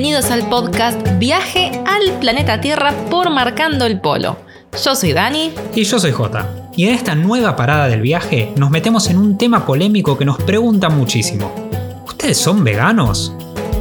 bienvenidos 0.00 0.30
al 0.30 0.48
podcast 0.48 1.18
Viaje 1.18 1.72
al 1.84 2.20
planeta 2.20 2.60
Tierra 2.60 2.94
por 3.10 3.30
Marcando 3.30 3.84
el 3.84 4.00
Polo. 4.00 4.36
Yo 4.84 4.94
soy 4.94 5.12
Dani. 5.12 5.50
Y 5.74 5.82
yo 5.82 5.98
soy 5.98 6.12
Jota. 6.12 6.70
Y 6.76 6.86
en 6.86 6.94
esta 6.94 7.16
nueva 7.16 7.56
parada 7.56 7.88
del 7.88 8.00
viaje 8.00 8.52
nos 8.54 8.70
metemos 8.70 9.10
en 9.10 9.18
un 9.18 9.36
tema 9.36 9.66
polémico 9.66 10.16
que 10.16 10.24
nos 10.24 10.40
pregunta 10.40 10.88
muchísimo. 10.88 11.52
¿Ustedes 12.06 12.38
son 12.38 12.62
veganos? 12.62 13.32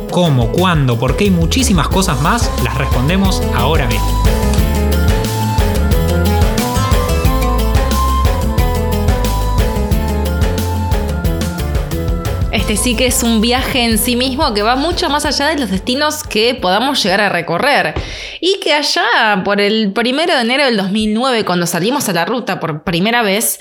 ¿Cómo? 0.10 0.52
¿Cuándo? 0.52 0.98
¿Por 0.98 1.16
qué? 1.16 1.26
Y 1.26 1.30
muchísimas 1.30 1.88
cosas 1.88 2.20
más 2.24 2.50
las 2.64 2.76
respondemos 2.76 3.44
ahora 3.56 3.86
mismo. 3.86 4.17
Este 12.68 12.84
sí 12.84 12.96
que 12.98 13.08
es 13.08 13.24
un 13.24 13.40
viaje 13.40 13.86
en 13.86 13.98
sí 13.98 14.18
mismo 14.18 14.54
que 14.54 14.62
va 14.62 14.76
mucho 14.76 15.10
más 15.10 15.26
allá 15.26 15.48
de 15.48 15.58
los 15.58 15.72
destinos 15.72 16.26
que 16.26 16.54
podamos 16.54 17.02
llegar 17.02 17.22
a 17.22 17.30
recorrer. 17.30 17.94
Y 18.42 18.60
que 18.60 18.74
allá, 18.74 19.42
por 19.46 19.62
el 19.62 19.94
primero 19.94 20.36
de 20.36 20.42
enero 20.42 20.66
del 20.66 20.76
2009, 20.76 21.46
cuando 21.46 21.66
salimos 21.66 22.10
a 22.10 22.12
la 22.12 22.26
ruta 22.26 22.60
por 22.60 22.84
primera 22.84 23.22
vez, 23.22 23.58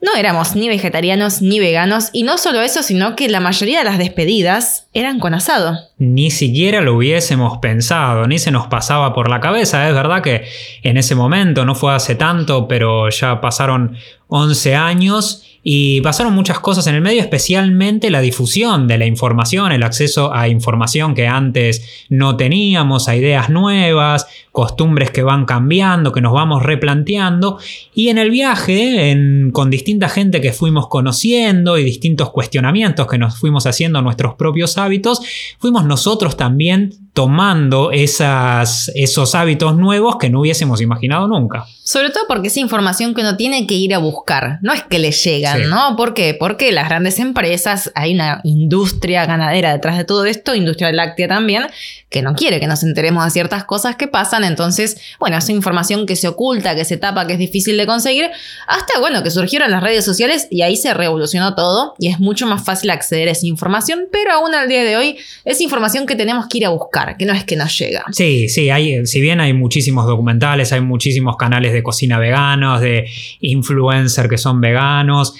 no 0.00 0.14
éramos 0.16 0.56
ni 0.56 0.68
vegetarianos 0.68 1.42
ni 1.42 1.60
veganos, 1.60 2.08
y 2.14 2.22
no 2.22 2.38
solo 2.38 2.62
eso, 2.62 2.82
sino 2.82 3.14
que 3.14 3.28
la 3.28 3.40
mayoría 3.40 3.80
de 3.80 3.84
las 3.84 3.98
despedidas 3.98 4.88
eran 4.94 5.20
con 5.20 5.34
asado. 5.34 5.78
Ni 5.98 6.30
siquiera 6.30 6.80
lo 6.80 6.94
hubiésemos 6.94 7.58
pensado, 7.58 8.26
ni 8.26 8.38
se 8.38 8.52
nos 8.52 8.68
pasaba 8.68 9.12
por 9.12 9.28
la 9.28 9.40
cabeza. 9.40 9.86
Es 9.86 9.94
verdad 9.94 10.22
que 10.22 10.46
en 10.82 10.96
ese 10.96 11.14
momento, 11.14 11.66
no 11.66 11.74
fue 11.74 11.94
hace 11.94 12.14
tanto, 12.14 12.68
pero 12.68 13.10
ya 13.10 13.38
pasaron 13.42 13.98
11 14.28 14.76
años 14.76 15.42
y 15.68 16.00
pasaron 16.00 16.32
muchas 16.32 16.60
cosas 16.60 16.86
en 16.86 16.94
el 16.94 17.00
medio, 17.00 17.20
especialmente 17.20 18.08
la 18.08 18.20
difusión 18.20 18.86
de 18.86 18.98
la 18.98 19.06
información, 19.06 19.72
el 19.72 19.82
acceso 19.82 20.32
a 20.32 20.46
información 20.46 21.12
que 21.12 21.26
antes 21.26 22.06
no 22.08 22.36
teníamos, 22.36 23.08
a 23.08 23.16
ideas 23.16 23.50
nuevas, 23.50 24.28
costumbres 24.52 25.10
que 25.10 25.24
van 25.24 25.44
cambiando, 25.44 26.12
que 26.12 26.20
nos 26.20 26.32
vamos 26.32 26.62
replanteando. 26.62 27.58
Y 27.96 28.10
en 28.10 28.18
el 28.18 28.30
viaje, 28.30 29.50
con 29.52 29.68
distinta 29.68 30.08
gente 30.08 30.40
que 30.40 30.52
fuimos 30.52 30.86
conociendo 30.86 31.78
y 31.78 31.82
distintos 31.82 32.30
cuestionamientos 32.30 33.08
que 33.08 33.18
nos 33.18 33.36
fuimos 33.36 33.66
haciendo 33.66 33.98
a 33.98 34.02
nuestros 34.02 34.36
propios 34.36 34.78
hábitos, 34.78 35.20
fuimos 35.58 35.84
nosotros 35.84 36.36
también 36.36 37.05
tomando 37.16 37.92
esas, 37.92 38.92
esos 38.94 39.34
hábitos 39.34 39.74
nuevos 39.74 40.18
que 40.18 40.28
no 40.28 40.40
hubiésemos 40.40 40.82
imaginado 40.82 41.26
nunca. 41.26 41.64
Sobre 41.82 42.10
todo 42.10 42.24
porque 42.28 42.48
es 42.48 42.56
información 42.58 43.14
que 43.14 43.22
uno 43.22 43.38
tiene 43.38 43.66
que 43.66 43.74
ir 43.74 43.94
a 43.94 43.98
buscar, 43.98 44.58
no 44.60 44.74
es 44.74 44.82
que 44.82 44.98
le 44.98 45.12
llegan, 45.12 45.70
¿no? 45.70 45.96
¿Por 45.96 46.12
qué? 46.12 46.36
Porque 46.38 46.72
las 46.72 46.88
grandes 46.88 47.18
empresas, 47.18 47.90
hay 47.94 48.12
una 48.12 48.42
industria 48.44 49.24
ganadera 49.24 49.72
detrás 49.72 49.96
de 49.96 50.04
todo 50.04 50.26
esto, 50.26 50.54
industria 50.54 50.92
láctea 50.92 51.26
también, 51.26 51.68
que 52.10 52.20
no 52.20 52.34
quiere 52.34 52.60
que 52.60 52.66
nos 52.66 52.82
enteremos 52.82 53.24
de 53.24 53.30
ciertas 53.30 53.64
cosas 53.64 53.96
que 53.96 54.08
pasan, 54.08 54.44
entonces, 54.44 55.00
bueno, 55.18 55.38
es 55.38 55.48
información 55.48 56.04
que 56.04 56.16
se 56.16 56.28
oculta, 56.28 56.74
que 56.74 56.84
se 56.84 56.98
tapa, 56.98 57.26
que 57.26 57.32
es 57.32 57.38
difícil 57.38 57.78
de 57.78 57.86
conseguir, 57.86 58.30
hasta, 58.66 59.00
bueno, 59.00 59.22
que 59.22 59.30
surgieron 59.30 59.70
las 59.70 59.82
redes 59.82 60.04
sociales 60.04 60.48
y 60.50 60.62
ahí 60.62 60.76
se 60.76 60.92
revolucionó 60.92 61.54
todo 61.54 61.94
y 61.98 62.08
es 62.08 62.20
mucho 62.20 62.46
más 62.46 62.62
fácil 62.62 62.90
acceder 62.90 63.28
a 63.28 63.32
esa 63.32 63.46
información, 63.46 64.08
pero 64.12 64.32
aún 64.32 64.54
al 64.54 64.68
día 64.68 64.84
de 64.84 64.98
hoy 64.98 65.16
es 65.46 65.62
información 65.62 66.04
que 66.04 66.14
tenemos 66.14 66.46
que 66.48 66.58
ir 66.58 66.66
a 66.66 66.70
buscar 66.70 67.05
que 67.14 67.24
no 67.24 67.32
es 67.32 67.44
que 67.44 67.56
nos 67.56 67.78
llega. 67.78 68.04
Sí, 68.10 68.48
sí, 68.48 68.70
hay, 68.70 69.06
si 69.06 69.20
bien 69.20 69.40
hay 69.40 69.52
muchísimos 69.52 70.06
documentales, 70.06 70.72
hay 70.72 70.80
muchísimos 70.80 71.36
canales 71.36 71.72
de 71.72 71.82
cocina 71.82 72.18
veganos, 72.18 72.80
de 72.80 73.08
influencers 73.40 74.28
que 74.28 74.38
son 74.38 74.60
veganos. 74.60 75.34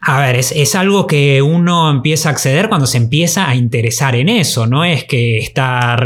A 0.00 0.20
ver, 0.20 0.36
es, 0.36 0.74
algo 0.74 1.06
que 1.06 1.42
uno 1.42 1.90
empieza 1.90 2.28
a 2.28 2.32
acceder 2.32 2.68
cuando 2.68 2.86
se 2.86 2.98
empieza 2.98 3.48
a 3.48 3.54
interesar 3.54 4.14
en 4.14 4.28
eso, 4.28 4.66
no 4.66 4.84
es 4.84 5.04
que 5.04 5.38
está 5.38 5.96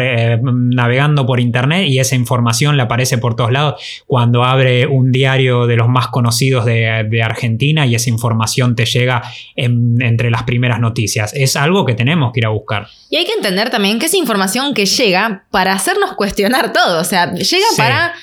navegando 0.43 1.27
por 1.27 1.41
internet 1.41 1.87
y 1.89 1.99
esa 1.99 2.15
información 2.15 2.77
le 2.77 2.83
aparece 2.83 3.19
por 3.19 3.37
todos 3.37 3.53
lados 3.53 3.83
cuando 4.07 4.45
abre 4.45 4.87
un 4.87 5.13
diario 5.13 5.67
de 5.67 5.77
los 5.77 5.89
más 5.89 6.09
conocidos 6.09 6.65
de, 6.65 7.21
Argentina 7.23 7.87
y 7.87 7.95
esa 7.95 8.09
información 8.09 8.75
te 8.75 8.87
llega 8.87 9.23
entre 9.55 10.31
las 10.31 10.45
primeras 10.45 10.81
noticias. 10.81 11.35
Es 11.35 11.57
algo 11.57 11.85
que 11.85 11.95
tenemos 11.95 12.33
que 12.33 12.41
ir 12.41 12.47
a 12.47 12.51
buscar. 12.51 12.89
Y 13.11 13.17
hay 13.17 13.27
que 13.27 13.33
entender 13.33 13.69
también 13.69 13.99
que 13.99 14.07
es 14.07 14.15
información 14.15 14.73
que 14.73 14.87
llega 14.87 15.45
para 15.51 15.75
hacernos 15.75 16.15
cuestionar 16.15 16.73
todo, 16.73 17.01
o 17.01 17.05
sea, 17.05 17.35
llega 17.35 17.67
para 17.77 18.15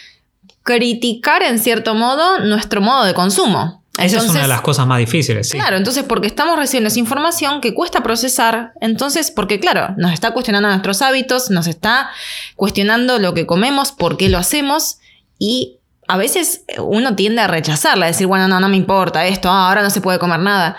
criticar 0.63 1.43
en 1.43 1.59
cierto 1.59 1.95
modo 1.95 2.39
nuestro 2.39 2.81
modo 2.81 3.05
de 3.05 3.13
consumo. 3.13 3.83
Esa 3.97 4.17
es 4.17 4.29
una 4.29 4.41
de 4.43 4.47
las 4.47 4.61
cosas 4.61 4.85
más 4.87 4.99
difíciles. 4.99 5.49
Sí. 5.49 5.57
Claro, 5.57 5.77
entonces 5.77 6.03
porque 6.03 6.27
estamos 6.27 6.57
recibiendo 6.57 6.87
esa 6.87 6.99
información 6.99 7.61
que 7.61 7.73
cuesta 7.73 8.03
procesar, 8.03 8.73
entonces 8.81 9.31
porque 9.31 9.59
claro, 9.59 9.93
nos 9.97 10.13
está 10.13 10.31
cuestionando 10.31 10.69
nuestros 10.69 11.01
hábitos, 11.01 11.49
nos 11.49 11.67
está 11.67 12.09
cuestionando 12.55 13.19
lo 13.19 13.33
que 13.33 13.45
comemos, 13.45 13.91
por 13.91 14.17
qué 14.17 14.29
lo 14.29 14.37
hacemos 14.37 14.99
y 15.39 15.77
a 16.07 16.17
veces 16.17 16.63
uno 16.79 17.15
tiende 17.15 17.41
a 17.41 17.47
rechazarla, 17.47 18.05
a 18.05 18.07
decir, 18.07 18.27
bueno, 18.27 18.47
no, 18.47 18.59
no 18.59 18.69
me 18.69 18.77
importa 18.77 19.25
esto, 19.25 19.49
ah, 19.49 19.67
ahora 19.67 19.81
no 19.81 19.89
se 19.89 20.01
puede 20.01 20.19
comer 20.19 20.39
nada. 20.39 20.77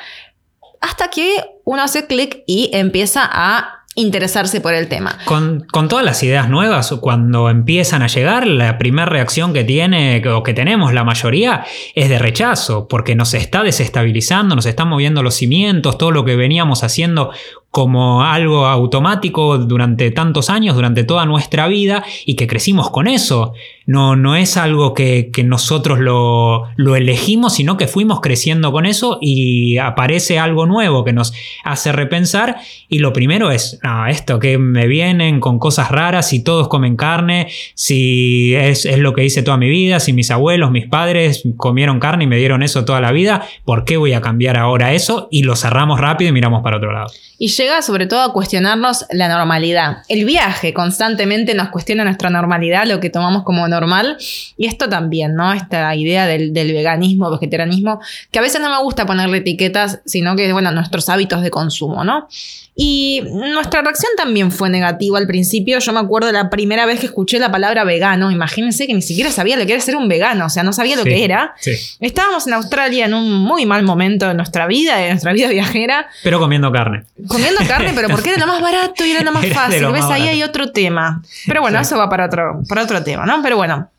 Hasta 0.80 1.08
que 1.08 1.44
uno 1.64 1.82
hace 1.82 2.06
clic 2.06 2.44
y 2.46 2.70
empieza 2.72 3.28
a 3.30 3.77
interesarse 3.98 4.60
por 4.60 4.74
el 4.74 4.88
tema. 4.88 5.18
Con, 5.24 5.66
todas 5.88 6.04
las 6.04 6.22
ideas 6.22 6.48
nuevas, 6.48 6.92
cuando 7.00 7.50
empiezan 7.50 8.02
a 8.02 8.06
llegar, 8.06 8.46
la 8.46 8.78
primera 8.78 9.06
reacción 9.06 9.52
que 9.52 9.64
tiene 9.64 10.22
o 10.28 10.42
que 10.42 10.54
tenemos 10.54 10.92
la 10.92 11.04
mayoría 11.04 11.64
es 11.94 12.08
de 12.08 12.18
rechazo, 12.18 12.88
porque 12.88 13.14
nos 13.14 13.34
está 13.34 13.62
desestabilizando, 13.62 14.54
nos 14.54 14.66
están 14.66 14.88
moviendo 14.88 15.22
los 15.22 15.34
cimientos, 15.34 15.98
todo 15.98 16.12
lo 16.12 16.24
que 16.24 16.36
veníamos 16.36 16.84
haciendo 16.84 17.32
como 17.78 18.24
algo 18.24 18.66
automático 18.66 19.56
durante 19.56 20.10
tantos 20.10 20.50
años, 20.50 20.74
durante 20.74 21.04
toda 21.04 21.26
nuestra 21.26 21.68
vida 21.68 22.04
y 22.26 22.34
que 22.34 22.48
crecimos 22.48 22.90
con 22.90 23.06
eso. 23.06 23.52
No, 23.86 24.16
no 24.16 24.34
es 24.34 24.56
algo 24.56 24.94
que, 24.94 25.30
nosotros 25.44 26.00
lo, 26.00 26.64
lo, 26.74 26.96
elegimos, 26.96 27.54
sino 27.54 27.76
que 27.76 27.86
fuimos 27.86 28.20
creciendo 28.20 28.72
con 28.72 28.84
eso 28.84 29.18
y 29.22 29.78
aparece 29.78 30.40
algo 30.40 30.66
nuevo 30.66 31.04
que 31.04 31.12
nos 31.12 31.32
hace 31.64 31.92
repensar 31.92 32.56
y 32.88 32.98
lo 32.98 33.12
primero 33.12 33.52
es, 33.52 33.78
esto 34.10 34.40
que 34.40 34.58
me 34.58 34.88
vienen 34.88 35.38
con 35.38 35.60
cosas 35.60 35.92
raras, 35.92 36.28
si 36.28 36.42
todos 36.42 36.66
comen 36.66 36.96
carne, 36.96 37.46
si 37.74 38.54
es, 38.56 38.86
es 38.86 38.98
lo 38.98 39.14
que 39.14 39.24
hice 39.24 39.44
toda 39.44 39.56
mi 39.56 39.70
vida, 39.70 40.00
si 40.00 40.12
mis 40.12 40.32
abuelos, 40.32 40.72
mis 40.72 40.88
padres 40.88 41.44
comieron 41.56 42.00
carne 42.00 42.24
y 42.24 42.26
me 42.26 42.38
dieron 42.38 42.64
eso 42.64 42.84
toda 42.84 43.00
la 43.00 43.12
vida, 43.12 43.46
¿por 43.64 43.84
qué 43.84 43.96
voy 43.96 44.14
a 44.14 44.20
cambiar 44.20 44.56
ahora 44.56 44.94
eso? 44.94 45.28
Y 45.30 45.44
lo 45.44 45.54
cerramos 45.54 46.00
rápido 46.00 46.28
y 46.30 46.32
miramos 46.32 46.62
para 46.62 46.78
otro 46.78 46.92
lado. 46.92 47.10
Sobre 47.82 48.06
todo 48.06 48.22
a 48.22 48.32
cuestionarnos 48.32 49.06
la 49.10 49.28
normalidad. 49.28 49.98
El 50.08 50.24
viaje 50.24 50.74
constantemente 50.74 51.54
nos 51.54 51.68
cuestiona 51.68 52.04
nuestra 52.04 52.30
normalidad, 52.30 52.86
lo 52.86 53.00
que 53.00 53.10
tomamos 53.10 53.44
como 53.44 53.66
normal. 53.68 54.16
Y 54.56 54.66
esto 54.66 54.88
también, 54.88 55.34
¿no? 55.34 55.52
Esta 55.52 55.94
idea 55.94 56.26
del, 56.26 56.52
veganismo, 56.52 57.30
vegetarianismo, 57.30 58.00
que 58.30 58.38
a 58.38 58.42
veces 58.42 58.60
no 58.60 58.70
me 58.70 58.82
gusta 58.82 59.06
ponerle 59.06 59.38
etiquetas, 59.38 60.00
sino 60.04 60.36
que, 60.36 60.52
bueno, 60.52 60.72
nuestros 60.72 61.08
hábitos 61.08 61.42
de 61.42 61.50
consumo, 61.50 62.04
¿no? 62.04 62.28
Y 62.80 63.24
nuestra 63.32 63.82
reacción 63.82 64.12
también 64.16 64.52
fue 64.52 64.70
negativa 64.70 65.18
al 65.18 65.26
principio. 65.26 65.80
Yo 65.80 65.92
me 65.92 65.98
acuerdo 65.98 66.30
la 66.30 66.48
primera 66.48 66.86
vez 66.86 67.00
que 67.00 67.06
escuché 67.06 67.40
la 67.40 67.50
palabra 67.50 67.82
vegano. 67.82 68.30
Imagínense 68.30 68.86
que 68.86 68.94
ni 68.94 69.02
siquiera 69.02 69.32
sabía 69.32 69.56
lo 69.56 69.66
que 69.66 69.72
era 69.72 69.82
ser 69.82 69.96
un 69.96 70.06
vegano, 70.08 70.46
o 70.46 70.48
sea, 70.48 70.62
no 70.62 70.72
sabía 70.72 70.94
lo 70.94 71.02
que 71.02 71.24
era. 71.24 71.56
Estábamos 71.98 72.46
en 72.46 72.52
Australia 72.52 73.06
en 73.06 73.14
un 73.14 73.32
muy 73.32 73.66
mal 73.66 73.82
momento 73.82 74.28
de 74.28 74.34
nuestra 74.34 74.68
vida, 74.68 74.96
de 74.98 75.08
nuestra 75.08 75.32
vida 75.32 75.48
viajera. 75.48 76.06
Pero 76.22 76.38
comiendo 76.38 76.70
carne. 76.70 77.02
Comiendo 77.26 77.60
carne, 77.66 77.90
pero 77.96 78.10
porque 78.10 78.30
era 78.30 78.38
lo 78.38 78.46
más 78.46 78.62
barato 78.62 79.04
y 79.04 79.10
era 79.10 79.24
lo 79.24 79.32
más 79.32 79.44
fácil. 79.46 79.84
¿Ves? 79.90 80.04
Ahí 80.04 80.28
hay 80.28 80.44
otro 80.44 80.70
tema. 80.70 81.20
Pero 81.48 81.62
bueno, 81.62 81.80
eso 81.80 81.98
va 81.98 82.08
para 82.08 82.26
otro, 82.26 82.62
para 82.68 82.84
otro 82.84 83.02
tema, 83.02 83.26
¿no? 83.26 83.42
Pero 83.42 83.56
bueno. 83.56 83.90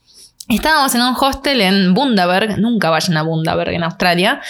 Estábamos 0.50 0.96
en 0.96 1.02
un 1.02 1.16
hostel 1.20 1.62
en 1.62 1.94
Bundaberg, 1.94 2.58
nunca 2.58 2.90
vayan 2.90 3.18
a 3.18 3.22
Bundaberg 3.22 3.72
en 3.74 3.84
Australia. 3.84 4.42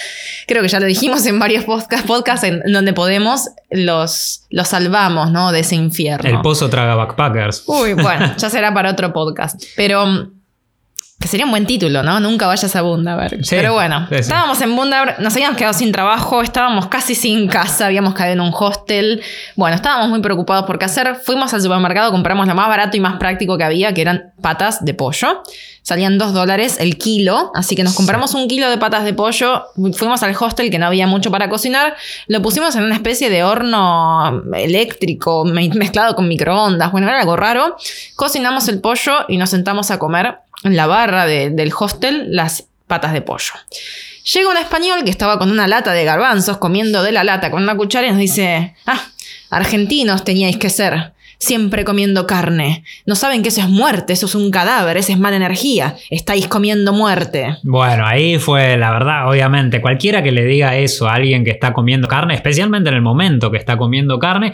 Creo 0.48 0.62
que 0.62 0.70
ya 0.70 0.80
lo 0.80 0.86
dijimos 0.86 1.26
en 1.26 1.38
varios 1.40 1.66
podcasts, 1.66 2.08
podcasts 2.08 2.46
en 2.46 2.62
donde 2.72 2.94
podemos, 2.94 3.50
los, 3.70 4.46
los 4.50 4.68
salvamos, 4.70 5.30
¿no? 5.32 5.52
De 5.52 5.60
ese 5.60 5.76
infierno. 5.76 6.30
El 6.30 6.40
pozo 6.40 6.70
traga 6.70 6.96
backpackers. 6.96 7.64
Uy, 7.68 7.94
bueno, 7.94 8.34
ya 8.38 8.50
será 8.50 8.74
para 8.74 8.92
otro 8.92 9.12
podcast. 9.12 9.62
Pero 9.76 10.32
que 11.20 11.28
sería 11.28 11.46
un 11.46 11.52
buen 11.52 11.66
título, 11.66 12.02
¿no? 12.02 12.20
Nunca 12.22 12.48
vayas 12.48 12.74
a 12.78 12.82
Bundaberg. 12.82 13.42
Pero 13.50 13.74
bueno, 13.74 14.08
estábamos 14.10 14.62
en 14.62 14.74
Bundaberg, 14.74 15.20
nos 15.20 15.34
habíamos 15.34 15.58
quedado 15.58 15.74
sin 15.74 15.92
trabajo, 15.92 16.42
estábamos 16.42 16.88
casi 16.88 17.14
sin 17.14 17.50
casa, 17.50 17.88
habíamos 17.88 18.14
caído 18.14 18.34
en 18.34 18.42
un 18.42 18.54
hostel. 18.58 19.22
Bueno, 19.56 19.76
estábamos 19.76 20.10
muy 20.10 20.22
preocupados 20.22 20.66
por 20.66 20.80
qué 20.80 20.86
hacer. 20.86 21.16
Fuimos 21.16 21.54
al 21.54 21.62
supermercado, 21.62 22.12
compramos 22.12 22.48
lo 22.48 22.56
más 22.56 22.70
barato 22.70 22.96
y 22.96 23.02
más 23.02 23.18
práctico 23.18 23.58
que 23.58 23.66
había, 23.66 23.94
que 23.94 24.02
eran 24.02 24.32
patas 24.42 24.86
de 24.86 24.94
pollo. 24.94 25.44
Salían 25.82 26.18
dos 26.18 26.34
dólares 26.34 26.78
el 26.80 26.98
kilo, 26.98 27.52
así 27.54 27.76
que 27.76 27.84
nos 27.84 27.96
compramos 27.96 28.34
un 28.34 28.48
kilo 28.48 28.70
de 28.70 28.78
patas 28.78 29.04
de 29.04 29.14
pollo. 29.14 29.66
Fuimos 29.98 30.24
al 30.24 30.36
hostel 30.40 30.70
que 30.70 30.78
no 30.78 30.86
había 30.86 31.08
mucho 31.08 31.32
para 31.32 31.50
cocinar. 31.50 31.96
Lo 32.28 32.42
pusimos 32.42 32.76
en 32.76 32.84
una 32.84 32.96
especie 32.96 33.30
de 33.30 33.44
horno 33.44 34.44
eléctrico 34.56 35.44
mezclado 35.44 36.16
con 36.16 36.30
microondas. 36.30 36.92
Bueno, 36.92 37.10
era 37.10 37.20
algo 37.20 37.36
raro. 37.36 37.76
Cocinamos 38.16 38.70
el 38.70 38.80
pollo 38.80 39.26
y 39.28 39.38
nos 39.38 39.50
sentamos 39.50 39.92
a 39.92 40.00
comer 40.00 40.38
en 40.64 40.76
la 40.76 40.88
barra 40.88 41.26
del 41.26 41.72
hostel 41.78 42.28
las 42.36 42.66
patas 42.88 43.14
de 43.14 43.22
pollo. 43.22 43.54
Llega 44.34 44.50
un 44.50 44.58
español 44.58 45.04
que 45.04 45.10
estaba 45.10 45.40
con 45.40 45.52
una 45.52 45.68
lata 45.68 45.94
de 45.94 46.04
garbanzos, 46.04 46.58
comiendo 46.58 47.04
de 47.04 47.12
la 47.12 47.24
lata 47.24 47.50
con 47.52 47.64
una 47.64 47.76
cuchara 47.76 48.08
y 48.08 48.12
nos 48.12 48.20
dice, 48.20 48.76
ah, 48.86 49.02
argentinos 49.50 50.24
teníais 50.24 50.58
que 50.58 50.70
ser. 50.70 51.14
Siempre 51.40 51.86
comiendo 51.86 52.28
carne. 52.28 52.84
No 53.06 53.16
saben 53.16 53.42
que 53.42 53.48
eso 53.48 53.62
es 53.62 53.70
muerte, 53.70 54.12
eso 54.12 54.26
es 54.26 54.36
un 54.36 54.52
cadáver, 54.52 54.98
esa 54.98 55.14
es 55.14 55.20
mala 55.20 55.38
energía. 55.38 55.96
Estáis 56.10 56.48
comiendo 56.48 56.92
muerte. 56.92 57.58
Bueno, 57.64 58.06
ahí 58.06 58.38
fue 58.38 58.78
la 58.78 58.92
verdad, 58.92 59.30
obviamente. 59.30 59.82
Cualquiera 59.82 60.22
que 60.22 60.34
le 60.34 60.44
diga 60.44 60.76
eso 60.76 61.08
a 61.08 61.14
alguien 61.14 61.46
que 61.46 61.52
está 61.52 61.72
comiendo 61.72 62.10
carne, 62.10 62.34
especialmente 62.34 62.90
en 62.90 62.96
el 62.96 63.02
momento 63.02 63.52
que 63.52 63.58
está 63.58 63.78
comiendo 63.78 64.20
carne, 64.20 64.54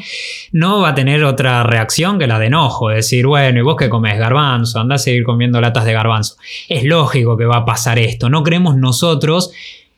no 0.52 0.82
va 0.82 0.90
a 0.90 0.96
tener 0.96 1.24
otra 1.24 1.64
reacción 1.64 2.20
que 2.20 2.28
la 2.28 2.38
de 2.38 2.48
enojo. 2.48 2.90
Decir, 2.90 3.26
bueno, 3.26 3.60
¿y 3.60 3.64
vos 3.64 3.76
qué 3.78 3.90
comes? 3.90 4.20
Garbanzo, 4.20 4.80
anda 4.80 4.96
a 4.96 5.00
seguir 5.00 5.24
comiendo 5.24 5.60
latas 5.60 5.86
de 5.86 5.94
garbanzo. 5.94 6.38
Es 6.70 6.84
lógico 6.84 7.36
que 7.36 7.46
va 7.46 7.58
a 7.58 7.66
pasar 7.66 7.98
esto. 7.98 8.30
No 8.30 8.44
creemos 8.44 8.78
nosotros 8.78 9.52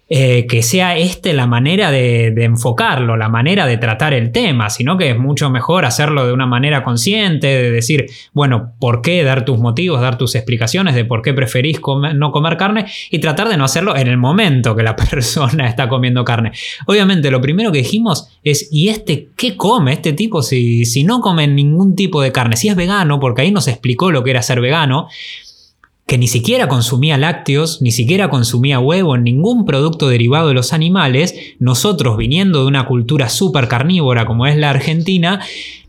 eh, 0.10 0.48
que 0.48 0.64
sea 0.64 0.98
este 0.98 1.34
la 1.34 1.48
manera 1.48 1.92
de, 1.92 2.28
enfocarlo, 2.38 3.18
la 3.18 3.28
manera 3.28 3.66
de 3.66 3.78
tratar 3.78 4.14
el 4.14 4.32
tema, 4.32 4.70
sino 4.70 4.98
que 4.98 5.12
es 5.12 5.18
mucho 5.18 5.50
mejor 5.50 5.84
hacerlo 5.84 6.26
de 6.26 6.32
una 6.32 6.46
manera 6.46 6.82
consciente, 6.84 7.48
de 7.48 7.72
decir, 7.72 8.06
bueno, 8.32 8.74
¿por 8.80 9.02
qué? 9.02 9.24
Dar 9.24 9.44
tus 9.44 9.60
motivos, 9.60 10.00
dar 10.00 10.18
tus 10.18 10.36
explicaciones 10.36 10.96
de 10.96 11.04
por 11.04 11.22
qué 11.22 11.34
preferís 11.34 11.82
no 12.16 12.32
comer 12.32 12.56
carne 12.56 12.86
y 13.12 13.20
tratar 13.20 13.50
de 13.50 13.58
no 13.58 13.66
hacerlo 13.66 13.98
en 13.98 14.08
el 14.08 14.18
momento 14.18 14.78
que 14.78 14.84
la 14.84 14.96
persona 15.10 15.68
está 15.68 15.90
comiendo 15.90 16.24
carne. 16.24 16.54
Obviamente, 16.86 17.30
lo 17.30 17.42
primero 17.42 17.74
que 17.74 17.80
dijimos 17.80 18.30
es, 18.44 18.70
¿y 18.72 18.88
este 18.88 19.30
qué 19.36 19.58
come 19.58 19.92
este 19.92 20.14
tipo 20.14 20.42
si, 20.42 20.86
si 20.86 21.04
no 21.04 21.20
come 21.20 21.48
ningún 21.48 21.96
tipo 21.96 22.22
de 22.22 22.32
carne? 22.32 22.56
Si 22.56 22.70
es 22.70 22.78
vegano, 22.78 23.20
porque 23.20 23.42
ahí 23.42 23.52
nos 23.52 23.68
explicó 23.68 24.10
lo 24.10 24.24
que 24.24 24.32
era 24.32 24.42
ser 24.42 24.62
vegano 24.62 25.08
que 26.08 26.18
ni 26.18 26.28
siquiera 26.28 26.70
consumía 26.70 27.18
lácteos, 27.18 27.82
ni 27.82 27.92
siquiera 27.92 28.30
consumía 28.30 28.80
huevo, 28.80 29.18
ningún 29.18 29.66
producto 29.66 30.08
derivado 30.08 30.48
de 30.48 30.54
los 30.54 30.72
animales, 30.72 31.36
nosotros 31.60 32.16
viniendo 32.16 32.62
de 32.62 32.68
una 32.68 32.88
cultura 32.88 33.28
súper 33.28 33.68
carnívora 33.68 34.26
como 34.26 34.48
es 34.48 34.56
la 34.56 34.70
Argentina, 34.70 35.42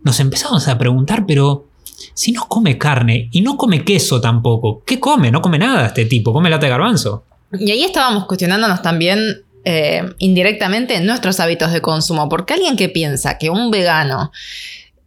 nos 0.02 0.18
empezamos 0.18 0.66
a 0.66 0.76
preguntar, 0.76 1.24
pero 1.24 1.66
si 2.14 2.32
no 2.32 2.46
come 2.48 2.76
carne 2.76 3.28
y 3.30 3.42
no 3.42 3.56
come 3.56 3.84
queso 3.84 4.20
tampoco, 4.20 4.82
¿qué 4.84 4.98
come? 4.98 5.30
No 5.30 5.40
come 5.40 5.56
nada 5.56 5.86
este 5.86 6.04
tipo, 6.04 6.32
come 6.32 6.50
lata 6.50 6.66
de 6.66 6.70
garbanzo. 6.70 7.24
Y 7.52 7.70
ahí 7.70 7.84
estábamos 7.84 8.26
cuestionándonos 8.26 8.82
también 8.82 9.44
eh, 9.64 10.02
indirectamente 10.18 11.00
nuestros 11.00 11.38
hábitos 11.38 11.72
de 11.72 11.80
consumo, 11.80 12.28
porque 12.28 12.54
alguien 12.54 12.76
que 12.76 12.88
piensa 12.88 13.38
que 13.38 13.50
un 13.50 13.70
vegano 13.70 14.32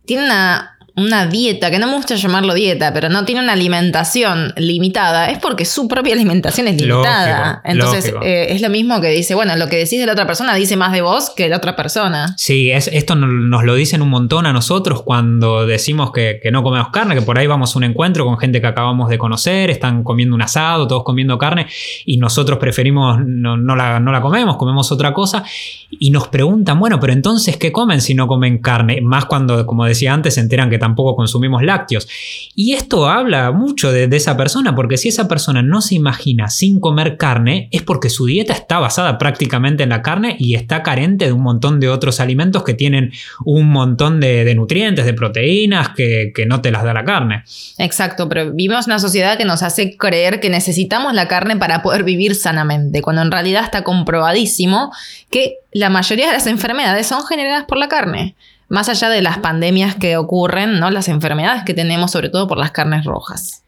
tiene 0.05 0.23
una 0.23 0.77
una 0.95 1.25
dieta, 1.25 1.71
que 1.71 1.79
no 1.79 1.87
me 1.87 1.95
gusta 1.95 2.15
llamarlo 2.15 2.53
dieta, 2.53 2.93
pero 2.93 3.09
no 3.09 3.23
tiene 3.23 3.41
una 3.41 3.53
alimentación 3.53 4.53
limitada, 4.57 5.31
es 5.31 5.39
porque 5.39 5.63
su 5.63 5.87
propia 5.87 6.13
alimentación 6.13 6.67
es 6.67 6.81
limitada. 6.81 7.61
Entonces 7.63 8.13
eh, 8.21 8.47
es 8.49 8.61
lo 8.61 8.69
mismo 8.69 8.99
que 8.99 9.09
dice, 9.09 9.33
bueno, 9.33 9.55
lo 9.55 9.69
que 9.69 9.77
decís 9.77 9.99
de 9.99 10.05
la 10.05 10.11
otra 10.11 10.27
persona 10.27 10.53
dice 10.55 10.75
más 10.75 10.91
de 10.91 11.01
vos 11.01 11.31
que 11.35 11.43
de 11.43 11.49
la 11.49 11.57
otra 11.57 11.75
persona. 11.75 12.33
Sí, 12.37 12.71
es, 12.71 12.89
esto 12.91 13.15
nos 13.15 13.63
lo 13.63 13.75
dicen 13.75 14.01
un 14.01 14.09
montón 14.09 14.45
a 14.45 14.53
nosotros 14.53 15.03
cuando 15.03 15.65
decimos 15.65 16.11
que, 16.11 16.39
no 16.51 16.63
comemos 16.63 16.89
carne, 16.89 17.15
que 17.15 17.21
por 17.21 17.39
ahí 17.39 17.47
vamos 17.47 17.73
a 17.73 17.79
un 17.79 17.85
encuentro 17.85 18.25
con 18.25 18.37
gente 18.37 18.59
que 18.59 18.67
acabamos 18.67 19.09
de 19.09 19.17
conocer, 19.17 19.69
están 19.69 20.03
comiendo 20.03 20.35
un 20.35 20.41
asado, 20.41 20.87
todos 20.87 21.03
comiendo 21.03 21.37
carne, 21.37 21.67
y 22.05 22.17
nosotros 22.17 22.59
preferimos, 22.59 23.19
no, 23.25 23.55
la, 23.75 23.99
no 24.01 24.11
la 24.11 24.21
comemos, 24.21 24.57
comemos 24.57 24.91
otra 24.91 25.13
cosa, 25.13 25.45
y 25.89 26.09
nos 26.09 26.27
preguntan, 26.27 26.79
bueno, 26.79 26.99
pero 26.99 27.13
entonces, 27.13 27.55
¿qué 27.55 27.71
comen 27.71 28.01
si 28.01 28.13
no 28.13 28.27
comen 28.27 28.57
carne? 28.57 28.99
Más 29.01 29.25
cuando, 29.25 29.65
como 29.65 29.85
decía 29.85 30.13
antes, 30.13 30.33
se 30.33 30.41
enteran 30.41 30.69
que 30.69 30.80
tampoco 30.81 31.15
consumimos 31.15 31.63
lácteos. 31.63 32.09
Y 32.55 32.73
esto 32.73 33.07
habla 33.07 33.51
mucho 33.51 33.91
de, 33.91 34.09
esa 34.11 34.35
persona, 34.35 34.75
porque 34.75 34.97
si 34.97 35.07
esa 35.07 35.27
persona 35.29 35.61
no 35.61 35.79
se 35.81 35.95
imagina 35.95 36.49
sin 36.49 36.81
comer 36.81 37.15
carne, 37.15 37.69
es 37.71 37.83
porque 37.83 38.09
su 38.09 38.25
dieta 38.25 38.51
está 38.51 38.79
basada 38.79 39.17
prácticamente 39.17 39.83
en 39.83 39.89
la 39.89 40.01
carne 40.01 40.35
y 40.37 40.55
está 40.55 40.83
carente 40.83 41.25
de 41.25 41.31
un 41.31 41.43
montón 41.43 41.79
de 41.79 41.87
otros 41.87 42.19
alimentos 42.19 42.63
que 42.63 42.73
tienen 42.73 43.13
un 43.45 43.69
montón 43.69 44.19
de, 44.19 44.53
nutrientes, 44.55 45.05
de 45.05 45.13
proteínas 45.13 45.89
que, 45.89 46.33
que, 46.35 46.45
no 46.45 46.61
te 46.61 46.71
las 46.71 46.83
da 46.83 46.93
la 46.93 47.05
carne. 47.05 47.43
Exacto, 47.77 48.27
pero 48.27 48.51
vivimos 48.51 48.87
una 48.87 48.99
sociedad 48.99 49.37
que 49.37 49.45
nos 49.45 49.63
hace 49.63 49.95
creer 49.95 50.39
que 50.39 50.49
necesitamos 50.49 51.13
la 51.13 51.27
carne 51.27 51.55
para 51.55 51.81
poder 51.81 52.03
vivir 52.03 52.35
sanamente, 52.35 53.01
cuando 53.01 53.21
en 53.21 53.31
realidad 53.31 53.63
está 53.63 53.83
comprobadísimo 53.83 54.91
que 55.29 55.59
la 55.71 55.89
mayoría 55.89 56.27
de 56.27 56.33
las 56.33 56.47
enfermedades 56.47 57.07
son 57.07 57.25
generadas 57.25 57.65
por 57.65 57.77
la 57.77 57.87
carne 57.87 58.35
más 58.71 58.87
allá 58.87 59.09
de 59.09 59.21
las 59.21 59.39
pandemias 59.39 59.95
que 59.95 60.15
ocurren, 60.15 60.79
¿no? 60.79 60.89
las 60.91 61.09
enfermedades 61.09 61.63
que 61.65 61.73
tenemos, 61.73 62.09
sobre 62.09 62.29
todo 62.29 62.47
por 62.47 62.57
las 62.57 62.71
carnes 62.71 63.03
rojas. 63.03 63.63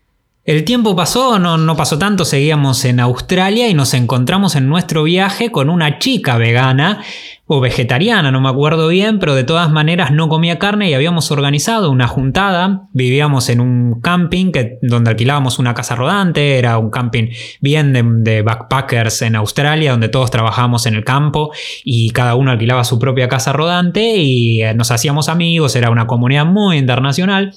El 0.46 0.64
tiempo 0.64 0.96
pasó, 0.96 1.40
no, 1.40 1.58
no 1.58 1.76
pasó 1.76 2.00
tanto, 2.00 2.24
seguíamos 2.24 2.86
en 2.86 3.02
Australia 3.02 3.68
y 3.68 3.74
nos 3.74 3.94
encontramos 3.94 4.56
en 4.56 4.70
nuestro 4.70 5.04
viaje 5.04 5.52
con 5.52 5.70
una 5.70 6.00
chica 6.00 6.38
vegana 6.38 7.04
o 7.46 7.60
vegetariana, 7.60 8.32
no 8.32 8.40
me 8.40 8.48
acuerdo 8.48 8.88
bien, 8.88 9.20
pero 9.20 9.36
de 9.36 9.44
todas 9.44 9.70
maneras 9.70 10.12
no 10.12 10.30
comía 10.30 10.60
carne 10.60 10.90
y 10.90 10.94
habíamos 10.94 11.30
organizado 11.30 11.92
una 11.92 12.08
juntada. 12.08 12.88
Vivíamos 12.94 13.50
en 13.50 13.60
un 13.60 14.00
camping 14.00 14.54
que, 14.54 14.80
donde 14.82 15.10
alquilábamos 15.10 15.60
una 15.60 15.74
casa 15.74 15.96
rodante, 15.96 16.58
era 16.58 16.78
un 16.78 16.90
camping 16.90 17.32
bien 17.60 17.92
de, 18.24 18.42
backpackers 18.42 19.24
en 19.24 19.36
Australia, 19.36 19.92
donde 19.92 20.08
todos 20.08 20.32
trabajábamos 20.32 20.86
en 20.86 20.96
el 20.96 21.04
campo 21.04 21.52
y 21.84 22.12
cada 22.12 22.36
uno 22.36 22.52
alquilaba 22.52 22.86
su 22.86 22.98
propia 22.98 23.28
casa 23.28 23.52
rodante 23.52 24.16
y 24.16 24.64
eh, 24.64 24.74
nos 24.74 24.92
hacíamos 24.92 25.28
amigos, 25.28 25.76
era 25.76 25.90
una 25.90 26.08
comunidad 26.08 26.46
muy 26.46 26.78
internacional. 26.78 27.54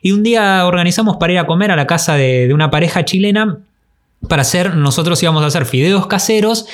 Y 0.00 0.12
un 0.12 0.22
día 0.22 0.64
organizamos 0.66 1.18
para 1.18 1.34
ir 1.34 1.38
a 1.38 1.46
comer 1.46 1.70
a 1.70 1.76
la 1.76 1.86
casa 1.86 2.14
de, 2.14 2.48
de 2.48 2.54
una 2.54 2.70
pareja 2.70 3.04
chilena 3.04 3.58
para 4.30 4.42
hacer, 4.42 4.76
nosotros 4.76 5.22
íbamos 5.22 5.42
a 5.44 5.46
hacer 5.46 5.66
fideos 5.66 6.06
caseros 6.06 6.66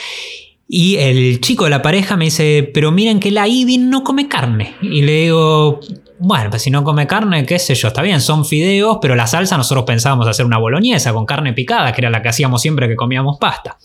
y 0.68 0.96
el 0.96 1.40
chico 1.40 1.64
de 1.64 1.70
la 1.70 1.82
pareja 1.82 2.16
me 2.16 2.26
dice, 2.26 2.70
pero 2.72 2.92
miren 2.92 3.20
que 3.20 3.30
la 3.30 3.46
Ivy 3.46 3.78
no 3.78 4.04
come 4.04 4.28
carne. 4.28 4.74
Y 4.80 5.02
le 5.02 5.22
digo, 5.22 5.80
bueno, 6.22 6.50
pues 6.50 6.62
si 6.62 6.70
no 6.70 6.84
come 6.84 7.06
carne, 7.06 7.44
qué 7.44 7.58
sé 7.58 7.74
yo, 7.74 7.88
está 7.88 8.00
bien, 8.00 8.20
son 8.20 8.44
fideos, 8.44 8.98
pero 9.02 9.16
la 9.16 9.26
salsa 9.26 9.56
nosotros 9.56 9.84
pensábamos 9.84 10.28
hacer 10.28 10.46
una 10.46 10.58
boloñesa 10.58 11.12
con 11.12 11.26
carne 11.26 11.52
picada, 11.52 11.92
que 11.92 12.00
era 12.00 12.10
la 12.10 12.22
que 12.22 12.28
hacíamos 12.28 12.62
siempre 12.62 12.88
que 12.88 12.94
comíamos 12.94 13.38
pasta. 13.38 13.76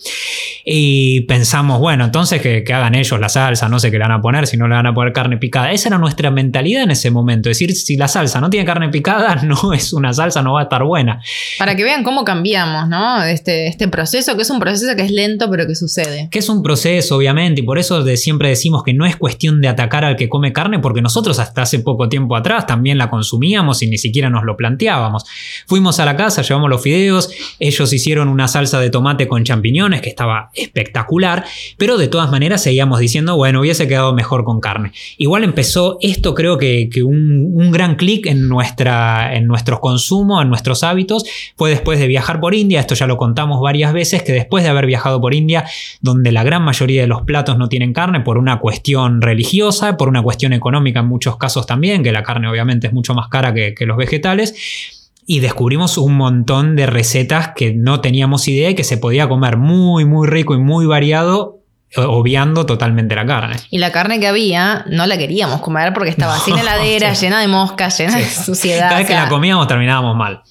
Y 0.63 1.21
pensamos, 1.21 1.79
bueno, 1.79 2.05
entonces 2.05 2.41
que, 2.41 2.63
hagan 2.67 2.93
ellos 2.93 3.19
la 3.19 3.29
salsa, 3.29 3.69
no 3.69 3.79
sé 3.79 3.89
qué 3.89 3.97
le 3.97 4.03
van 4.03 4.11
a 4.11 4.21
poner, 4.21 4.45
si 4.45 4.57
no 4.57 4.67
le 4.67 4.75
van 4.75 4.85
a 4.85 4.93
poner 4.93 5.13
carne 5.13 5.37
picada. 5.37 5.71
Esa 5.71 5.89
era 5.89 5.97
nuestra 5.97 6.29
mentalidad 6.29 6.83
en 6.83 6.91
ese 6.91 7.09
momento, 7.09 7.49
es 7.49 7.57
decir, 7.57 7.75
si 7.75 7.97
la 7.97 8.07
salsa 8.07 8.39
no 8.39 8.49
tiene 8.49 8.65
carne 8.65 8.89
picada, 8.89 9.35
no 9.43 9.73
es 9.73 9.93
una 9.93 10.13
salsa, 10.13 10.41
no 10.41 10.53
va 10.53 10.59
a 10.59 10.63
estar 10.63 10.83
buena. 10.83 11.21
Para 11.57 11.75
que 11.75 11.83
vean 11.83 12.03
cómo 12.03 12.23
cambiamos, 12.23 12.87
¿no? 12.87 13.23
Este, 13.23 13.67
este 13.67 13.87
proceso, 13.87 14.35
que 14.35 14.43
es 14.43 14.49
un 14.49 14.59
proceso 14.59 14.95
que 14.95 15.03
es 15.03 15.11
lento, 15.11 15.49
pero 15.49 15.65
que 15.65 15.75
sucede. 15.75 16.27
Que 16.29 16.39
es 16.39 16.49
un 16.49 16.61
proceso, 16.61 17.15
obviamente, 17.15 17.61
y 17.61 17.63
por 17.63 17.79
eso 17.79 18.03
de, 18.03 18.17
siempre 18.17 18.49
decimos 18.49 18.83
que 18.83 18.93
no 18.93 19.05
es 19.05 19.15
cuestión 19.15 19.61
de 19.61 19.69
atacar 19.69 20.03
al 20.05 20.15
que 20.17 20.29
come 20.29 20.53
carne, 20.53 20.79
porque 20.79 21.01
nosotros 21.01 21.39
hasta 21.39 21.61
hace 21.63 21.79
poco 21.79 22.09
tiempo 22.09 22.26
atrás 22.35 22.65
también 22.65 22.97
la 22.97 23.09
consumíamos 23.09 23.81
y 23.83 23.87
ni 23.87 23.97
siquiera 23.97 24.29
nos 24.29 24.43
lo 24.43 24.57
planteábamos. 24.57 25.25
Fuimos 25.67 25.99
a 25.99 26.05
la 26.05 26.15
casa, 26.15 26.41
llevamos 26.41 26.69
los 26.69 26.81
fideos, 26.81 27.29
ellos 27.59 27.93
hicieron 27.93 28.27
una 28.27 28.47
salsa 28.47 28.79
de 28.79 28.89
tomate 28.89 29.27
con 29.27 29.43
champiñones 29.43 30.01
que 30.01 30.09
estaba 30.09 30.49
espectacular, 30.53 31.45
pero 31.77 31.97
de 31.97 32.07
todas 32.07 32.29
maneras 32.31 32.63
seguíamos 32.63 32.99
diciendo, 32.99 33.35
bueno, 33.35 33.61
hubiese 33.61 33.87
quedado 33.87 34.13
mejor 34.13 34.43
con 34.43 34.59
carne. 34.59 34.91
Igual 35.17 35.43
empezó 35.43 35.97
esto, 36.01 36.33
creo 36.33 36.57
que, 36.57 36.89
un, 37.03 37.71
gran 37.71 37.95
clic 37.95 38.25
en, 38.25 38.47
nuestra, 38.47 39.35
en 39.35 39.45
nuestros 39.45 39.79
consumos, 39.79 40.41
en 40.41 40.49
nuestros 40.49 40.83
hábitos, 40.83 41.25
fue 41.55 41.69
después 41.69 41.99
de 41.99 42.07
viajar 42.07 42.39
por 42.39 42.55
India, 42.55 42.79
esto 42.79 42.95
ya 42.95 43.07
lo 43.07 43.17
contamos 43.17 43.61
varias 43.61 43.93
veces, 43.93 44.23
que 44.23 44.31
después 44.31 44.63
de 44.63 44.69
haber 44.69 44.85
viajado 44.85 45.21
por 45.21 45.33
India, 45.33 45.65
donde 46.01 46.31
la 46.31 46.43
gran 46.43 46.63
mayoría 46.63 47.01
de 47.01 47.07
los 47.07 47.21
platos 47.21 47.57
no 47.57 47.69
tienen 47.69 47.93
carne 47.93 48.21
por 48.21 48.37
una 48.37 48.59
cuestión 48.59 49.21
religiosa, 49.21 49.97
por 49.97 50.09
una 50.09 50.21
cuestión 50.23 50.53
económica 50.53 51.01
en 51.01 51.07
muchos 51.07 51.37
casos 51.37 51.65
también, 51.65 52.03
que 52.03 52.11
la 52.11 52.16
carne 52.23 52.47
obviamente 52.47 52.87
es 52.87 52.93
mucho 52.93 53.13
más 53.13 53.27
cara 53.29 53.53
que, 53.53 53.75
los 53.81 53.97
vegetales. 53.97 55.03
Y 55.25 55.41
descubrimos 55.41 55.97
un 55.97 56.15
montón 56.15 56.75
de 56.77 56.85
recetas 56.85 57.49
que 57.55 57.73
no 57.73 57.99
teníamos 57.99 58.47
idea 58.47 58.69
y 58.69 58.75
que 58.75 58.85
se 58.85 58.97
podía 58.97 59.27
comer 59.27 59.57
muy, 59.57 60.05
muy 60.05 60.27
rico 60.27 60.55
y 60.55 60.57
muy 60.57 60.85
variado 60.85 61.57
obviando 61.95 62.65
totalmente 62.65 63.15
la 63.15 63.25
carne. 63.25 63.55
Y 63.69 63.77
la 63.77 63.91
carne 63.91 64.19
que 64.19 64.27
había 64.27 64.85
no 64.89 65.07
la 65.07 65.17
queríamos 65.17 65.61
comer 65.61 65.93
porque 65.93 66.09
estaba 66.09 66.37
sin 66.45 66.57
heladera, 66.57 67.13
llena 67.13 67.39
de 67.39 67.47
moscas, 67.47 67.97
llena 67.97 68.17
de 68.17 68.25
suciedad. 68.25 68.89
Cada 68.89 68.99
vez 68.99 69.07
que 69.07 69.13
la 69.13 69.29
comíamos 69.29 69.67
terminábamos 69.67 70.15
mal. 70.15 70.41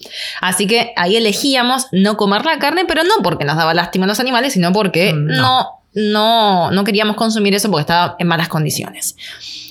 Así 0.40 0.66
que 0.66 0.92
ahí 0.96 1.16
elegíamos 1.16 1.87
no 1.92 2.16
comer 2.16 2.44
la 2.44 2.58
carne, 2.58 2.85
pero 2.87 3.04
no 3.04 3.23
porque 3.23 3.44
nos 3.44 3.56
daba 3.56 3.75
lástima 3.75 4.04
a 4.04 4.08
los 4.08 4.20
animales, 4.20 4.54
sino 4.54 4.73
porque 4.73 5.12
mm, 5.12 5.26
no, 5.26 5.66
no, 5.94 6.70
no 6.70 6.85
queríamos 6.85 7.16
consumir 7.16 7.54
eso 7.54 7.70
porque 7.70 7.82
estaba 7.82 8.16
en 8.18 8.26
malas 8.26 8.49
condiciones. 8.49 9.16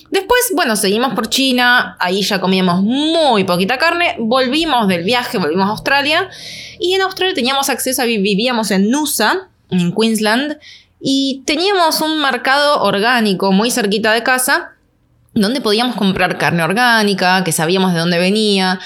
Después, 0.10 0.52
bueno, 0.54 0.76
seguimos 0.76 1.14
por 1.14 1.30
China, 1.30 1.98
ahí 2.00 2.22
ya 2.22 2.40
comíamos 2.40 2.82
muy 2.82 3.44
poquita 3.44 3.78
carne, 3.78 4.16
volvimos 4.20 4.88
del 4.88 5.04
viaje, 5.04 5.38
volvimos 5.38 5.68
a 5.68 5.72
Australia 5.72 6.30
y 6.80 6.94
en 6.94 7.02
Australia 7.02 7.34
teníamos 7.34 7.70
acceso 7.70 8.02
a, 8.02 8.06
vivíamos 8.06 8.72
en 8.72 8.90
Nusa, 8.92 9.50
en 9.72 9.94
Queensland, 9.94 10.58
y 11.02 11.44
teníamos 11.46 12.02
un 12.02 12.20
mercado 12.22 12.82
orgánico 12.82 13.52
muy 13.52 13.72
cerquita 13.72 14.14
de 14.14 14.24
casa 14.24 14.76
donde 15.36 15.60
podíamos 15.60 15.96
comprar 15.98 16.38
carne 16.38 16.64
orgánica, 16.64 17.44
que 17.44 17.52
sabíamos 17.52 17.94
de 17.94 18.00
dónde 18.00 18.18
venía. 18.18 18.80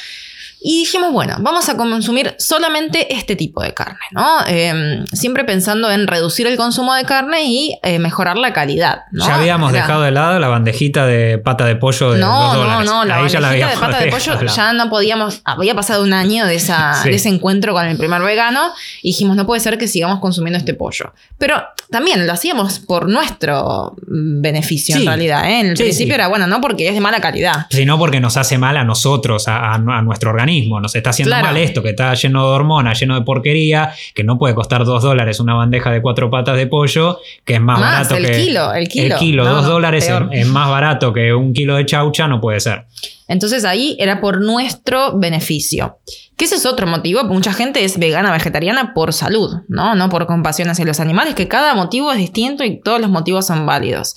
Y 0.61 0.79
dijimos, 0.79 1.13
bueno, 1.13 1.37
vamos 1.39 1.69
a 1.69 1.77
consumir 1.77 2.35
solamente 2.37 3.13
este 3.15 3.37
tipo 3.37 3.63
de 3.63 3.73
carne, 3.73 3.99
¿no? 4.11 4.45
Em, 4.45 5.05
siempre 5.07 5.45
pensando 5.45 5.89
en 5.89 6.05
reducir 6.05 6.47
el 6.47 6.57
consumo 6.57 6.93
de 6.95 7.05
carne 7.05 7.45
y 7.45 7.79
eh, 7.81 7.97
mejorar 7.97 8.37
la 8.37 8.51
calidad. 8.51 9.03
¿no? 9.11 9.25
Ya 9.25 9.35
habíamos 9.35 9.71
dejado 9.71 10.01
de 10.01 10.11
lado 10.11 10.37
la 10.37 10.49
bandejita 10.49 11.05
de 11.05 11.37
pata 11.37 11.65
de 11.65 11.77
pollo 11.77 12.11
de 12.11 12.19
no, 12.19 12.53
No, 12.55 12.83
no, 12.83 13.05
la 13.05 13.19
bandejita 13.19 13.49
de 13.51 13.77
pata 13.77 13.99
de 13.99 14.11
pollo 14.11 14.45
ya 14.47 14.73
no 14.73 14.89
podíamos, 14.89 15.41
había 15.45 15.75
pasado 15.75 16.03
un 16.03 16.11
año 16.11 16.45
de, 16.45 16.55
esa, 16.55 16.93
de 17.05 17.15
ese 17.15 17.29
encuentro 17.29 17.73
con 17.73 17.85
el 17.85 17.97
primer 17.97 18.21
vegano 18.21 18.73
y 19.01 19.09
dijimos, 19.09 19.37
no 19.37 19.45
puede 19.45 19.61
ser 19.61 19.77
que 19.77 19.87
sigamos 19.87 20.19
consumiendo 20.19 20.57
este 20.57 20.73
pollo. 20.73 21.13
Pero 21.37 21.55
también 21.89 22.27
lo 22.27 22.33
hacíamos 22.33 22.79
por 22.79 23.07
nuestro 23.07 23.95
beneficio 24.05 24.97
en 24.97 25.05
realidad. 25.05 25.49
¿eh? 25.49 25.61
En 25.61 25.67
el 25.67 25.77
principio 25.77 26.15
era 26.15 26.27
bueno, 26.27 26.47
no 26.47 26.59
porque 26.59 26.89
es 26.89 26.93
de 26.93 26.99
mala 26.99 27.21
calidad. 27.21 27.67
Sino 27.69 27.97
porque 27.97 28.19
nos 28.19 28.35
hace 28.35 28.57
mal 28.57 28.75
a 28.75 28.83
nosotros, 28.83 29.47
a, 29.47 29.73
a 29.73 30.01
nuestro 30.01 30.31
organismo 30.31 30.48
nos 30.81 30.95
está 30.95 31.11
haciendo 31.11 31.35
mal 31.35 31.57
esto, 31.57 31.81
que 31.83 31.89
está 31.89 32.13
lleno 32.13 32.47
de 32.47 32.53
hormonas, 32.53 32.99
lleno 32.99 33.15
de 33.15 33.21
porquería, 33.21 33.93
que 34.13 34.23
no 34.23 34.37
puede 34.37 34.55
costar 34.55 34.85
dos 34.85 35.03
dólares 35.03 35.39
una 35.39 35.53
bandeja 35.53 35.91
de 35.91 36.01
cuatro 36.01 36.29
patas 36.29 36.57
de 36.57 36.67
pollo, 36.67 37.19
que 37.45 37.55
es 37.55 37.61
más, 37.61 37.79
barato 37.79 38.15
el 38.15 38.25
que. 38.25 38.31
Kilo, 38.31 38.73
el 38.73 38.87
kilo. 38.87 39.15
El 39.15 39.19
kilo, 39.19 39.45
dos 39.45 39.65
dólares 39.65 40.09
es, 40.31 40.47
más 40.47 40.69
barato 40.69 41.13
que 41.13 41.33
un 41.33 41.53
kilo 41.53 41.75
de 41.75 41.85
chaucha, 41.85 42.27
no 42.27 42.41
puede 42.41 42.59
ser. 42.59 42.85
Entonces 43.27 43.63
ahí 43.63 43.95
era 43.99 44.21
por 44.21 44.41
nuestro 44.41 45.17
beneficio. 45.17 45.99
Que 46.35 46.45
ese 46.45 46.55
es 46.55 46.65
otro 46.65 46.87
motivo. 46.87 47.23
Mucha 47.23 47.53
gente 47.53 47.83
es 47.83 47.99
vegana, 47.99 48.31
vegetariana 48.31 48.93
por 48.93 49.13
salud, 49.13 49.57
¿no? 49.67 49.93
No 49.93 50.09
por 50.09 50.25
compasión 50.25 50.69
hacia 50.69 50.85
los 50.85 50.99
animales, 50.99 51.35
que 51.35 51.47
cada 51.47 51.75
motivo 51.75 52.11
es 52.11 52.17
distinto 52.17 52.63
y 52.63 52.79
todos 52.79 52.99
los 52.99 53.09
motivos 53.09 53.45
son 53.45 53.65
válidos. 53.65 54.15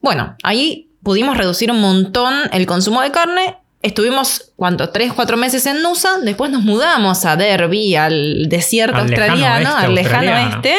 Bueno, 0.00 0.36
ahí 0.42 0.88
pudimos 1.02 1.36
reducir 1.36 1.70
un 1.70 1.80
montón 1.80 2.34
el 2.52 2.66
consumo 2.66 3.00
de 3.00 3.10
carne 3.10 3.56
Estuvimos, 3.80 4.50
¿cuánto? 4.56 4.88
Tres, 4.90 5.12
cuatro 5.12 5.36
meses 5.36 5.64
en 5.66 5.82
Nusa. 5.82 6.18
Después 6.22 6.50
nos 6.50 6.62
mudamos 6.62 7.24
a 7.24 7.36
Derby, 7.36 7.94
al 7.94 8.48
desierto 8.48 8.98
australiano, 8.98 9.76
al 9.76 9.94
lejano 9.94 10.32
oeste. 10.32 10.74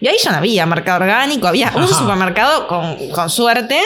Y 0.00 0.08
ahí 0.08 0.16
ya 0.22 0.32
no 0.32 0.38
había 0.38 0.66
mercado 0.66 1.02
orgánico, 1.02 1.46
había 1.46 1.72
un 1.76 1.86
supermercado 1.86 2.66
con, 2.66 3.10
con 3.10 3.30
suerte. 3.30 3.80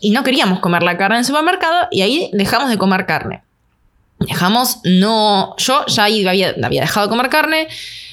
Y 0.00 0.10
no 0.10 0.22
queríamos 0.22 0.60
comer 0.60 0.84
la 0.84 0.96
carne 0.96 1.16
en 1.16 1.20
el 1.20 1.24
supermercado. 1.24 1.88
Y 1.90 2.02
ahí 2.02 2.30
dejamos 2.32 2.70
de 2.70 2.78
comer 2.78 3.04
carne. 3.04 3.42
Dejamos, 4.20 4.78
no. 4.84 5.56
Yo 5.58 5.84
ya 5.86 6.04
ahí 6.04 6.24
había, 6.26 6.54
había 6.62 6.82
dejado 6.82 7.06
de 7.06 7.10
comer 7.10 7.28
carne. 7.30 7.66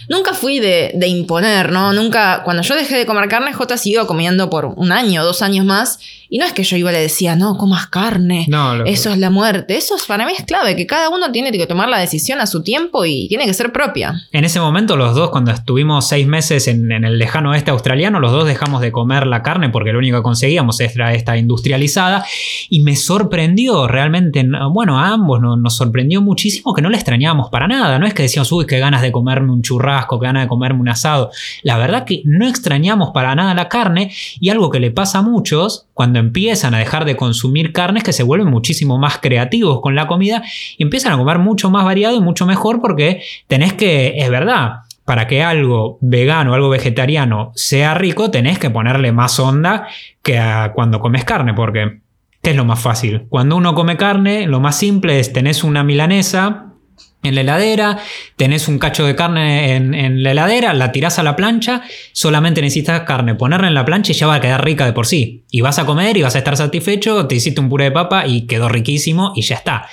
Nunca 0.07 0.33
fui 0.33 0.59
de, 0.59 0.91
de, 0.95 1.07
imponer, 1.07 1.71
¿no? 1.71 1.93
Nunca. 1.93 2.41
Cuando 2.43 2.63
yo 2.63 2.75
dejé 2.75 2.97
de 2.97 3.05
comer 3.05 3.29
carne, 3.29 3.53
J 3.53 3.77
siguió 3.77 4.07
comiendo 4.07 4.49
por 4.49 4.65
un 4.65 4.91
año, 4.91 5.23
dos 5.23 5.43
años 5.43 5.63
más. 5.65 5.99
Y 6.31 6.37
no 6.37 6.45
es 6.45 6.53
que 6.53 6.63
yo 6.63 6.77
iba 6.77 6.91
y 6.91 6.93
le 6.93 7.01
decía, 7.01 7.35
no, 7.35 7.57
comas 7.57 7.87
carne, 7.87 8.45
no, 8.47 8.85
eso 8.85 9.11
es 9.11 9.17
la 9.17 9.31
muerte. 9.31 9.75
Eso 9.75 9.95
para 10.07 10.27
mí 10.27 10.33
es 10.37 10.45
clave, 10.45 10.75
que 10.75 10.85
cada 10.85 11.09
uno 11.09 11.31
tiene 11.31 11.51
que 11.51 11.65
tomar 11.65 11.89
la 11.89 11.97
decisión 11.97 12.39
a 12.39 12.45
su 12.45 12.61
tiempo 12.61 13.03
y 13.03 13.27
tiene 13.27 13.45
que 13.45 13.53
ser 13.53 13.71
propia. 13.71 14.13
En 14.31 14.45
ese 14.45 14.59
momento 14.59 14.95
los 14.95 15.15
dos, 15.15 15.31
cuando 15.31 15.51
estuvimos 15.51 16.07
seis 16.07 16.27
meses 16.27 16.67
en, 16.67 16.91
el 16.91 17.17
lejano 17.17 17.51
oeste 17.51 17.71
australiano, 17.71 18.19
los 18.19 18.31
dos 18.31 18.45
dejamos 18.45 18.81
de 18.81 18.91
comer 18.91 19.25
la 19.25 19.41
carne 19.41 19.69
porque 19.69 19.91
lo 19.91 19.97
único 19.97 20.17
que 20.17 20.23
conseguíamos 20.23 20.79
era 20.79 21.13
esta 21.13 21.35
industrializada. 21.35 22.23
Y 22.69 22.81
me 22.81 22.95
sorprendió 22.95 23.87
realmente, 23.87 24.45
bueno, 24.71 24.99
a 24.99 25.09
ambos 25.09 25.41
nos, 25.41 25.75
sorprendió 25.75 26.21
muchísimo 26.21 26.73
que 26.73 26.81
no 26.81 26.89
la 26.89 26.97
extrañábamos 26.97 27.49
para 27.49 27.67
nada. 27.67 27.97
No 27.97 28.05
es 28.05 28.13
que 28.13 28.23
decíamos, 28.23 28.51
uy, 28.51 28.67
qué 28.67 28.77
ganas 28.77 29.01
de 29.01 29.11
comerme 29.11 29.51
un 29.51 29.63
churrasco, 29.63 30.19
qué 30.19 30.27
ganas 30.27 30.43
de 30.43 30.47
comerme 30.47 30.81
un 30.81 30.89
asado. 30.89 31.31
La 31.63 31.77
verdad 31.77 32.05
que 32.05 32.21
no 32.25 32.47
extrañamos 32.47 33.09
para 33.13 33.33
nada 33.33 33.55
la 33.55 33.67
carne 33.67 34.11
y 34.39 34.49
algo 34.49 34.69
que 34.69 34.79
le 34.79 34.91
pasa 34.91 35.19
a 35.19 35.21
muchos 35.21 35.87
cuando 35.93 36.18
empiezan 36.19 36.73
a 36.73 36.79
dejar 36.79 37.05
de 37.05 37.15
consumir 37.15 37.73
carnes 37.73 38.03
que 38.03 38.13
se 38.13 38.23
vuelven 38.23 38.49
muchísimo 38.49 38.97
más 38.97 39.17
creativos 39.19 39.81
con 39.81 39.95
la 39.95 40.07
comida 40.07 40.43
y 40.77 40.83
empiezan 40.83 41.13
a 41.13 41.17
comer 41.17 41.39
mucho 41.39 41.69
más 41.69 41.85
variado 41.85 42.15
y 42.15 42.21
mucho 42.21 42.45
mejor 42.45 42.81
porque 42.81 43.21
tenés 43.47 43.73
que, 43.73 44.15
es 44.17 44.29
verdad, 44.29 44.81
para 45.05 45.25
que 45.25 45.41
algo 45.41 45.97
vegano, 46.01 46.53
algo 46.53 46.69
vegetariano 46.69 47.51
sea 47.55 47.95
rico, 47.95 48.29
tenés 48.29 48.59
que 48.59 48.69
ponerle 48.69 49.11
más 49.11 49.39
onda 49.39 49.87
que 50.21 50.39
cuando 50.75 50.99
comes 50.99 51.25
carne, 51.25 51.55
porque 51.55 52.01
¿qué 52.43 52.51
es 52.51 52.55
lo 52.55 52.63
más 52.63 52.79
fácil? 52.79 53.25
Cuando 53.27 53.55
uno 53.55 53.73
come 53.73 53.97
carne, 53.97 54.45
lo 54.45 54.59
más 54.59 54.77
simple 54.77 55.19
es 55.19 55.33
tenés 55.33 55.63
una 55.63 55.83
milanesa, 55.83 56.73
en 57.21 57.35
la 57.35 57.41
heladera, 57.41 57.99
tenés 58.37 58.67
un 58.67 58.79
cacho 58.79 59.05
de 59.05 59.15
carne 59.15 59.75
en, 59.75 60.23
la 60.23 60.31
heladera, 60.31 60.73
la 60.73 60.91
tirás 60.91 61.19
a 61.19 61.23
la 61.23 61.35
plancha, 61.35 61.81
solamente 62.13 62.61
necesitas 62.61 63.01
carne, 63.01 63.35
ponerla 63.35 63.67
en 63.67 63.73
la 63.73 63.85
plancha 63.85 64.11
y 64.13 64.15
ya 64.15 64.27
va 64.27 64.35
a 64.35 64.41
quedar 64.41 64.63
rica 64.63 64.85
de 64.85 64.93
por 64.93 65.05
sí. 65.05 65.43
Y 65.51 65.61
vas 65.61 65.79
a 65.79 65.85
comer 65.85 66.15
y 66.17 66.21
vas 66.21 66.35
a 66.35 66.39
estar 66.39 66.55
satisfecho, 66.55 67.27
te 67.27 67.35
hiciste 67.35 67.59
un 67.59 67.69
puré 67.69 67.85
de 67.85 67.91
papa 67.91 68.25
y 68.25 68.47
quedó 68.47 68.69
riquísimo 68.69 69.33
y 69.35 69.41
ya 69.41 69.55
está. 69.55 69.87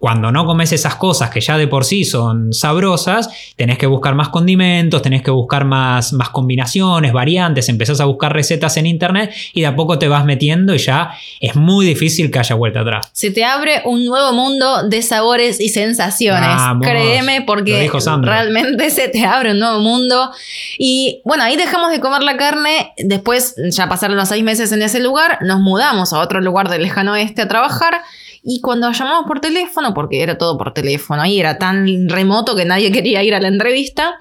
Cuando 0.00 0.32
no 0.32 0.46
comes 0.46 0.72
esas 0.72 0.94
cosas 0.94 1.28
que 1.28 1.42
ya 1.42 1.58
de 1.58 1.68
por 1.68 1.84
sí 1.84 2.06
son 2.06 2.54
sabrosas, 2.54 3.28
tenés 3.54 3.76
que 3.76 3.86
buscar 3.86 4.14
más 4.14 4.30
condimentos, 4.30 5.02
tenés 5.02 5.20
que 5.22 5.30
buscar 5.30 5.66
más, 5.66 6.14
más 6.14 6.30
combinaciones, 6.30 7.12
variantes, 7.12 7.68
empezás 7.68 8.00
a 8.00 8.06
buscar 8.06 8.32
recetas 8.32 8.78
en 8.78 8.86
internet 8.86 9.30
y 9.52 9.60
de 9.60 9.66
a 9.66 9.76
poco 9.76 9.98
te 9.98 10.08
vas 10.08 10.24
metiendo 10.24 10.74
y 10.74 10.78
ya 10.78 11.10
es 11.38 11.54
muy 11.54 11.84
difícil 11.84 12.30
que 12.30 12.38
haya 12.38 12.54
vuelta 12.54 12.80
atrás. 12.80 13.10
Se 13.12 13.30
te 13.30 13.44
abre 13.44 13.82
un 13.84 14.06
nuevo 14.06 14.32
mundo 14.32 14.88
de 14.88 15.02
sabores 15.02 15.60
y 15.60 15.68
sensaciones. 15.68 16.48
Créeme, 16.80 17.42
porque 17.42 17.90
realmente 18.22 18.88
se 18.88 19.08
te 19.08 19.26
abre 19.26 19.50
un 19.50 19.58
nuevo 19.58 19.80
mundo. 19.80 20.30
Y 20.78 21.20
bueno, 21.26 21.44
ahí 21.44 21.56
dejamos 21.58 21.90
de 21.90 22.00
comer 22.00 22.22
la 22.22 22.38
carne. 22.38 22.94
Después, 22.96 23.54
ya 23.70 23.90
pasaron 23.90 24.16
los 24.16 24.30
seis 24.30 24.42
meses 24.42 24.72
en 24.72 24.80
ese 24.80 25.00
lugar, 25.00 25.36
nos 25.42 25.60
mudamos 25.60 26.14
a 26.14 26.20
otro 26.20 26.40
lugar 26.40 26.70
del 26.70 26.80
lejano 26.80 27.12
oeste 27.12 27.42
a 27.42 27.48
trabajar. 27.48 28.00
Y 28.42 28.60
cuando 28.60 28.90
llamamos 28.90 29.26
por 29.26 29.40
teléfono, 29.40 29.92
porque 29.94 30.22
era 30.22 30.38
todo 30.38 30.56
por 30.56 30.72
teléfono, 30.72 31.22
ahí 31.22 31.38
era 31.38 31.58
tan 31.58 32.08
remoto 32.08 32.56
que 32.56 32.64
nadie 32.64 32.90
quería 32.92 33.22
ir 33.22 33.34
a 33.34 33.40
la 33.40 33.48
entrevista, 33.48 34.18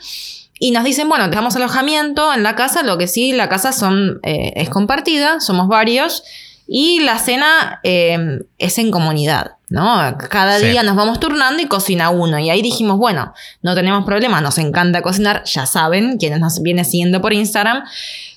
y 0.62 0.72
nos 0.72 0.84
dicen, 0.84 1.08
bueno, 1.08 1.30
dejamos 1.30 1.56
alojamiento 1.56 2.34
en 2.34 2.44
la 2.44 2.56
casa, 2.56 2.84
lo 2.84 2.98
que 2.98 3.08
sí, 3.08 3.32
la 3.32 3.48
casa 3.48 3.72
son, 3.72 4.20
eh, 4.24 4.52
es 4.58 4.70
compartida, 4.70 5.40
somos 5.40 5.70
varios, 5.70 6.24
y 6.72 7.00
la 7.00 7.18
cena 7.18 7.80
em, 7.82 8.44
es 8.60 8.78
en 8.78 8.92
comunidad, 8.92 9.54
¿no? 9.70 10.16
Cada 10.30 10.60
día 10.60 10.84
nos 10.84 10.96
vamos 10.96 11.20
turnando 11.20 11.64
y 11.64 11.66
cocina 11.66 12.12
uno. 12.12 12.38
Y 12.38 12.52
ahí 12.52 12.62
dijimos, 12.62 13.00
bueno, 13.00 13.34
no 13.64 13.74
tenemos 13.74 14.06
problema, 14.06 14.40
nos 14.40 14.60
encanta 14.60 15.02
cocinar, 15.02 15.44
ya 15.46 15.66
saben, 15.66 16.18
quienes 16.20 16.40
nos 16.40 16.62
vienen 16.62 16.86
siguiendo 16.86 17.22
por 17.22 17.34
Instagram. 17.34 17.86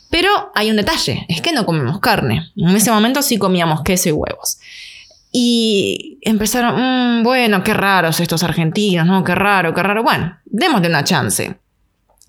Pero 0.08 0.50
hay 0.54 0.70
un 0.70 0.76
detalle, 0.76 1.26
es 1.28 1.42
que 1.42 1.52
no 1.52 1.66
comemos 1.66 2.00
carne. 2.00 2.50
En 2.56 2.74
ese 2.74 2.90
momento 2.90 3.20
sí 3.20 3.36
comíamos 3.36 3.82
queso 3.82 4.08
y 4.08 4.12
huevos. 4.12 4.58
Y 5.32 6.18
empezaron, 6.20 7.20
mm, 7.20 7.22
bueno, 7.22 7.64
qué 7.64 7.72
raros 7.72 8.20
estos 8.20 8.42
argentinos, 8.42 9.06
¿no? 9.06 9.24
Qué 9.24 9.34
raro, 9.34 9.72
qué 9.74 9.82
raro. 9.82 10.02
Bueno, 10.02 10.38
démosle 10.44 10.88
una 10.88 11.04
chance. 11.04 11.56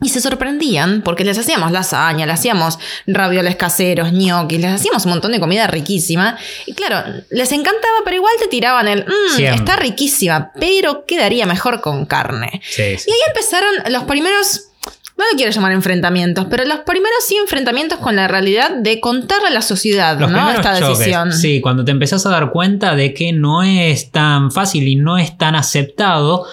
Y 0.01 0.09
se 0.09 0.19
sorprendían 0.19 1.01
porque 1.01 1.23
les 1.23 1.37
hacíamos 1.37 1.71
lasaña, 1.71 2.25
les 2.25 2.39
hacíamos 2.39 2.77
ravioles 3.07 3.55
caseros, 3.55 4.11
gnocchi, 4.11 4.57
les 4.57 4.71
hacíamos 4.73 5.05
un 5.05 5.11
montón 5.11 5.31
de 5.31 5.39
comida 5.39 5.67
riquísima. 5.67 6.37
Y 6.65 6.73
claro, 6.73 7.23
les 7.29 7.51
encantaba, 7.51 7.99
pero 8.03 8.17
igual 8.17 8.33
te 8.39 8.47
tiraban 8.47 8.87
el, 8.87 9.05
mmm, 9.05 9.39
está 9.39 9.75
riquísima, 9.77 10.51
pero 10.59 11.05
quedaría 11.05 11.45
mejor 11.45 11.79
con 11.79 12.05
carne. 12.05 12.61
Y 12.77 12.81
ahí 12.81 13.19
empezaron 13.27 13.71
los 13.89 14.03
primeros 14.03 14.69
no 15.17 15.25
lo 15.31 15.37
quiero 15.37 15.51
llamar 15.51 15.71
enfrentamientos, 15.73 16.47
pero 16.49 16.65
los 16.65 16.79
primeros 16.79 17.23
sí 17.25 17.37
enfrentamientos 17.37 17.99
con 17.99 18.15
la 18.15 18.27
realidad 18.27 18.71
de 18.71 18.99
contarle 18.99 19.47
a 19.47 19.51
la 19.51 19.61
sociedad, 19.61 20.17
¿no? 20.17 20.51
Esta 20.51 20.73
decisión. 20.73 21.31
Sí, 21.31 21.61
cuando 21.61 21.85
te 21.85 21.91
empezás 21.91 22.25
a 22.25 22.29
dar 22.29 22.51
cuenta 22.51 22.95
de 22.95 23.13
que 23.13 23.31
no 23.31 23.61
es 23.63 24.11
tan 24.11 24.51
fácil 24.51 24.87
y 24.87 24.95
no 24.95 25.17
es 25.17 25.37
tan 25.37 25.55
aceptado. 25.55 26.45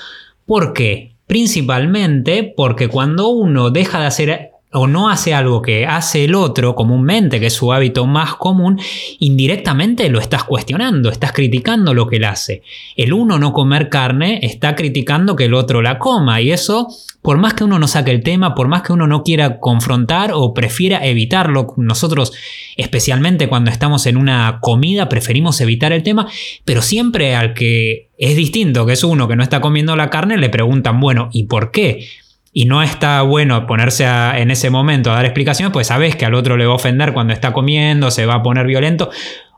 ¿Por 0.44 0.74
qué? 0.74 1.14
Principalmente 1.26 2.52
porque 2.56 2.88
cuando 2.88 3.28
uno 3.28 3.70
deja 3.70 4.00
de 4.00 4.06
hacer 4.06 4.49
o 4.72 4.86
no 4.86 5.08
hace 5.08 5.34
algo 5.34 5.62
que 5.62 5.86
hace 5.86 6.24
el 6.24 6.34
otro 6.34 6.74
comúnmente, 6.74 7.40
que 7.40 7.46
es 7.46 7.52
su 7.52 7.72
hábito 7.72 8.06
más 8.06 8.34
común, 8.36 8.80
indirectamente 9.18 10.08
lo 10.08 10.20
estás 10.20 10.44
cuestionando, 10.44 11.10
estás 11.10 11.32
criticando 11.32 11.92
lo 11.92 12.06
que 12.06 12.16
él 12.16 12.24
hace. 12.24 12.62
El 12.96 13.12
uno 13.12 13.38
no 13.38 13.52
comer 13.52 13.88
carne 13.88 14.38
está 14.42 14.76
criticando 14.76 15.34
que 15.34 15.46
el 15.46 15.54
otro 15.54 15.82
la 15.82 15.98
coma 15.98 16.40
y 16.40 16.52
eso 16.52 16.88
por 17.22 17.36
más 17.36 17.54
que 17.54 17.64
uno 17.64 17.78
no 17.78 17.86
saque 17.86 18.10
el 18.12 18.22
tema, 18.22 18.54
por 18.54 18.68
más 18.68 18.82
que 18.82 18.92
uno 18.92 19.06
no 19.06 19.22
quiera 19.22 19.58
confrontar 19.58 20.30
o 20.32 20.54
prefiera 20.54 21.04
evitarlo, 21.04 21.74
nosotros 21.76 22.32
especialmente 22.76 23.48
cuando 23.48 23.70
estamos 23.70 24.06
en 24.06 24.16
una 24.16 24.58
comida 24.60 25.08
preferimos 25.08 25.60
evitar 25.60 25.92
el 25.92 26.02
tema, 26.02 26.28
pero 26.64 26.80
siempre 26.80 27.34
al 27.36 27.52
que 27.52 28.08
es 28.16 28.36
distinto, 28.36 28.86
que 28.86 28.94
es 28.94 29.04
uno 29.04 29.28
que 29.28 29.36
no 29.36 29.42
está 29.42 29.60
comiendo 29.60 29.96
la 29.96 30.08
carne, 30.08 30.38
le 30.38 30.48
preguntan, 30.48 30.98
bueno, 31.00 31.28
¿y 31.32 31.44
por 31.44 31.70
qué? 31.70 32.06
Y 32.52 32.64
no 32.64 32.82
está 32.82 33.22
bueno 33.22 33.66
ponerse 33.66 34.04
en 34.04 34.50
ese 34.50 34.70
momento 34.70 35.12
a 35.12 35.14
dar 35.14 35.24
explicaciones, 35.24 35.72
pues 35.72 35.86
sabes 35.86 36.16
que 36.16 36.26
al 36.26 36.34
otro 36.34 36.56
le 36.56 36.66
va 36.66 36.72
a 36.72 36.76
ofender 36.76 37.12
cuando 37.12 37.32
está 37.32 37.52
comiendo, 37.52 38.10
se 38.10 38.26
va 38.26 38.34
a 38.34 38.42
poner 38.42 38.66
violento 38.66 39.10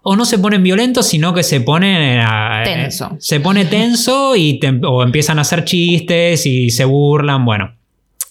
o 0.02 0.16
no 0.16 0.24
se 0.24 0.38
ponen 0.38 0.62
violentos, 0.62 1.06
sino 1.06 1.32
que 1.32 1.42
se 1.42 1.60
ponen 1.60 2.20
a, 2.20 2.62
tenso. 2.64 3.16
Se 3.18 3.40
pone 3.40 3.64
tenso 3.64 4.34
y 4.36 4.58
o 4.84 5.02
empiezan 5.02 5.38
a 5.38 5.42
hacer 5.42 5.64
chistes 5.64 6.44
y 6.44 6.70
se 6.70 6.84
burlan. 6.84 7.44
Bueno, 7.44 7.76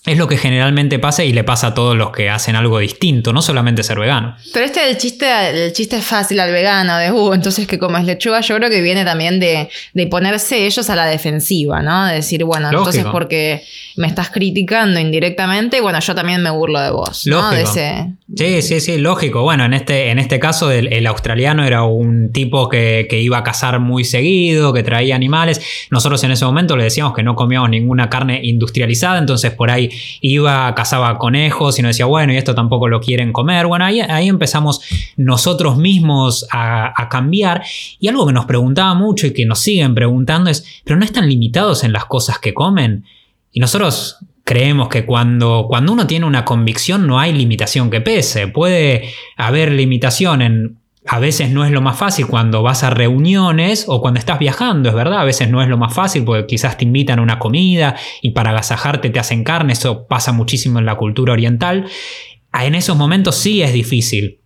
es 0.04 0.18
lo 0.18 0.28
que 0.28 0.36
generalmente 0.36 0.98
pasa 0.98 1.24
y 1.24 1.32
le 1.32 1.44
pasa 1.44 1.68
a 1.68 1.74
todos 1.76 1.96
los 1.96 2.10
que 2.10 2.28
hacen 2.28 2.56
algo 2.56 2.80
distinto, 2.80 3.34
no 3.34 3.44
solamente 3.44 3.84
ser 3.84 4.00
vegano. 4.00 4.36
Pero 4.52 4.66
este 4.66 4.90
el 4.90 4.98
chiste, 4.98 5.66
el 5.66 5.74
chiste 5.74 6.02
fácil 6.02 6.40
al 6.40 6.52
vegano, 6.52 6.98
de 6.98 7.12
uh, 7.12 7.34
entonces 7.34 7.68
que 7.68 7.78
comes 7.78 8.06
lechuga, 8.06 8.42
yo 8.42 8.56
creo 8.56 8.72
que 8.72 8.82
viene 8.82 9.06
también 9.06 9.40
de, 9.40 9.70
ponerse 10.10 10.66
ellos 10.66 10.90
a 10.90 10.96
la 10.96 11.06
defensiva, 11.06 11.84
¿no? 11.84 12.08
De 12.08 12.16
decir, 12.16 12.44
bueno, 12.46 12.70
entonces 12.70 13.06
porque 13.12 13.64
me 13.96 14.08
estás 14.08 14.32
criticando 14.32 15.00
indirectamente, 15.00 15.82
bueno, 15.82 16.00
yo 16.00 16.16
también 16.16 16.42
me 16.42 16.50
burlo 16.50 16.82
de 16.82 16.90
vos. 16.90 17.28
¿no? 17.28 17.52
Sí, 18.36 18.62
sí, 18.64 18.80
sí, 18.80 18.98
lógico. 18.98 19.44
Bueno, 19.44 19.66
en 19.66 19.74
este, 19.76 20.10
en 20.10 20.18
este 20.18 20.40
caso 20.40 20.72
el, 20.72 21.06
australiano 21.06 21.64
era 21.64 21.84
un 21.84 22.32
tipo 22.32 22.70
que, 22.70 23.06
que, 23.08 23.20
iba 23.20 23.38
a 23.38 23.44
cazar 23.44 23.80
muy 23.80 24.04
seguido, 24.04 24.74
que 24.74 24.82
traía 24.82 25.16
animales. 25.16 25.62
Nosotros 25.92 26.24
en 26.24 26.32
ese 26.32 26.46
momento 26.46 26.76
le 26.76 26.86
decíamos 26.86 27.14
que 27.14 27.22
no 27.22 27.36
comíamos 27.36 27.70
ninguna 27.70 28.10
carne 28.10 28.40
industrializada, 28.44 29.20
entonces 29.20 29.52
por 29.52 29.70
ahí 29.70 29.91
iba, 30.22 30.74
cazaba 30.76 31.18
conejos 31.18 31.78
y 31.80 31.82
nos 31.82 31.90
decía, 31.90 32.06
bueno, 32.06 32.34
y 32.34 32.38
esto 32.38 32.56
tampoco 32.56 32.88
lo 32.88 33.00
quieren 33.00 33.32
comer. 33.34 33.68
Bueno, 33.68 33.86
ahí, 33.86 34.00
ahí 34.02 34.28
empezamos 34.28 34.82
nosotros 35.18 35.78
mismos 35.78 36.48
a, 36.52 37.08
cambiar. 37.10 37.64
Y 38.00 38.08
algo 38.08 38.26
que 38.26 38.34
nos 38.34 38.46
preguntaba 38.46 38.94
mucho 38.94 39.28
y 39.28 39.34
que 39.34 39.46
nos 39.46 39.60
siguen 39.60 39.94
preguntando 39.96 40.50
es, 40.50 40.66
pero 40.84 40.98
no 40.98 41.06
están 41.06 41.28
limitados 41.28 41.84
en 41.84 41.94
las 41.94 42.06
cosas 42.06 42.40
que 42.40 42.54
comen. 42.54 43.06
Y 43.52 43.60
nosotros 43.60 44.18
creemos 44.44 44.90
que 44.90 45.06
cuando, 45.06 45.66
cuando 45.68 45.94
uno 45.94 46.08
tiene 46.08 46.26
una 46.26 46.46
convicción 46.46 47.08
no 47.08 47.20
hay 47.20 47.34
limitación 47.34 47.90
que 47.90 48.02
pese. 48.02 48.48
Puede 48.48 49.14
haber 49.38 49.72
limitación 49.72 50.42
en 50.42 50.81
a 51.08 51.20
veces 51.20 51.50
no 51.50 51.66
es 51.66 51.72
lo 51.72 51.82
más 51.82 51.98
fácil 51.98 52.28
cuando 52.28 52.62
vas 52.62 52.84
a 52.84 52.92
reuniones 52.92 53.86
o 53.88 54.02
cuando 54.02 54.20
estás 54.20 54.38
viajando, 54.38 54.90
es 54.90 54.96
verdad, 54.96 55.22
a 55.22 55.24
veces 55.24 55.50
no 55.50 55.62
es 55.62 55.68
lo 55.68 55.78
más 55.78 55.94
fácil 55.94 56.24
porque 56.24 56.46
quizás 56.46 56.78
te 56.78 56.86
invitan 56.86 57.20
a 57.20 57.22
una 57.24 57.40
comida 57.40 57.96
y 58.22 58.32
para 58.32 58.52
agasajarte 58.52 59.10
te 59.10 59.20
hacen 59.20 59.44
carne, 59.44 59.74
eso 59.74 60.06
pasa 60.08 60.32
muchísimo 60.32 60.80
en 60.80 60.86
la 60.86 60.96
cultura 60.96 61.34
oriental. 61.34 61.86
En 62.54 62.76
esos 62.76 62.98
momentos 62.98 63.36
sí 63.36 63.64
es 63.64 63.74
difícil, 63.74 64.42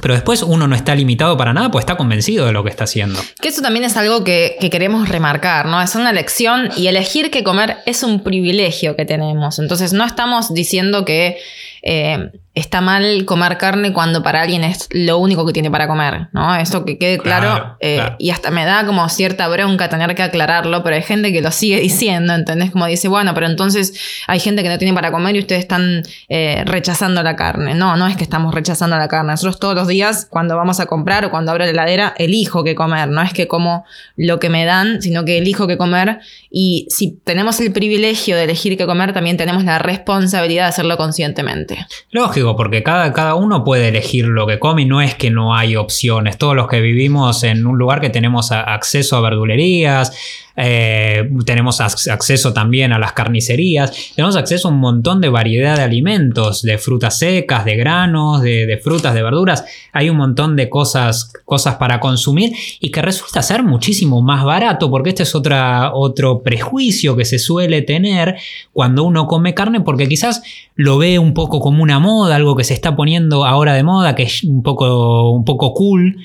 pero 0.00 0.14
después 0.14 0.42
uno 0.42 0.66
no 0.66 0.74
está 0.74 0.94
limitado 0.94 1.36
para 1.36 1.52
nada, 1.52 1.70
pues 1.70 1.82
está 1.82 1.96
convencido 1.96 2.46
de 2.46 2.52
lo 2.52 2.64
que 2.64 2.70
está 2.70 2.84
haciendo. 2.84 3.20
Que 3.40 3.48
eso 3.48 3.62
también 3.62 3.84
es 3.84 3.96
algo 3.96 4.24
que, 4.24 4.56
que, 4.58 4.70
queremos 4.70 5.08
remarcar, 5.08 5.66
¿no? 5.66 5.80
Es 5.82 5.94
una 5.94 6.10
elección 6.10 6.70
y 6.76 6.88
elegir 6.88 7.30
qué 7.30 7.44
comer 7.44 7.76
es 7.86 8.02
un 8.02 8.24
privilegio 8.24 8.96
que 8.96 9.04
tenemos. 9.04 9.58
Entonces 9.58 9.92
no 9.92 10.04
estamos 10.04 10.52
diciendo 10.54 11.04
que 11.04 11.36
eh, 11.82 12.30
está 12.54 12.82
mal 12.82 13.24
comer 13.24 13.56
carne 13.56 13.94
cuando 13.94 14.22
para 14.22 14.42
alguien 14.42 14.62
es 14.62 14.88
lo 14.90 15.16
único 15.18 15.46
que 15.46 15.54
tiene 15.54 15.70
para 15.70 15.88
comer, 15.88 16.28
¿no? 16.32 16.54
Esto 16.54 16.84
que 16.84 16.98
quede 16.98 17.18
claro, 17.18 17.76
eh, 17.80 18.02
y 18.18 18.28
hasta 18.28 18.50
me 18.50 18.66
da 18.66 18.84
como 18.84 19.08
cierta 19.08 19.48
bronca 19.48 19.88
tener 19.88 20.14
que 20.14 20.22
aclararlo, 20.22 20.82
pero 20.82 20.96
hay 20.96 21.02
gente 21.02 21.32
que 21.32 21.40
lo 21.40 21.50
sigue 21.50 21.80
diciendo, 21.80 22.34
¿entendés? 22.34 22.70
Como 22.70 22.86
dice, 22.86 23.08
bueno, 23.08 23.32
pero 23.32 23.46
entonces 23.46 23.94
hay 24.26 24.38
gente 24.38 24.62
que 24.62 24.68
no 24.68 24.76
tiene 24.76 24.92
para 24.92 25.10
comer 25.10 25.34
y 25.36 25.38
ustedes 25.38 25.60
están 25.60 26.02
eh, 26.28 26.62
rechazando 26.66 27.22
la 27.22 27.36
carne. 27.36 27.74
No, 27.74 27.96
no 27.96 28.06
es 28.06 28.16
que 28.16 28.24
estamos 28.24 28.54
rechazando 28.54 28.98
la 28.98 29.08
carne. 29.08 29.32
Nosotros 29.32 29.58
todos 29.58 29.74
los 29.74 29.88
días, 29.88 30.26
cuando 30.28 30.54
vamos 30.56 30.78
a 30.78 30.84
comprar 30.84 31.24
o 31.24 31.30
cuando 31.30 31.52
abro 31.52 31.64
la 31.64 31.70
heladera, 31.70 32.14
elijo 32.18 32.64
qué 32.64 32.74
comer. 32.74 33.08
No 33.08 33.22
es 33.22 33.32
que 33.32 33.48
como 33.48 33.86
lo 34.16 34.38
que 34.38 34.50
me 34.50 34.66
dan, 34.66 35.00
sino 35.00 35.24
que 35.24 35.38
elijo 35.38 35.66
qué 35.66 35.78
comer. 35.78 36.20
Y 36.50 36.86
si 36.90 37.12
tenemos 37.24 37.58
el 37.60 37.72
privilegio 37.72 38.36
de 38.36 38.44
elegir 38.44 38.76
qué 38.76 38.84
comer, 38.84 39.14
también 39.14 39.38
tenemos 39.38 39.64
la 39.64 39.78
responsabilidad 39.78 40.64
de 40.64 40.68
hacerlo 40.68 40.98
conscientemente. 40.98 41.71
Lógico, 42.10 42.56
porque 42.56 42.82
cada, 42.82 43.12
cada 43.12 43.34
uno 43.34 43.64
puede 43.64 43.88
elegir 43.88 44.26
lo 44.26 44.46
que 44.46 44.58
come 44.58 44.82
y 44.82 44.84
no 44.86 45.00
es 45.00 45.14
que 45.14 45.30
no 45.30 45.54
hay 45.54 45.76
opciones. 45.76 46.38
Todos 46.38 46.56
los 46.56 46.68
que 46.68 46.80
vivimos 46.80 47.44
en 47.44 47.66
un 47.66 47.78
lugar 47.78 48.00
que 48.00 48.10
tenemos 48.10 48.52
acceso 48.52 49.16
a 49.16 49.20
verdulerías, 49.20 50.16
eh, 50.56 51.30
tenemos 51.46 51.80
acceso 51.80 52.52
también 52.52 52.92
a 52.92 52.98
las 52.98 53.12
carnicerías, 53.12 54.12
tenemos 54.14 54.36
acceso 54.36 54.68
a 54.68 54.70
un 54.70 54.78
montón 54.78 55.20
de 55.20 55.28
variedad 55.28 55.76
de 55.76 55.82
alimentos, 55.82 56.62
de 56.62 56.78
frutas 56.78 57.18
secas, 57.18 57.64
de 57.64 57.76
granos, 57.76 58.42
de, 58.42 58.78
frutas, 58.82 59.14
de 59.14 59.22
verduras. 59.22 59.64
Hay 59.92 60.10
un 60.10 60.16
montón 60.16 60.56
de 60.56 60.68
cosas, 60.68 61.32
cosas 61.44 61.76
para 61.76 62.00
consumir 62.00 62.52
y 62.80 62.90
que 62.90 63.02
resulta 63.02 63.42
ser 63.42 63.62
muchísimo 63.62 64.22
más 64.22 64.44
barato, 64.44 64.90
porque 64.90 65.10
este 65.10 65.22
es 65.22 65.34
otro 65.34 66.42
prejuicio 66.42 67.16
que 67.16 67.24
se 67.24 67.38
suele 67.38 67.82
tener 67.82 68.36
cuando 68.72 69.04
uno 69.04 69.26
come 69.26 69.54
carne, 69.54 69.80
porque 69.80 70.08
quizás 70.08 70.42
lo 70.74 70.98
ve 70.98 71.18
un 71.18 71.34
poco 71.34 71.60
como 71.60 71.82
una 71.82 71.98
moda, 71.98 72.36
algo 72.36 72.56
que 72.56 72.64
se 72.64 72.74
está 72.74 72.94
poniendo 72.96 73.44
ahora 73.44 73.74
de 73.74 73.82
moda, 73.82 74.14
que 74.14 74.24
es 74.24 74.44
un 74.44 74.62
poco, 74.62 75.30
un 75.30 75.44
poco 75.44 75.74
cool, 75.74 76.18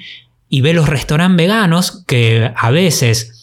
y 0.49 0.61
ve 0.61 0.73
los 0.73 0.87
restaurantes 0.87 1.37
veganos 1.37 2.03
que 2.05 2.51
a 2.55 2.71
veces 2.71 3.36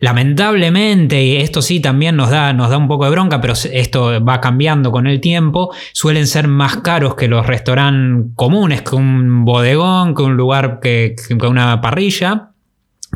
Lamentablemente, 0.00 1.24
y 1.24 1.36
esto 1.38 1.60
sí 1.60 1.80
también 1.80 2.14
nos 2.14 2.30
da, 2.30 2.52
nos 2.52 2.70
da 2.70 2.78
un 2.78 2.86
poco 2.86 3.04
de 3.04 3.10
bronca, 3.10 3.40
pero 3.40 3.54
esto 3.54 4.24
va 4.24 4.40
cambiando 4.40 4.92
con 4.92 5.08
el 5.08 5.20
tiempo, 5.20 5.74
suelen 5.92 6.28
ser 6.28 6.46
más 6.46 6.76
caros 6.76 7.16
que 7.16 7.26
los 7.26 7.44
restaurantes 7.44 8.32
comunes, 8.36 8.82
que 8.82 8.94
un 8.94 9.44
bodegón, 9.44 10.14
que 10.14 10.22
un 10.22 10.36
lugar 10.36 10.78
que, 10.80 11.16
una 11.42 11.80
parrilla, 11.80 12.50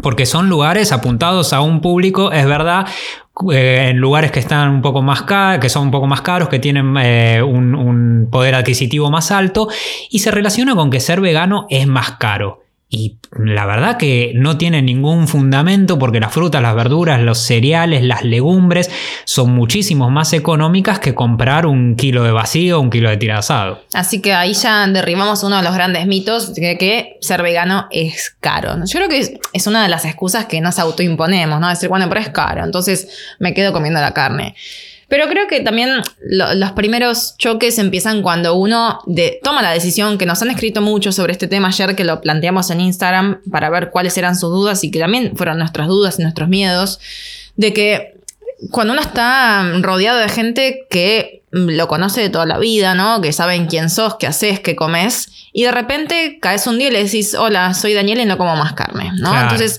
porque 0.02 0.26
son 0.26 0.48
lugares 0.48 0.90
apuntados 0.90 1.52
a 1.52 1.60
un 1.60 1.80
público, 1.80 2.32
es 2.32 2.46
verdad, 2.46 2.88
eh, 3.52 3.90
en 3.90 3.98
lugares 3.98 4.32
que 4.32 4.40
están 4.40 4.68
un 4.70 4.82
poco 4.82 5.02
más 5.02 5.22
caros, 5.22 5.60
que 5.60 5.68
son 5.68 5.84
un 5.84 5.90
poco 5.92 6.08
más 6.08 6.22
caros, 6.22 6.48
que 6.48 6.58
tienen 6.58 6.96
eh, 7.00 7.42
un 7.44 8.26
poder 8.28 8.56
adquisitivo 8.56 9.08
más 9.08 9.30
alto, 9.30 9.68
y 10.10 10.18
se 10.18 10.32
relaciona 10.32 10.74
con 10.74 10.90
que 10.90 10.98
ser 10.98 11.20
vegano 11.20 11.66
es 11.70 11.86
más 11.86 12.12
caro. 12.12 12.61
Y 12.94 13.16
la 13.38 13.64
verdad 13.64 13.96
que 13.96 14.32
no 14.34 14.58
tiene 14.58 14.82
ningún 14.82 15.26
fundamento 15.26 15.98
porque 15.98 16.20
las 16.20 16.30
frutas, 16.30 16.60
las 16.60 16.74
verduras, 16.74 17.22
los 17.22 17.38
cereales, 17.38 18.04
las 18.04 18.22
legumbres 18.22 18.90
son 19.24 19.52
muchísimo 19.52 20.10
más 20.10 20.34
económicas 20.34 20.98
que 20.98 21.14
comprar 21.14 21.64
un 21.64 21.96
kilo 21.96 22.22
de 22.22 22.32
vacío 22.32 22.78
un 22.80 22.90
kilo 22.90 23.08
de 23.08 23.16
tirasado. 23.16 23.82
Así 23.94 24.20
que 24.20 24.34
ahí 24.34 24.52
ya 24.52 24.86
derribamos 24.88 25.42
uno 25.42 25.56
de 25.56 25.62
los 25.62 25.74
grandes 25.74 26.06
mitos 26.06 26.54
de 26.54 26.76
que 26.76 27.16
ser 27.22 27.42
vegano 27.42 27.86
es 27.90 28.36
caro. 28.40 28.74
Yo 28.84 28.98
creo 28.98 29.08
que 29.08 29.40
es 29.54 29.66
una 29.66 29.82
de 29.82 29.88
las 29.88 30.04
excusas 30.04 30.44
que 30.44 30.60
nos 30.60 30.78
autoimponemos, 30.78 31.60
¿no? 31.60 31.70
Decir, 31.70 31.88
bueno, 31.88 32.10
pero 32.10 32.20
es 32.20 32.28
caro, 32.28 32.62
entonces 32.62 33.08
me 33.38 33.54
quedo 33.54 33.72
comiendo 33.72 34.02
la 34.02 34.12
carne. 34.12 34.54
Pero 35.12 35.28
creo 35.28 35.46
que 35.46 35.60
también 35.60 36.00
los 36.22 36.72
primeros 36.72 37.36
choques 37.36 37.78
empiezan 37.78 38.22
cuando 38.22 38.54
uno 38.54 38.98
toma 39.42 39.60
la 39.60 39.70
decisión, 39.70 40.16
que 40.16 40.24
nos 40.24 40.40
han 40.40 40.48
escrito 40.48 40.80
mucho 40.80 41.12
sobre 41.12 41.32
este 41.32 41.48
tema 41.48 41.68
ayer, 41.68 41.94
que 41.94 42.02
lo 42.02 42.22
planteamos 42.22 42.70
en 42.70 42.80
Instagram 42.80 43.42
para 43.50 43.68
ver 43.68 43.90
cuáles 43.90 44.16
eran 44.16 44.36
sus 44.36 44.48
dudas 44.48 44.82
y 44.84 44.90
que 44.90 44.98
también 44.98 45.36
fueron 45.36 45.58
nuestras 45.58 45.86
dudas 45.88 46.18
y 46.18 46.22
nuestros 46.22 46.48
miedos, 46.48 46.98
de 47.56 47.74
que 47.74 48.14
cuando 48.70 48.94
uno 48.94 49.02
está 49.02 49.70
rodeado 49.82 50.18
de 50.18 50.30
gente 50.30 50.86
que 50.88 51.42
lo 51.50 51.88
conoce 51.88 52.22
de 52.22 52.30
toda 52.30 52.46
la 52.46 52.56
vida, 52.56 52.94
¿no? 52.94 53.20
Que 53.20 53.34
saben 53.34 53.66
quién 53.66 53.90
sos, 53.90 54.14
qué 54.14 54.26
haces, 54.26 54.60
qué 54.60 54.74
comes, 54.74 55.28
y 55.52 55.64
de 55.64 55.72
repente 55.72 56.38
caes 56.40 56.66
un 56.66 56.78
día 56.78 56.88
y 56.88 56.90
le 56.90 57.04
decís, 57.04 57.34
hola, 57.34 57.74
soy 57.74 57.92
Daniel 57.92 58.20
y 58.20 58.24
no 58.24 58.38
como 58.38 58.56
más 58.56 58.72
carne, 58.72 59.12
¿no? 59.18 59.38
Entonces 59.38 59.78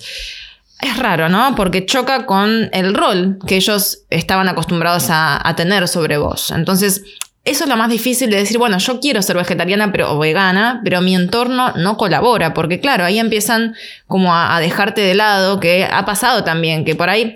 es 0.83 0.97
raro, 0.97 1.29
¿no? 1.29 1.55
Porque 1.55 1.85
choca 1.85 2.25
con 2.25 2.69
el 2.73 2.93
rol 2.93 3.39
que 3.47 3.55
ellos 3.55 3.99
estaban 4.09 4.49
acostumbrados 4.49 5.05
a, 5.09 5.53
tener 5.55 5.87
sobre 5.87 6.17
vos. 6.17 6.51
Entonces, 6.51 7.03
eso 7.45 7.63
es 7.63 7.69
lo 7.69 7.77
más 7.77 7.89
difícil 7.89 8.29
de 8.29 8.37
decir, 8.37 8.57
bueno, 8.57 8.77
yo 8.79 8.99
quiero 8.99 9.21
ser 9.21 9.37
vegetariana 9.37 9.91
pero, 9.91 10.13
o 10.13 10.19
vegana, 10.19 10.81
pero 10.83 11.01
mi 11.01 11.15
entorno 11.15 11.71
no 11.77 11.95
colabora, 11.95 12.53
porque 12.53 12.79
claro, 12.81 13.05
ahí 13.05 13.17
empiezan 13.17 13.75
como 14.07 14.33
a, 14.33 14.55
a, 14.55 14.59
dejarte 14.59 15.01
de 15.01 15.15
lado, 15.15 15.59
que 15.59 15.85
ha 15.85 16.05
pasado 16.05 16.43
también, 16.43 16.83
que 16.83 16.95
por 16.95 17.09
ahí 17.09 17.35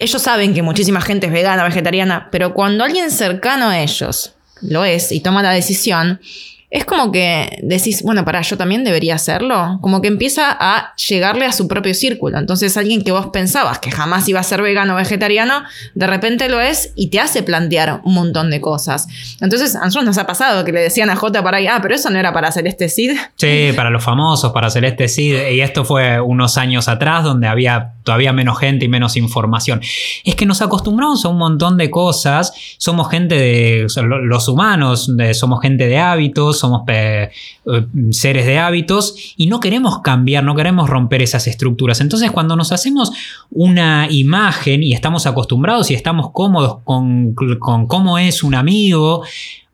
ellos 0.00 0.20
saben 0.20 0.52
que 0.52 0.62
muchísima 0.62 1.00
gente 1.00 1.26
es 1.26 1.32
vegana, 1.32 1.64
vegetariana, 1.64 2.28
pero 2.32 2.54
cuando 2.54 2.82
alguien 2.82 3.10
cercano 3.10 3.68
a 3.68 3.80
ellos 3.80 4.34
lo 4.62 4.84
es 4.84 5.12
y 5.12 5.20
toma 5.20 5.42
la 5.42 5.50
decisión, 5.50 6.20
es 6.74 6.84
como 6.84 7.12
que 7.12 7.60
decís, 7.62 8.02
bueno, 8.02 8.24
para, 8.24 8.40
yo 8.40 8.56
también 8.56 8.82
debería 8.82 9.14
hacerlo. 9.14 9.78
Como 9.80 10.02
que 10.02 10.08
empieza 10.08 10.50
a 10.50 10.92
llegarle 10.96 11.46
a 11.46 11.52
su 11.52 11.68
propio 11.68 11.94
círculo. 11.94 12.36
Entonces 12.36 12.76
alguien 12.76 13.04
que 13.04 13.12
vos 13.12 13.28
pensabas 13.28 13.78
que 13.78 13.92
jamás 13.92 14.28
iba 14.28 14.40
a 14.40 14.42
ser 14.42 14.60
vegano 14.60 14.94
o 14.94 14.96
vegetariano, 14.96 15.62
de 15.94 16.06
repente 16.08 16.48
lo 16.48 16.60
es 16.60 16.92
y 16.96 17.10
te 17.10 17.20
hace 17.20 17.44
plantear 17.44 18.00
un 18.02 18.14
montón 18.14 18.50
de 18.50 18.60
cosas. 18.60 19.06
Entonces 19.40 19.76
a 19.76 19.84
nosotros 19.84 20.04
nos 20.04 20.18
ha 20.18 20.26
pasado 20.26 20.64
que 20.64 20.72
le 20.72 20.80
decían 20.80 21.10
a 21.10 21.14
J 21.14 21.44
para 21.44 21.58
ahí, 21.58 21.68
ah, 21.68 21.78
pero 21.80 21.94
eso 21.94 22.10
no 22.10 22.18
era 22.18 22.32
para 22.32 22.50
Celeste 22.50 22.88
Cid. 22.88 23.12
Sí, 23.36 23.70
para 23.76 23.90
los 23.90 24.02
famosos, 24.02 24.50
para 24.50 24.68
Celeste 24.68 25.06
Cid. 25.06 25.50
Y 25.52 25.60
esto 25.60 25.84
fue 25.84 26.20
unos 26.20 26.58
años 26.58 26.88
atrás 26.88 27.22
donde 27.22 27.46
había 27.46 27.92
todavía 28.02 28.32
menos 28.32 28.58
gente 28.58 28.84
y 28.84 28.88
menos 28.88 29.16
información. 29.16 29.80
Es 30.24 30.34
que 30.34 30.44
nos 30.44 30.60
acostumbramos 30.60 31.24
a 31.24 31.28
un 31.28 31.38
montón 31.38 31.76
de 31.76 31.88
cosas. 31.88 32.52
Somos 32.78 33.08
gente 33.10 33.36
de, 33.36 33.86
los 34.24 34.48
humanos, 34.48 35.08
somos 35.34 35.60
gente 35.62 35.86
de 35.86 35.98
hábitos 35.98 36.63
somos 36.64 36.82
eh, 36.88 37.30
seres 38.10 38.46
de 38.46 38.58
hábitos 38.58 39.34
y 39.36 39.48
no 39.48 39.60
queremos 39.60 40.00
cambiar, 40.00 40.42
no 40.44 40.54
queremos 40.54 40.88
romper 40.88 41.20
esas 41.20 41.46
estructuras. 41.46 42.00
Entonces 42.00 42.30
cuando 42.30 42.56
nos 42.56 42.72
hacemos 42.72 43.12
una 43.50 44.06
imagen 44.10 44.82
y 44.82 44.94
estamos 44.94 45.26
acostumbrados 45.26 45.90
y 45.90 45.94
estamos 45.94 46.30
cómodos 46.32 46.78
con, 46.84 47.34
con 47.34 47.86
cómo 47.86 48.18
es 48.18 48.42
un 48.42 48.54
amigo, 48.54 49.22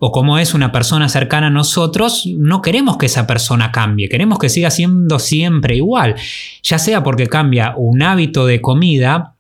o 0.03 0.12
cómo 0.12 0.38
es 0.38 0.55
una 0.55 0.72
persona 0.72 1.11
cercana 1.11 1.48
a 1.48 1.50
nosotros, 1.50 2.26
no 2.26 2.62
queremos 2.62 2.96
que 2.96 3.05
esa 3.05 3.26
persona 3.26 3.70
cambie, 3.70 4.09
queremos 4.09 4.38
que 4.38 4.48
siga 4.48 4.70
siendo 4.70 5.18
siempre 5.18 5.76
igual, 5.76 6.16
ya 6.62 6.79
sea 6.79 7.03
porque 7.03 7.26
cambia 7.26 7.74
un 7.76 8.03
hábito 8.03 8.46
de 8.46 8.62
comida 8.62 9.35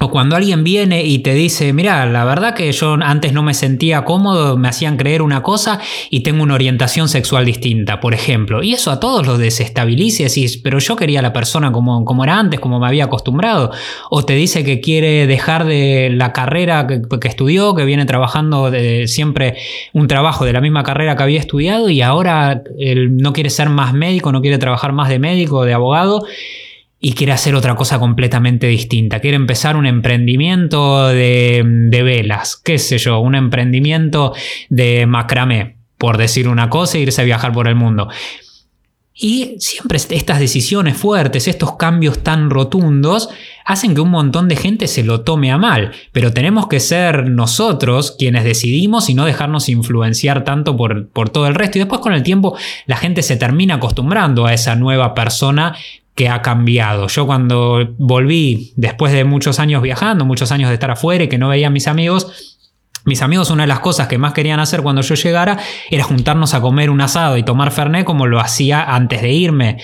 O 0.00 0.10
cuando 0.10 0.34
alguien 0.34 0.64
viene 0.64 1.04
y 1.04 1.20
te 1.20 1.34
dice, 1.34 1.72
mira, 1.72 2.04
la 2.06 2.24
verdad 2.24 2.54
que 2.54 2.70
yo 2.72 2.94
antes 2.94 3.32
no 3.32 3.44
me 3.44 3.54
sentía 3.54 4.04
cómodo, 4.04 4.56
me 4.56 4.68
hacían 4.68 4.96
creer 4.96 5.22
una 5.22 5.42
cosa 5.42 5.78
y 6.10 6.20
tengo 6.20 6.42
una 6.42 6.54
orientación 6.54 7.08
sexual 7.08 7.44
distinta, 7.44 8.00
por 8.00 8.12
ejemplo. 8.12 8.62
Y 8.62 8.74
eso 8.74 8.90
a 8.90 8.98
todos 8.98 9.24
los 9.24 9.38
desestabiliza 9.38 10.22
y 10.22 10.26
decís, 10.26 10.56
pero 10.56 10.80
yo 10.80 10.96
quería 10.96 11.20
a 11.20 11.22
la 11.22 11.32
persona 11.32 11.70
como, 11.70 12.04
como 12.04 12.24
era 12.24 12.38
antes, 12.38 12.58
como 12.58 12.80
me 12.80 12.86
había 12.86 13.04
acostumbrado. 13.04 13.70
O 14.10 14.24
te 14.24 14.34
dice 14.34 14.64
que 14.64 14.80
quiere 14.80 15.28
dejar 15.28 15.64
de 15.64 16.10
la 16.12 16.32
carrera 16.32 16.88
que, 16.88 17.28
estudió, 17.28 17.74
que 17.76 17.84
viene 17.84 18.04
trabajando 18.04 18.72
de, 18.72 19.06
siempre 19.06 19.56
un 19.92 20.08
trabajo 20.08 20.44
de 20.44 20.52
la 20.52 20.60
misma 20.60 20.82
carrera 20.82 21.16
que 21.16 21.22
había 21.22 21.38
estudiado 21.38 21.88
y 21.88 22.02
ahora 22.02 22.62
él 22.78 23.16
no 23.16 23.32
quiere 23.32 23.48
ser 23.48 23.68
más 23.68 23.94
médico, 23.94 24.32
no 24.32 24.40
quiere 24.40 24.58
trabajar 24.58 24.92
más 24.92 25.08
de 25.08 25.20
médico, 25.20 25.64
de 25.64 25.72
abogado 25.72 26.24
y 27.04 27.12
quiere 27.12 27.32
hacer 27.32 27.54
otra 27.54 27.74
cosa 27.74 27.98
completamente 27.98 28.66
distinta. 28.66 29.20
Quiere 29.20 29.36
empezar 29.36 29.76
un 29.76 29.84
emprendimiento 29.84 31.08
de, 31.08 32.00
velas, 32.02 32.56
qué 32.56 32.78
sé 32.78 32.96
yo, 32.96 33.18
un 33.18 33.34
emprendimiento 33.34 34.32
de 34.70 35.04
macramé, 35.04 35.76
por 35.98 36.16
decir 36.16 36.48
una 36.48 36.70
cosa, 36.70 36.96
e 36.96 37.02
irse 37.02 37.20
a 37.20 37.26
viajar 37.26 37.52
por 37.52 37.68
el 37.68 37.74
mundo. 37.74 38.08
Y 39.12 39.56
siempre 39.58 39.98
estas 39.98 40.40
decisiones 40.40 40.96
fuertes, 40.96 41.46
estos 41.46 41.76
cambios 41.76 42.20
tan 42.20 42.48
rotundos, 42.48 43.28
hacen 43.66 43.94
que 43.94 44.00
un 44.00 44.10
montón 44.10 44.48
de 44.48 44.56
gente 44.56 44.88
se 44.88 45.04
lo 45.04 45.20
tome 45.20 45.52
a 45.52 45.58
mal. 45.58 45.92
Pero 46.10 46.32
tenemos 46.32 46.68
que 46.68 46.80
ser 46.80 47.28
nosotros 47.28 48.16
quienes 48.18 48.44
decidimos 48.44 49.10
y 49.10 49.14
no 49.14 49.26
dejarnos 49.26 49.68
influenciar 49.68 50.42
tanto 50.42 50.74
por, 50.74 51.10
por 51.10 51.28
todo 51.28 51.48
el 51.48 51.54
resto. 51.54 51.76
Y 51.76 51.80
después 51.80 52.00
con 52.00 52.14
el 52.14 52.22
tiempo 52.22 52.56
la 52.86 52.96
gente 52.96 53.22
se 53.22 53.36
termina 53.36 53.74
acostumbrando 53.74 54.46
a 54.46 54.54
esa 54.54 54.74
nueva 54.74 55.12
persona 55.14 55.76
que 56.14 56.28
ha 56.28 56.42
cambiado. 56.42 57.08
Yo 57.08 57.26
cuando 57.26 57.94
volví, 57.98 58.72
después 58.76 59.12
de 59.12 59.24
muchos 59.24 59.58
años 59.58 59.82
viajando, 59.82 60.24
muchos 60.24 60.52
años 60.52 60.68
de 60.68 60.74
estar 60.74 60.90
afuera 60.90 61.24
y 61.24 61.28
que 61.28 61.38
no 61.38 61.48
veía 61.48 61.66
a 61.66 61.70
mis 61.70 61.88
amigos, 61.88 62.60
mis 63.04 63.20
amigos 63.20 63.50
una 63.50 63.64
de 63.64 63.66
las 63.66 63.80
cosas 63.80 64.08
que 64.08 64.16
más 64.16 64.32
querían 64.32 64.60
hacer 64.60 64.82
cuando 64.82 65.02
yo 65.02 65.14
llegara 65.14 65.58
era 65.90 66.04
juntarnos 66.04 66.54
a 66.54 66.60
comer 66.60 66.88
un 66.88 67.00
asado 67.00 67.36
y 67.36 67.42
tomar 67.42 67.70
fernet 67.70 68.04
como 68.04 68.26
lo 68.26 68.40
hacía 68.40 68.82
antes 68.82 69.22
de 69.22 69.32
irme. 69.32 69.78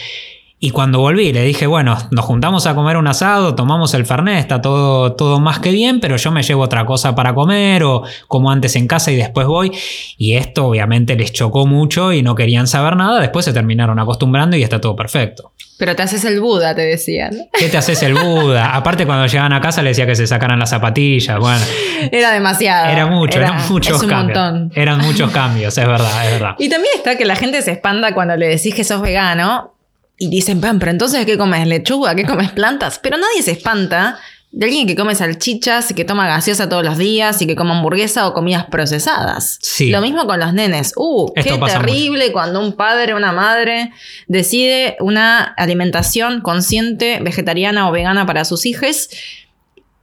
Y 0.62 0.70
cuando 0.70 1.00
volví 1.00 1.32
le 1.32 1.42
dije, 1.42 1.66
bueno, 1.66 1.96
nos 2.10 2.24
juntamos 2.26 2.66
a 2.66 2.74
comer 2.74 2.98
un 2.98 3.06
asado, 3.06 3.54
tomamos 3.54 3.94
el 3.94 4.04
fernet, 4.04 4.38
está 4.40 4.60
todo, 4.60 5.14
todo 5.14 5.40
más 5.40 5.58
que 5.58 5.70
bien, 5.70 6.00
pero 6.00 6.16
yo 6.16 6.30
me 6.30 6.42
llevo 6.42 6.62
otra 6.62 6.84
cosa 6.84 7.14
para 7.14 7.34
comer 7.34 7.82
o 7.82 8.02
como 8.28 8.50
antes 8.50 8.76
en 8.76 8.86
casa 8.86 9.10
y 9.10 9.16
después 9.16 9.46
voy. 9.46 9.72
Y 10.18 10.34
esto 10.34 10.66
obviamente 10.66 11.16
les 11.16 11.32
chocó 11.32 11.66
mucho 11.66 12.12
y 12.12 12.22
no 12.22 12.34
querían 12.34 12.66
saber 12.66 12.94
nada, 12.94 13.20
después 13.20 13.46
se 13.46 13.54
terminaron 13.54 13.98
acostumbrando 13.98 14.54
y 14.56 14.62
está 14.62 14.80
todo 14.80 14.94
perfecto. 14.94 15.52
Pero 15.80 15.96
te 15.96 16.02
haces 16.02 16.26
el 16.26 16.42
Buda, 16.42 16.74
te 16.74 16.82
decían. 16.82 17.48
¿Qué 17.54 17.70
te 17.70 17.78
haces 17.78 18.02
el 18.02 18.12
Buda? 18.12 18.76
Aparte, 18.76 19.06
cuando 19.06 19.26
llegaban 19.26 19.54
a 19.54 19.62
casa 19.62 19.80
le 19.80 19.88
decía 19.88 20.04
que 20.04 20.14
se 20.14 20.26
sacaran 20.26 20.58
las 20.58 20.68
zapatillas. 20.68 21.38
Bueno. 21.38 21.64
Era 22.12 22.32
demasiado. 22.32 22.90
Era 22.90 23.06
mucho, 23.06 23.38
eran 23.38 23.66
muchos 23.66 24.02
cambios. 24.02 24.76
Eran 24.76 24.98
muchos 24.98 25.30
cambios, 25.30 25.78
es 25.78 25.86
verdad, 25.86 26.26
es 26.26 26.32
verdad. 26.32 26.54
Y 26.58 26.68
también 26.68 26.92
está 26.96 27.16
que 27.16 27.24
la 27.24 27.34
gente 27.34 27.62
se 27.62 27.70
espanta 27.70 28.12
cuando 28.12 28.36
le 28.36 28.48
decís 28.48 28.74
que 28.74 28.84
sos 28.84 29.00
vegano 29.00 29.74
y 30.18 30.28
dicen, 30.28 30.60
pero 30.60 30.90
entonces 30.90 31.24
¿qué 31.24 31.38
comes? 31.38 31.66
¿Lechuga? 31.66 32.14
¿Qué 32.14 32.26
comes 32.26 32.50
plantas? 32.50 33.00
Pero 33.02 33.16
nadie 33.16 33.42
se 33.42 33.52
espanta 33.52 34.18
de 34.52 34.66
alguien 34.66 34.86
que 34.86 34.96
come 34.96 35.14
salchichas 35.14 35.92
y 35.92 35.94
que 35.94 36.04
toma 36.04 36.26
gaseosa 36.26 36.68
todos 36.68 36.84
los 36.84 36.98
días 36.98 37.40
y 37.40 37.46
que 37.46 37.54
come 37.54 37.70
hamburguesa 37.70 38.26
o 38.26 38.34
comidas 38.34 38.66
procesadas. 38.66 39.58
Sí. 39.62 39.90
Lo 39.90 40.00
mismo 40.00 40.26
con 40.26 40.40
los 40.40 40.52
nenes. 40.52 40.92
Uh, 40.96 41.32
qué 41.34 41.56
terrible 41.56 42.32
cuando 42.32 42.60
un 42.60 42.72
padre 42.72 43.14
o 43.14 43.16
una 43.16 43.30
madre 43.30 43.92
decide 44.26 44.96
una 44.98 45.42
alimentación 45.42 46.40
consciente, 46.40 47.20
vegetariana 47.20 47.88
o 47.88 47.92
vegana 47.92 48.26
para 48.26 48.44
sus 48.44 48.66
hijos 48.66 49.08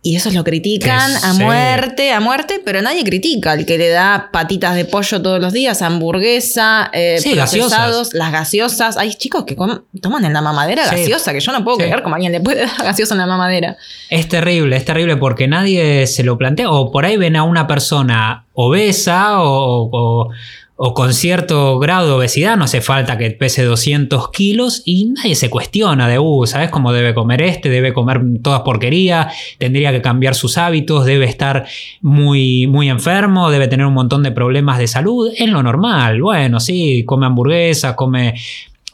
y 0.03 0.15
eso 0.15 0.31
lo 0.31 0.43
critican 0.43 1.11
a 1.23 1.33
muerte, 1.33 2.13
a 2.13 2.19
muerte, 2.19 2.61
pero 2.63 2.81
nadie 2.81 3.03
critica 3.03 3.51
al 3.51 3.65
que 3.65 3.77
le 3.77 3.89
da 3.89 4.29
patitas 4.31 4.75
de 4.75 4.85
pollo 4.85 5.21
todos 5.21 5.41
los 5.41 5.51
días, 5.51 5.81
hamburguesa, 5.81 6.89
eh, 6.93 7.19
procesados, 7.33 8.13
las 8.13 8.31
gaseosas. 8.31 8.95
Hay 8.95 9.13
chicos 9.15 9.43
que 9.45 9.55
toman 9.55 10.23
en 10.23 10.33
la 10.33 10.41
mamadera 10.41 10.85
gaseosa, 10.85 11.33
que 11.33 11.39
yo 11.39 11.51
no 11.51 11.63
puedo 11.63 11.77
creer 11.77 12.03
como 12.03 12.15
alguien 12.15 12.31
le 12.31 12.39
puede 12.39 12.61
dar 12.65 12.77
gaseosa 12.77 13.15
en 13.15 13.19
la 13.19 13.27
mamadera. 13.27 13.75
Es 14.09 14.29
terrible, 14.29 14.77
es 14.77 14.85
terrible 14.85 15.17
porque 15.17 15.47
nadie 15.47 16.07
se 16.07 16.23
lo 16.23 16.37
plantea. 16.37 16.69
O 16.69 16.91
por 16.91 17.05
ahí 17.05 17.17
ven 17.17 17.35
a 17.35 17.43
una 17.43 17.67
persona 17.67 18.45
obesa 18.53 19.41
o 19.41 19.89
o 19.91 20.29
con 20.77 21.13
cierto 21.13 21.79
grado 21.79 22.07
de 22.07 22.13
obesidad, 22.13 22.55
no 22.55 22.65
hace 22.65 22.81
falta 22.81 23.17
que 23.17 23.31
pese 23.31 23.63
200 23.63 24.29
kilos 24.29 24.83
y 24.85 25.05
nadie 25.05 25.33
se 25.33 25.49
cuestiona 25.49 26.07
de, 26.07 26.19
uh, 26.19 26.45
¿sabes 26.45 26.69
cómo 26.69 26.93
debe 26.93 27.15
comer 27.15 27.41
este? 27.41 27.69
Debe 27.69 27.93
comer 27.93 28.21
todas 28.43 28.61
porquería, 28.61 29.29
tendría 29.57 29.91
que 29.91 30.03
cambiar 30.03 30.35
sus 30.35 30.57
hábitos, 30.57 31.05
debe 31.05 31.25
estar 31.25 31.65
muy, 32.01 32.67
muy 32.67 32.89
enfermo, 32.89 33.49
debe 33.49 33.67
tener 33.67 33.87
un 33.87 33.93
montón 33.93 34.21
de 34.21 34.31
problemas 34.31 34.77
de 34.77 34.87
salud. 34.87 35.31
Es 35.35 35.49
lo 35.49 35.63
normal, 35.63 36.21
bueno, 36.21 36.59
sí, 36.59 37.03
come 37.05 37.25
hamburguesas, 37.25 37.95
come 37.95 38.35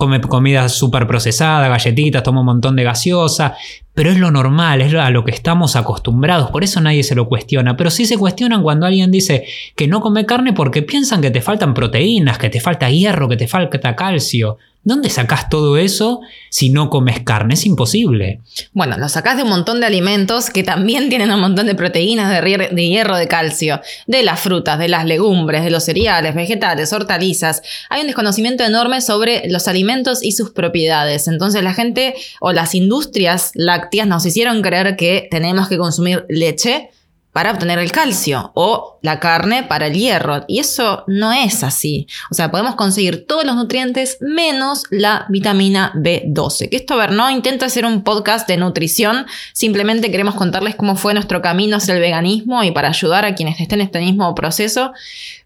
come 0.04 0.20
comida 0.20 0.68
súper 0.68 1.08
procesada, 1.08 1.70
galletitas, 1.70 2.24
toma 2.24 2.42
un 2.42 2.48
montón 2.48 2.76
de 2.76 2.84
gaseosa, 2.84 3.56
pero 3.94 4.12
es 4.12 4.18
lo 4.18 4.32
normal, 4.32 4.82
es 4.82 4.94
a 4.94 5.10
lo 5.12 5.24
que 5.24 5.32
estamos 5.32 5.78
acostumbrados, 5.78 6.52
por 6.52 6.64
eso 6.66 6.82
nadie 6.82 7.04
se 7.04 7.16
lo 7.16 7.30
cuestiona, 7.30 7.78
pero 7.78 7.90
sí 7.90 8.06
se 8.06 8.18
cuestionan 8.18 8.64
cuando 8.64 8.86
alguien 8.86 9.12
dice 9.12 9.46
que 9.78 9.88
no 9.88 10.02
come 10.02 10.26
carne 10.26 10.52
porque 10.52 10.82
piensan 10.82 11.22
que 11.22 11.32
te 11.32 11.42
faltan 11.42 11.74
proteínas, 11.74 12.38
que 12.38 12.50
te 12.50 12.60
falta 12.60 12.90
hierro, 12.90 13.30
que 13.30 13.38
te 13.38 13.48
falta 13.48 13.96
calcio. 13.96 14.58
¿Dónde 14.86 15.10
sacás 15.10 15.48
todo 15.48 15.78
eso 15.78 16.20
si 16.50 16.70
no 16.70 16.90
comes 16.90 17.22
carne? 17.22 17.54
Es 17.54 17.66
imposible. 17.66 18.42
Bueno, 18.74 18.98
lo 18.98 19.08
sacás 19.08 19.38
de 19.38 19.44
un 19.44 19.50
montón 19.50 19.80
de 19.80 19.86
alimentos 19.86 20.50
que 20.50 20.62
también 20.62 21.08
tienen 21.08 21.32
un 21.32 21.40
montón 21.40 21.68
de 21.68 21.76
proteínas, 21.76 22.30
de, 22.30 22.88
hierro, 22.90 23.16
de 23.16 23.30
calcio, 23.30 23.80
de 24.08 24.24
las 24.24 24.42
frutas, 24.42 24.78
de 24.80 24.90
las 24.90 25.06
legumbres, 25.06 25.64
de 25.64 25.72
los 25.72 25.86
cereales, 25.86 26.36
vegetales, 26.36 26.92
hortalizas. 26.92 27.62
Hay 27.90 28.02
un 28.02 28.08
desconocimiento 28.08 28.66
enorme 28.66 29.00
sobre 29.00 29.48
los 29.50 29.70
alimentos 29.70 30.22
y 30.22 30.34
sus 30.34 30.52
propiedades. 30.52 31.30
Entonces 31.30 31.64
la 31.64 31.74
gente 31.74 32.16
o 32.42 32.52
las 32.52 32.76
industrias 32.76 33.52
lácteas 33.54 34.06
nos 34.06 34.26
hicieron 34.26 34.62
creer 34.62 34.98
que 34.98 35.30
tenemos 35.32 35.70
que 35.70 35.78
consumir 35.78 36.26
leche 36.28 36.90
para 37.34 37.52
obtener 37.52 37.80
el 37.80 37.92
calcio 37.92 38.52
o 38.54 39.00
la 39.02 39.20
carne 39.20 39.64
para 39.64 39.88
el 39.88 39.94
hierro. 39.94 40.46
Y 40.48 40.60
eso 40.60 41.04
no 41.08 41.34
es 41.34 41.64
así. 41.64 42.08
O 42.30 42.36
sea, 42.36 42.52
podemos 42.52 42.76
conseguir 42.76 43.26
todos 43.26 43.44
los 43.44 43.56
nutrientes 43.56 44.18
menos 44.22 44.84
la 44.92 45.26
vitamina 45.30 45.92
B12. 45.96 46.70
Que 46.70 46.78
esto, 46.78 46.94
a 46.94 46.98
ver, 46.98 47.12
no 47.12 47.30
intento 47.32 47.66
hacer 47.66 47.86
un 47.86 48.04
podcast 48.04 48.48
de 48.48 48.58
nutrición, 48.58 49.26
simplemente 49.52 50.12
queremos 50.12 50.36
contarles 50.36 50.76
cómo 50.76 50.96
fue 50.96 51.16
nuestro 51.16 51.42
camino 51.42 51.78
hacia 51.78 51.96
el 51.96 52.02
veganismo 52.02 52.64
y 52.64 52.72
para 52.72 52.90
ayudar 52.90 53.26
a 53.26 53.34
quienes 53.34 53.60
estén 53.60 53.82
en 53.82 53.88
este 53.88 54.00
mismo 54.00 54.34
proceso. 54.36 54.94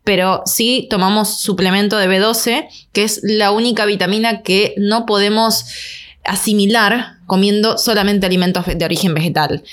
Pero 0.04 0.43
sí 0.45 0.88
tomamos 0.89 1.39
suplemento 1.39 1.97
de 1.97 2.10
B12, 2.10 2.67
que 2.91 3.04
es 3.06 3.21
la 3.23 3.52
única 3.52 3.86
vitamina 3.86 4.41
que 4.41 4.76
no 4.78 5.06
podemos 5.06 5.65
asimilar 6.26 7.13
comiendo 7.28 7.78
solamente 7.78 8.26
alimentos 8.26 8.65
de 8.65 8.84
origen 8.84 9.13
vegetal. 9.13 9.63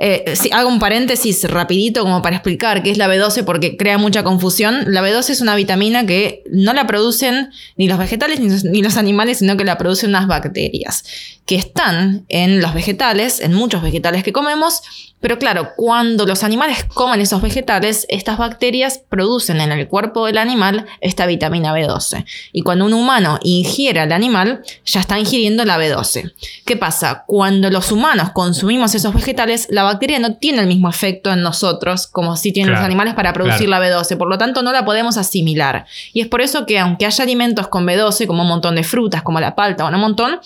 Eh, 0.00 0.34
si 0.36 0.48
hago 0.52 0.68
un 0.68 0.78
paréntesis 0.78 1.42
rapidito 1.50 2.02
como 2.02 2.22
para 2.22 2.36
explicar 2.36 2.84
qué 2.84 2.90
es 2.90 2.98
la 2.98 3.08
B12 3.08 3.44
porque 3.44 3.76
crea 3.76 3.98
mucha 3.98 4.22
confusión. 4.22 4.84
La 4.86 5.02
B12 5.02 5.30
es 5.30 5.40
una 5.40 5.56
vitamina 5.56 6.06
que 6.06 6.44
no 6.50 6.72
la 6.72 6.86
producen 6.86 7.50
ni 7.76 7.88
los 7.88 7.98
vegetales 7.98 8.40
ni 8.64 8.82
los 8.82 8.96
animales, 8.96 9.38
sino 9.38 9.56
que 9.56 9.64
la 9.64 9.76
producen 9.76 10.10
unas 10.10 10.28
bacterias 10.28 11.04
que 11.48 11.56
están 11.56 12.26
en 12.28 12.60
los 12.60 12.74
vegetales, 12.74 13.40
en 13.40 13.54
muchos 13.54 13.80
vegetales 13.80 14.22
que 14.22 14.34
comemos, 14.34 14.82
pero 15.20 15.38
claro, 15.38 15.70
cuando 15.76 16.26
los 16.26 16.44
animales 16.44 16.84
comen 16.84 17.20
esos 17.20 17.42
vegetales, 17.42 18.06
estas 18.08 18.38
bacterias 18.38 19.00
producen 19.08 19.60
en 19.60 19.72
el 19.72 19.88
cuerpo 19.88 20.26
del 20.26 20.38
animal 20.38 20.86
esta 21.00 21.26
vitamina 21.26 21.72
B12. 21.72 22.24
Y 22.52 22.62
cuando 22.62 22.84
un 22.84 22.92
humano 22.92 23.40
ingiere 23.42 23.98
al 23.98 24.12
animal, 24.12 24.62
ya 24.84 25.00
está 25.00 25.18
ingiriendo 25.18 25.64
la 25.64 25.76
B12. 25.76 26.34
¿Qué 26.64 26.76
pasa? 26.76 27.24
Cuando 27.26 27.68
los 27.70 27.90
humanos 27.90 28.30
consumimos 28.30 28.94
esos 28.94 29.12
vegetales, 29.12 29.66
la 29.70 29.82
bacteria 29.82 30.20
no 30.20 30.36
tiene 30.36 30.60
el 30.60 30.68
mismo 30.68 30.88
efecto 30.88 31.32
en 31.32 31.42
nosotros 31.42 32.06
como 32.06 32.36
si 32.36 32.52
tienen 32.52 32.74
los 32.74 32.82
animales 32.82 33.14
para 33.14 33.32
producir 33.32 33.68
la 33.68 33.80
B12. 33.80 34.16
Por 34.18 34.28
lo 34.28 34.38
tanto, 34.38 34.62
no 34.62 34.70
la 34.70 34.84
podemos 34.84 35.16
asimilar. 35.16 35.86
Y 36.12 36.20
es 36.20 36.28
por 36.28 36.42
eso 36.42 36.64
que 36.64 36.78
aunque 36.78 37.06
haya 37.06 37.24
alimentos 37.24 37.66
con 37.68 37.86
B12, 37.86 38.26
como 38.26 38.42
un 38.42 38.48
montón 38.48 38.76
de 38.76 38.84
frutas, 38.84 39.22
como 39.22 39.40
la 39.40 39.56
palta 39.56 39.84
o 39.84 39.88
un 39.88 39.98
montón, 39.98 40.38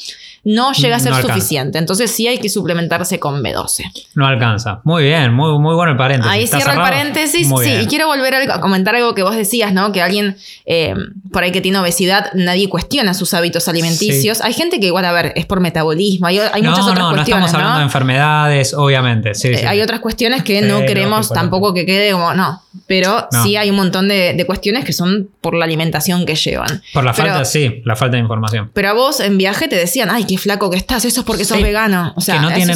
no 0.44 0.72
llega 0.72 0.91
a 0.94 1.00
ser 1.00 1.14
suficiente. 1.14 1.78
Entonces 1.78 2.10
sí 2.10 2.26
hay 2.26 2.38
que 2.38 2.48
suplementarse 2.48 3.18
con 3.18 3.42
B12. 3.42 3.84
No 4.14 4.26
alcanza. 4.26 4.80
Muy 4.84 5.04
bien, 5.04 5.32
muy, 5.32 5.58
muy 5.58 5.74
bueno 5.74 5.92
el 5.92 5.98
paréntesis. 5.98 6.32
Ahí 6.32 6.46
cierro 6.46 6.72
el 6.72 6.78
paréntesis. 6.78 7.48
sí, 7.62 7.72
y 7.82 7.86
quiero 7.86 8.06
volver 8.06 8.34
a 8.50 8.60
comentar 8.60 8.94
algo 8.94 9.14
que 9.14 9.22
vos 9.22 9.36
decías, 9.36 9.72
¿no? 9.72 9.92
Que 9.92 10.02
alguien 10.02 10.36
eh, 10.66 10.94
por 11.32 11.42
ahí 11.42 11.52
que 11.52 11.60
tiene 11.60 11.78
obesidad, 11.78 12.32
nadie 12.34 12.68
cuestiona 12.68 13.14
sus 13.14 13.34
hábitos 13.34 13.68
alimenticios. 13.68 14.40
Hay 14.42 14.52
gente 14.52 14.80
que 14.80 14.86
igual, 14.86 15.04
a 15.04 15.12
ver, 15.12 15.32
es 15.36 15.46
por 15.46 15.60
metabolismo. 15.60 16.26
Hay, 16.26 16.38
muchas 16.62 16.86
otras 16.86 17.12
cuestiones. 17.12 17.26
No 17.26 17.46
estamos 17.46 17.54
hablando 17.54 17.78
de 17.78 17.84
enfermedades, 17.84 18.74
obviamente. 18.74 19.32
Eh, 19.44 19.66
hay 19.66 19.80
otras 19.80 20.00
cuestiones 20.00 20.42
que 20.42 20.62
no 20.62 20.80
queremos 20.80 21.28
tampoco 21.30 21.74
que 21.74 21.86
quede 21.86 22.12
como, 22.12 22.34
no. 22.34 22.62
Pero 22.86 23.28
sí 23.42 23.56
hay 23.56 23.70
un 23.70 23.76
montón 23.76 24.08
de, 24.08 24.42
cuestiones 24.46 24.84
que 24.84 24.92
son 24.92 25.28
por 25.40 25.54
la 25.54 25.64
alimentación 25.64 26.26
que 26.26 26.34
llevan. 26.34 26.82
Por 26.92 27.04
la 27.04 27.14
falta, 27.14 27.44
sí, 27.44 27.82
la 27.84 27.96
falta 27.96 28.16
de 28.16 28.22
información. 28.22 28.70
Pero 28.72 28.88
a 28.88 28.92
vos 28.92 29.20
en 29.20 29.38
viaje 29.38 29.68
te 29.68 29.76
decían, 29.76 30.10
ay, 30.10 30.24
qué 30.24 30.36
flaco 30.36 30.70
que 30.70 30.76
estás, 30.82 31.04
eso 31.04 31.20
es 31.20 31.26
porque 31.26 31.44
sos 31.44 31.60
vegano. 31.60 32.12
O 32.16 32.20
sea, 32.20 32.40
no, 32.40 32.52
tiene 32.52 32.74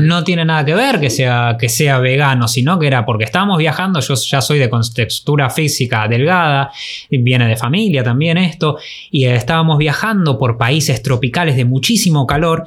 no 0.00 0.24
tiene 0.24 0.44
nada 0.44 0.64
que 0.64 0.74
ver 0.74 1.00
que 1.00 1.10
sea, 1.10 1.56
que 1.58 1.68
sea 1.68 1.98
vegano, 1.98 2.46
sino 2.48 2.78
que 2.78 2.86
era 2.86 3.04
porque 3.04 3.24
estábamos 3.24 3.58
viajando, 3.58 4.00
yo 4.00 4.14
ya 4.14 4.40
soy 4.40 4.58
de 4.58 4.70
textura 4.94 5.50
física 5.50 6.06
delgada, 6.08 6.70
viene 7.10 7.46
de 7.46 7.56
familia 7.56 8.02
también 8.04 8.38
esto, 8.38 8.78
y 9.10 9.24
estábamos 9.24 9.78
viajando 9.78 10.38
por 10.38 10.56
países 10.56 11.02
tropicales 11.02 11.56
de 11.56 11.64
muchísimo 11.64 12.26
calor 12.26 12.64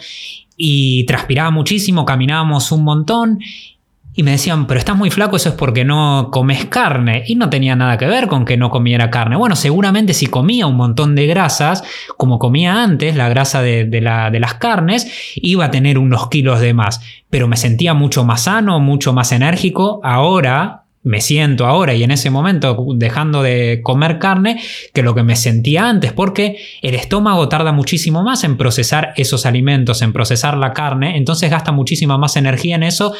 y 0.58 1.06
transpiraba 1.06 1.50
muchísimo, 1.50 2.06
caminábamos 2.06 2.72
un 2.72 2.84
montón 2.84 3.40
y 4.14 4.24
me 4.24 4.32
decían, 4.32 4.68
pero 4.68 4.78
estás 4.78 4.98
muy 4.98 5.10
flaco, 5.10 5.38
eso 5.38 5.50
es 5.50 5.56
porque 5.56 5.86
no 5.86 6.30
comes 6.32 6.66
carne. 6.66 7.24
Y 7.28 7.36
no 7.36 7.50
tenía 7.50 7.78
nada 7.78 7.98
que 7.98 8.08
ver 8.08 8.28
con 8.28 8.44
que 8.44 8.58
no 8.58 8.70
comiera 8.70 9.10
carne. 9.10 9.38
Bueno, 9.38 9.56
seguramente 9.56 10.14
si 10.14 10.28
comía 10.28 10.68
un 10.68 10.76
montón 10.76 11.16
de 11.16 11.28
grasas, 11.28 11.84
como 12.18 12.38
comía 12.38 12.84
antes, 12.84 13.16
la 13.16 13.30
grasa 13.30 13.62
de, 13.62 14.02
la, 14.02 14.30
de 14.30 14.40
las 14.42 14.56
carnes, 14.56 15.10
iba 15.36 15.66
a 15.66 15.72
tener 15.72 15.98
unos 15.98 16.28
kilos 16.28 16.60
de 16.60 16.74
más. 16.74 17.02
Pero 17.30 17.48
me 17.48 17.56
sentía 17.56 17.94
mucho 17.94 18.26
más 18.26 18.44
sano, 18.44 18.82
mucho 18.82 19.14
más 19.14 19.32
enérgico. 19.32 20.02
Ahora, 20.04 20.84
me 21.04 21.22
siento 21.22 21.66
ahora 21.66 21.96
y 21.96 22.04
en 22.04 22.12
ese 22.12 22.30
momento 22.30 22.86
dejando 22.96 23.42
de 23.42 23.80
comer 23.82 24.20
carne 24.20 24.62
que 24.94 25.02
lo 25.02 25.16
que 25.16 25.24
me 25.24 25.36
sentía 25.36 25.88
antes, 25.88 26.14
porque 26.14 26.58
el 26.82 26.94
estómago 26.96 27.48
tarda 27.50 27.72
muchísimo 27.72 28.22
más 28.22 28.44
en 28.44 28.58
procesar 28.58 29.14
esos 29.16 29.48
alimentos, 29.48 30.04
en 30.04 30.14
procesar 30.14 30.58
la 30.58 30.74
carne, 30.74 31.18
entonces 31.18 31.50
gasta 31.50 31.72
muchísima 31.72 32.20
más 32.20 32.36
energía 32.36 32.76
en 32.76 32.84
eso 32.84 33.14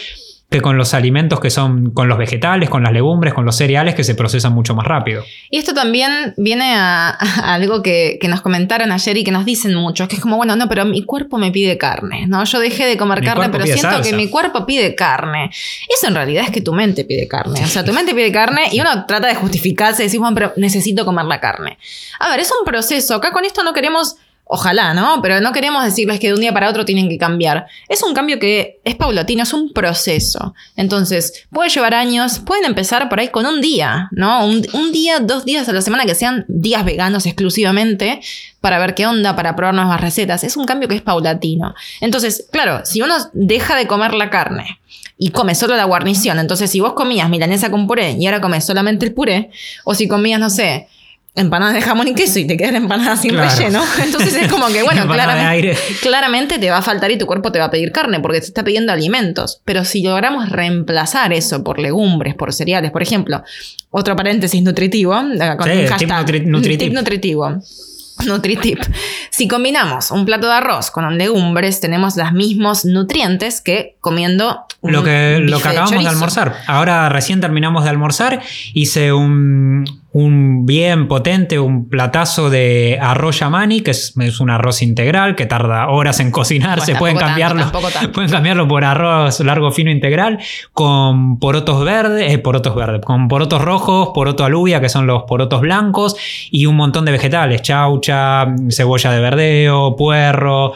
que 0.52 0.60
con 0.60 0.78
los 0.78 0.94
alimentos 0.94 1.40
que 1.40 1.50
son, 1.50 1.92
con 1.92 2.10
los 2.10 2.18
vegetales, 2.18 2.70
con 2.70 2.84
las 2.84 2.92
legumbres, 2.92 3.34
con 3.34 3.46
los 3.46 3.56
cereales 3.56 3.96
que 3.96 4.04
se 4.04 4.16
procesan 4.16 4.52
mucho 4.52 4.76
más 4.76 4.86
rápido. 4.86 5.24
Y 5.50 5.58
esto 5.58 5.74
también 5.74 6.34
viene 6.36 6.76
a, 6.76 7.10
algo 7.54 7.82
que, 7.82 8.20
nos 8.28 8.42
comentaron 8.42 8.92
ayer 8.92 9.16
y 9.16 9.24
que 9.24 9.32
nos 9.32 9.46
dicen 9.46 9.74
muchos, 9.74 10.10
que 10.10 10.18
es 10.18 10.22
como, 10.22 10.36
bueno, 10.36 10.58
no, 10.58 10.68
pero 10.68 10.84
mi 10.84 11.04
cuerpo 11.04 11.38
me 11.38 11.52
pide 11.52 11.78
carne, 11.78 12.28
¿no? 12.28 12.44
Yo 12.44 12.60
dejé 12.60 12.86
de 12.86 12.98
comer 12.98 13.24
carne, 13.24 13.48
pero 13.50 13.66
siento 13.66 14.02
que 14.02 14.12
mi 14.12 14.30
cuerpo 14.30 14.66
pide 14.66 14.94
carne. 14.94 15.52
Eso 15.88 16.10
en 16.10 16.16
realidad 16.16 16.44
es 16.44 16.52
que 16.52 16.60
tu 16.60 16.74
mente 16.74 17.06
pide 17.06 17.30
carne. 17.30 17.64
O 17.64 17.68
sea, 17.68 17.86
tu 17.86 17.94
mente 17.94 18.14
pide 18.14 18.34
carne 18.34 18.64
y 18.74 18.82
uno 18.82 19.06
trata 19.06 19.28
de 19.28 19.36
justificarse 19.36 20.04
y 20.04 20.08
decir, 20.08 20.20
bueno, 20.20 20.36
pero 20.36 20.52
necesito 20.58 21.06
comer 21.06 21.26
la 21.26 21.40
carne. 21.40 21.78
A 22.20 22.30
ver, 22.30 22.42
es 22.42 22.52
un 22.52 22.66
proceso. 22.66 23.16
Acá 23.16 23.32
con 23.32 23.46
esto 23.46 23.64
no 23.64 23.72
queremos 23.72 24.18
Ojalá, 24.54 24.94
¿no? 24.94 25.22
Pero 25.22 25.40
no 25.40 25.54
queremos 25.54 25.82
decirles 25.82 26.20
que 26.20 26.28
de 26.28 26.34
un 26.34 26.42
día 26.42 26.52
para 26.52 26.70
otro 26.70 26.84
tienen 26.84 27.08
que 27.08 27.18
cambiar. 27.18 27.68
Es 27.88 28.04
un 28.04 28.14
cambio 28.14 28.38
que 28.38 28.82
es 28.84 28.96
paulatino, 28.96 29.44
es 29.44 29.54
un 29.54 29.72
proceso. 29.72 30.54
Entonces, 30.76 31.46
puede 31.54 31.70
llevar 31.70 31.94
años, 31.94 32.40
pueden 32.40 32.66
empezar 32.66 33.08
por 33.08 33.22
ahí 33.22 33.30
con 33.30 33.46
un 33.46 33.62
día, 33.62 34.10
¿no? 34.12 34.46
Un, 34.46 34.92
día, 34.92 35.22
dos 35.22 35.46
días 35.46 35.70
a 35.70 35.72
la 35.72 35.82
semana 35.82 36.06
que 36.06 36.16
sean 36.16 36.44
días 36.50 36.84
veganos 36.84 37.26
exclusivamente 37.26 38.20
para 38.60 38.78
ver 38.78 38.94
qué 38.94 39.08
onda, 39.08 39.38
para 39.38 39.56
probar 39.56 39.74
nuevas 39.74 40.02
recetas. 40.02 40.44
Es 40.44 40.58
un 40.58 40.66
cambio 40.66 40.90
que 40.90 40.96
es 40.96 41.02
paulatino. 41.02 41.74
Entonces, 42.02 42.46
claro, 42.52 42.82
si 42.84 43.02
uno 43.02 43.16
deja 43.32 43.78
de 43.78 43.88
comer 43.88 44.14
la 44.14 44.30
carne 44.30 44.82
y 45.18 45.30
come 45.30 45.56
solo 45.56 45.78
la 45.78 45.86
guarnición, 45.86 46.40
entonces 46.40 46.70
si 46.70 46.82
vos 46.82 46.92
comías 46.92 47.30
milanesa 47.30 47.72
con 47.72 47.88
puré 47.88 48.18
y 48.20 48.26
ahora 48.26 48.42
comes 48.42 48.66
solamente 48.66 49.06
el 49.06 49.14
puré, 49.14 49.50
o 49.86 49.96
si 49.96 50.10
comías, 50.10 50.42
no 50.42 50.50
sé, 50.50 50.90
empanadas 51.34 51.74
de 51.74 51.82
jamón 51.82 52.08
y 52.10 52.14
queso 52.14 52.40
y 52.40 52.46
te 52.46 52.58
quedan 52.58 52.76
empanadas 52.76 53.22
sin 53.22 53.38
relleno. 53.38 53.82
Entonces 54.04 54.36
es 54.36 54.52
como 54.52 54.68
que, 54.68 54.84
bueno, 54.84 55.08
claramente, 55.08 55.78
claramente, 56.02 56.60
te 56.60 56.70
va 56.70 56.78
a 56.78 56.82
faltar 56.82 57.12
y 57.12 57.18
tu 57.18 57.26
cuerpo 57.26 57.52
te 57.52 57.60
va 57.60 57.66
a 57.66 57.72
pedir 57.72 57.92
carne 57.92 58.20
porque 58.20 58.40
te 58.40 58.48
está 58.48 58.64
pidiendo 58.64 58.92
alimentos. 58.92 59.62
Pero 59.66 59.86
si 59.86 60.04
logramos 60.04 60.50
reemplazar 60.50 61.34
eso 61.34 61.64
por 61.64 61.80
legumbres, 61.80 62.36
por 62.36 62.54
cereales, 62.54 62.92
por 62.92 63.02
ejemplo, 63.02 63.44
otro 63.90 64.16
paréntesis 64.16 64.62
nutritivo, 64.62 65.14
con 65.14 65.32
un 65.32 65.88
hashtag, 65.88 66.26
tip, 66.26 66.46
nutritivo. 66.94 67.62
Nutritip. 68.26 68.80
Si 69.30 69.48
combinamos 69.48 70.12
un 70.12 70.26
plato 70.26 70.48
de 70.48 70.54
arroz 70.54 70.92
con 70.92 71.18
legumbres, 71.18 71.80
tenemos 71.80 72.16
los 72.18 72.32
mismos 72.34 72.86
nutrientes 72.86 73.62
que 73.62 73.96
comiendo 74.00 74.66
lo 74.84 75.04
que, 75.04 75.40
lo 75.42 75.60
que 75.60 75.70
acabamos 75.70 76.04
de 76.04 76.10
almorzar. 76.10 76.58
Ahora 76.68 77.10
recién 77.10 77.42
terminamos 77.42 77.84
de 77.84 77.90
almorzar, 77.90 78.42
hice 78.74 79.14
un, 79.14 80.01
un 80.14 80.66
bien 80.66 81.08
potente, 81.08 81.58
un 81.58 81.88
platazo 81.88 82.50
de 82.50 83.00
arroz 83.02 83.40
yamani, 83.40 83.82
que 83.82 83.92
es, 83.92 84.14
un 84.40 84.50
arroz 84.50 84.82
integral 84.82 85.36
que 85.36 85.46
tarda 85.46 85.88
horas 85.88 86.20
en 86.20 86.32
cocinarse. 86.32 86.96
pueden, 86.96 87.18
cambiarlo, 87.18 87.72
pueden 88.14 88.30
cambiarlo 88.30 88.68
por 88.68 88.84
arroz 88.84 89.40
largo 89.40 89.72
fino 89.72 89.90
integral, 89.90 90.40
con 90.74 91.40
porotos 91.40 91.86
verdes, 91.86 92.34
eh, 92.34 92.38
porotos 92.40 92.76
verdes, 92.76 93.02
con 93.06 93.30
porotos 93.30 93.62
rojos, 93.62 94.10
poroto 94.14 94.44
alubia, 94.44 94.82
que 94.82 94.90
son 94.90 95.08
los 95.08 95.24
porotos 95.24 95.62
blancos, 95.62 96.18
y 96.52 96.66
un 96.66 96.76
montón 96.76 97.06
de 97.06 97.14
vegetales, 97.14 97.62
chaucha, 97.62 98.48
cebolla 98.70 99.12
de 99.12 99.22
verdeo, 99.22 99.96
puerro. 99.96 100.74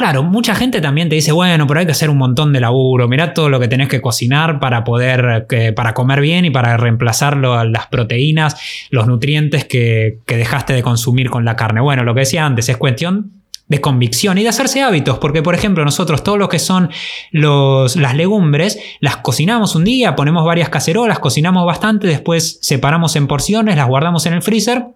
Claro, 0.00 0.22
mucha 0.22 0.54
gente 0.54 0.80
también 0.80 1.10
te 1.10 1.14
dice, 1.14 1.30
bueno, 1.30 1.66
pero 1.66 1.80
hay 1.80 1.84
que 1.84 1.92
hacer 1.92 2.08
un 2.08 2.16
montón 2.16 2.54
de 2.54 2.60
laburo, 2.60 3.06
mirá 3.06 3.34
todo 3.34 3.50
lo 3.50 3.60
que 3.60 3.68
tenés 3.68 3.86
que 3.86 4.00
cocinar 4.00 4.58
para 4.58 4.82
poder, 4.82 5.46
para 5.76 5.92
comer 5.92 6.22
bien 6.22 6.46
y 6.46 6.50
para 6.50 6.78
reemplazar 6.78 7.36
las 7.36 7.86
proteínas, 7.88 8.56
los 8.88 9.06
nutrientes 9.06 9.66
que, 9.66 10.20
dejaste 10.26 10.72
de 10.72 10.82
consumir 10.82 11.28
con 11.28 11.44
la 11.44 11.54
carne. 11.54 11.82
Bueno, 11.82 12.02
lo 12.02 12.14
que 12.14 12.20
decía 12.20 12.46
antes, 12.46 12.70
es 12.70 12.78
cuestión 12.78 13.42
de 13.68 13.82
convicción 13.82 14.38
y 14.38 14.42
de 14.42 14.48
hacerse 14.48 14.80
hábitos, 14.80 15.18
porque 15.18 15.42
por 15.42 15.54
ejemplo 15.54 15.84
nosotros 15.84 16.24
todo 16.24 16.38
lo 16.38 16.48
que 16.48 16.58
son 16.58 16.88
los, 17.30 17.94
las 17.96 18.14
legumbres, 18.14 18.78
las 19.00 19.18
cocinamos 19.18 19.74
un 19.74 19.84
día, 19.84 20.16
ponemos 20.16 20.46
varias 20.46 20.70
cacerolas, 20.70 21.18
cocinamos 21.18 21.66
bastante, 21.66 22.06
después 22.06 22.58
separamos 22.62 23.16
en 23.16 23.26
porciones, 23.26 23.76
las 23.76 23.86
guardamos 23.86 24.24
en 24.24 24.32
el 24.32 24.40
freezer 24.40 24.86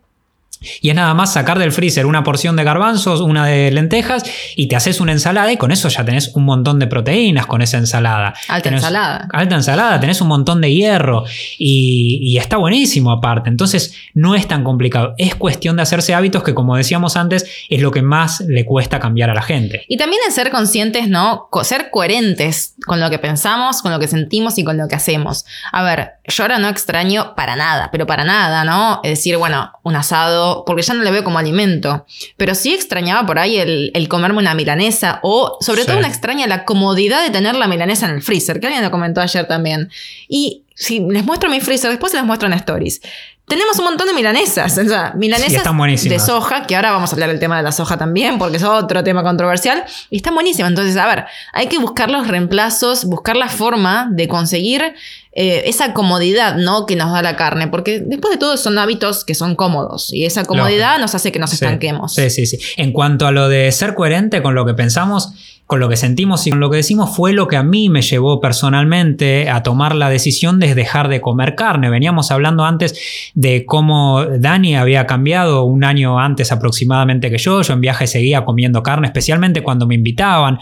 y 0.80 0.90
es 0.90 0.94
nada 0.94 1.14
más 1.14 1.32
sacar 1.32 1.58
del 1.58 1.72
freezer 1.72 2.06
una 2.06 2.24
porción 2.24 2.56
de 2.56 2.64
garbanzos, 2.64 3.20
una 3.20 3.46
de 3.46 3.70
lentejas 3.70 4.24
y 4.56 4.66
te 4.66 4.76
haces 4.76 5.00
una 5.00 5.12
ensalada 5.12 5.52
y 5.52 5.56
con 5.56 5.72
eso 5.72 5.88
ya 5.88 6.04
tenés 6.04 6.32
un 6.34 6.44
montón 6.44 6.78
de 6.78 6.86
proteínas 6.86 7.46
con 7.46 7.62
esa 7.62 7.78
ensalada. 7.78 8.34
Alta 8.48 8.68
ensalada. 8.68 9.28
Alta 9.32 9.54
ensalada, 9.54 10.00
tenés 10.00 10.20
un 10.20 10.28
montón 10.28 10.60
de 10.60 10.72
hierro 10.72 11.24
y, 11.58 12.20
y, 12.22 12.38
está 12.38 12.56
buenísimo 12.56 13.10
aparte. 13.10 13.48
Entonces 13.48 13.94
no 14.14 14.34
es 14.34 14.46
tan 14.46 14.64
complicado. 14.64 15.14
Es 15.18 15.34
cuestión 15.34 15.76
de 15.76 15.82
hacerse 15.82 16.14
hábitos 16.14 16.42
que 16.42 16.54
como 16.54 16.76
decíamos 16.76 17.16
antes 17.16 17.46
es 17.68 17.80
lo 17.80 17.90
que 17.90 18.02
más 18.02 18.40
le 18.40 18.64
cuesta 18.64 19.00
cambiar 19.00 19.30
a 19.30 19.34
la 19.34 19.42
gente. 19.42 19.84
Y 19.88 19.96
también 19.96 20.20
es 20.28 20.34
ser 20.34 20.50
conscientes, 20.50 21.08
¿no? 21.08 21.48
Ser 21.62 21.90
coherentes 21.90 22.74
con 22.86 23.00
lo 23.00 23.10
que 23.10 23.18
pensamos, 23.18 23.82
con 23.82 23.92
lo 23.92 23.98
que 23.98 24.08
sentimos 24.08 24.58
y 24.58 24.64
con 24.64 24.76
lo 24.76 24.88
que 24.88 24.96
hacemos. 24.96 25.44
A 25.72 25.82
ver, 25.82 26.12
yo 26.26 26.44
ahora 26.44 26.58
no 26.58 26.68
extraño 26.68 27.34
para 27.34 27.56
nada, 27.56 27.90
pero 27.90 28.06
para 28.06 28.24
nada, 28.24 28.64
¿no? 28.64 29.00
Es 29.02 29.10
decir, 29.10 29.36
bueno, 29.36 29.72
un 29.82 29.96
asado, 29.96 30.53
porque 30.64 30.82
ya 30.82 30.94
no 30.94 31.02
lo 31.02 31.10
veo 31.10 31.24
como 31.24 31.38
alimento, 31.38 32.06
pero 32.36 32.54
sí 32.54 32.72
extrañaba 32.72 33.26
por 33.26 33.38
ahí 33.38 33.56
el, 33.56 34.06
comerme 34.08 34.38
una 34.38 34.54
milanesa 34.54 35.18
o 35.22 35.58
sobre 35.60 35.84
todo 35.84 35.98
una 35.98 36.08
extraña 36.08 36.46
la 36.46 36.64
comodidad 36.64 37.22
de 37.22 37.30
tener 37.30 37.56
la 37.56 37.66
milanesa 37.66 38.06
en 38.06 38.14
el 38.14 38.22
freezer, 38.22 38.60
que 38.60 38.66
alguien 38.66 38.84
lo 38.84 38.90
comentó 38.90 39.20
ayer 39.20 39.46
también. 39.46 39.90
Y 40.28 40.62
si 40.74 41.00
les 41.00 41.24
muestro 41.24 41.50
mi 41.50 41.60
freezer, 41.60 41.90
después 41.90 42.12
les 42.12 42.24
muestro 42.24 42.46
en 42.46 42.54
stories. 42.54 43.00
Tenemos 43.46 43.78
un 43.78 43.84
montón 43.84 44.06
de 44.06 44.14
milanesas, 44.14 44.78
o 44.78 44.84
sea, 44.88 45.12
milanesas 45.16 45.64
de 46.04 46.18
soja, 46.18 46.66
que 46.66 46.76
ahora 46.76 46.92
vamos 46.92 47.10
a 47.10 47.12
hablar 47.14 47.28
del 47.28 47.38
tema 47.38 47.58
de 47.58 47.62
la 47.62 47.72
soja 47.72 47.98
también, 47.98 48.38
porque 48.38 48.56
es 48.56 48.62
otro 48.62 49.04
tema 49.04 49.22
controversial, 49.22 49.84
y 50.08 50.16
están 50.16 50.34
buenísimas. 50.34 50.70
Entonces, 50.70 50.96
a 50.96 51.06
ver, 51.06 51.26
hay 51.52 51.66
que 51.66 51.76
buscar 51.76 52.10
los 52.10 52.26
reemplazos, 52.26 53.04
buscar 53.04 53.36
la 53.36 53.48
forma 53.48 54.08
de 54.10 54.28
conseguir 54.28 54.94
eh, 55.36 55.62
esa 55.66 55.92
comodidad, 55.92 56.56
¿no? 56.56 56.86
Que 56.86 56.94
nos 56.94 57.12
da 57.12 57.20
la 57.20 57.36
carne, 57.36 57.66
porque 57.68 58.00
después 58.00 58.32
de 58.32 58.38
todo 58.38 58.56
son 58.56 58.78
hábitos 58.78 59.24
que 59.24 59.34
son 59.34 59.56
cómodos, 59.56 60.12
y 60.12 60.24
esa 60.24 60.44
comodidad 60.44 60.98
nos 60.98 61.14
hace 61.14 61.32
que 61.32 61.38
nos 61.38 61.52
estanquemos. 61.52 62.14
Sí, 62.14 62.30
sí, 62.30 62.46
sí. 62.46 62.58
En 62.76 62.92
cuanto 62.92 63.26
a 63.26 63.32
lo 63.32 63.48
de 63.48 63.70
ser 63.72 63.94
coherente 63.94 64.42
con 64.42 64.54
lo 64.54 64.64
que 64.64 64.74
pensamos, 64.74 65.32
con 65.66 65.80
lo 65.80 65.88
que 65.88 65.96
sentimos 65.96 66.46
y 66.46 66.50
con 66.50 66.60
lo 66.60 66.70
que 66.70 66.76
decimos 66.76 67.16
fue 67.16 67.32
lo 67.32 67.48
que 67.48 67.56
a 67.56 67.62
mí 67.62 67.88
me 67.88 68.02
llevó 68.02 68.40
personalmente 68.40 69.48
a 69.48 69.62
tomar 69.62 69.94
la 69.94 70.10
decisión 70.10 70.60
de 70.60 70.74
dejar 70.74 71.08
de 71.08 71.20
comer 71.20 71.54
carne. 71.54 71.88
Veníamos 71.88 72.30
hablando 72.30 72.64
antes 72.64 73.32
de 73.34 73.64
cómo 73.64 74.24
Dani 74.24 74.76
había 74.76 75.06
cambiado 75.06 75.64
un 75.64 75.82
año 75.82 76.18
antes 76.18 76.52
aproximadamente 76.52 77.30
que 77.30 77.38
yo. 77.38 77.62
Yo 77.62 77.72
en 77.72 77.80
viaje 77.80 78.06
seguía 78.06 78.44
comiendo 78.44 78.82
carne, 78.82 79.06
especialmente 79.06 79.62
cuando 79.62 79.86
me 79.86 79.94
invitaban. 79.94 80.58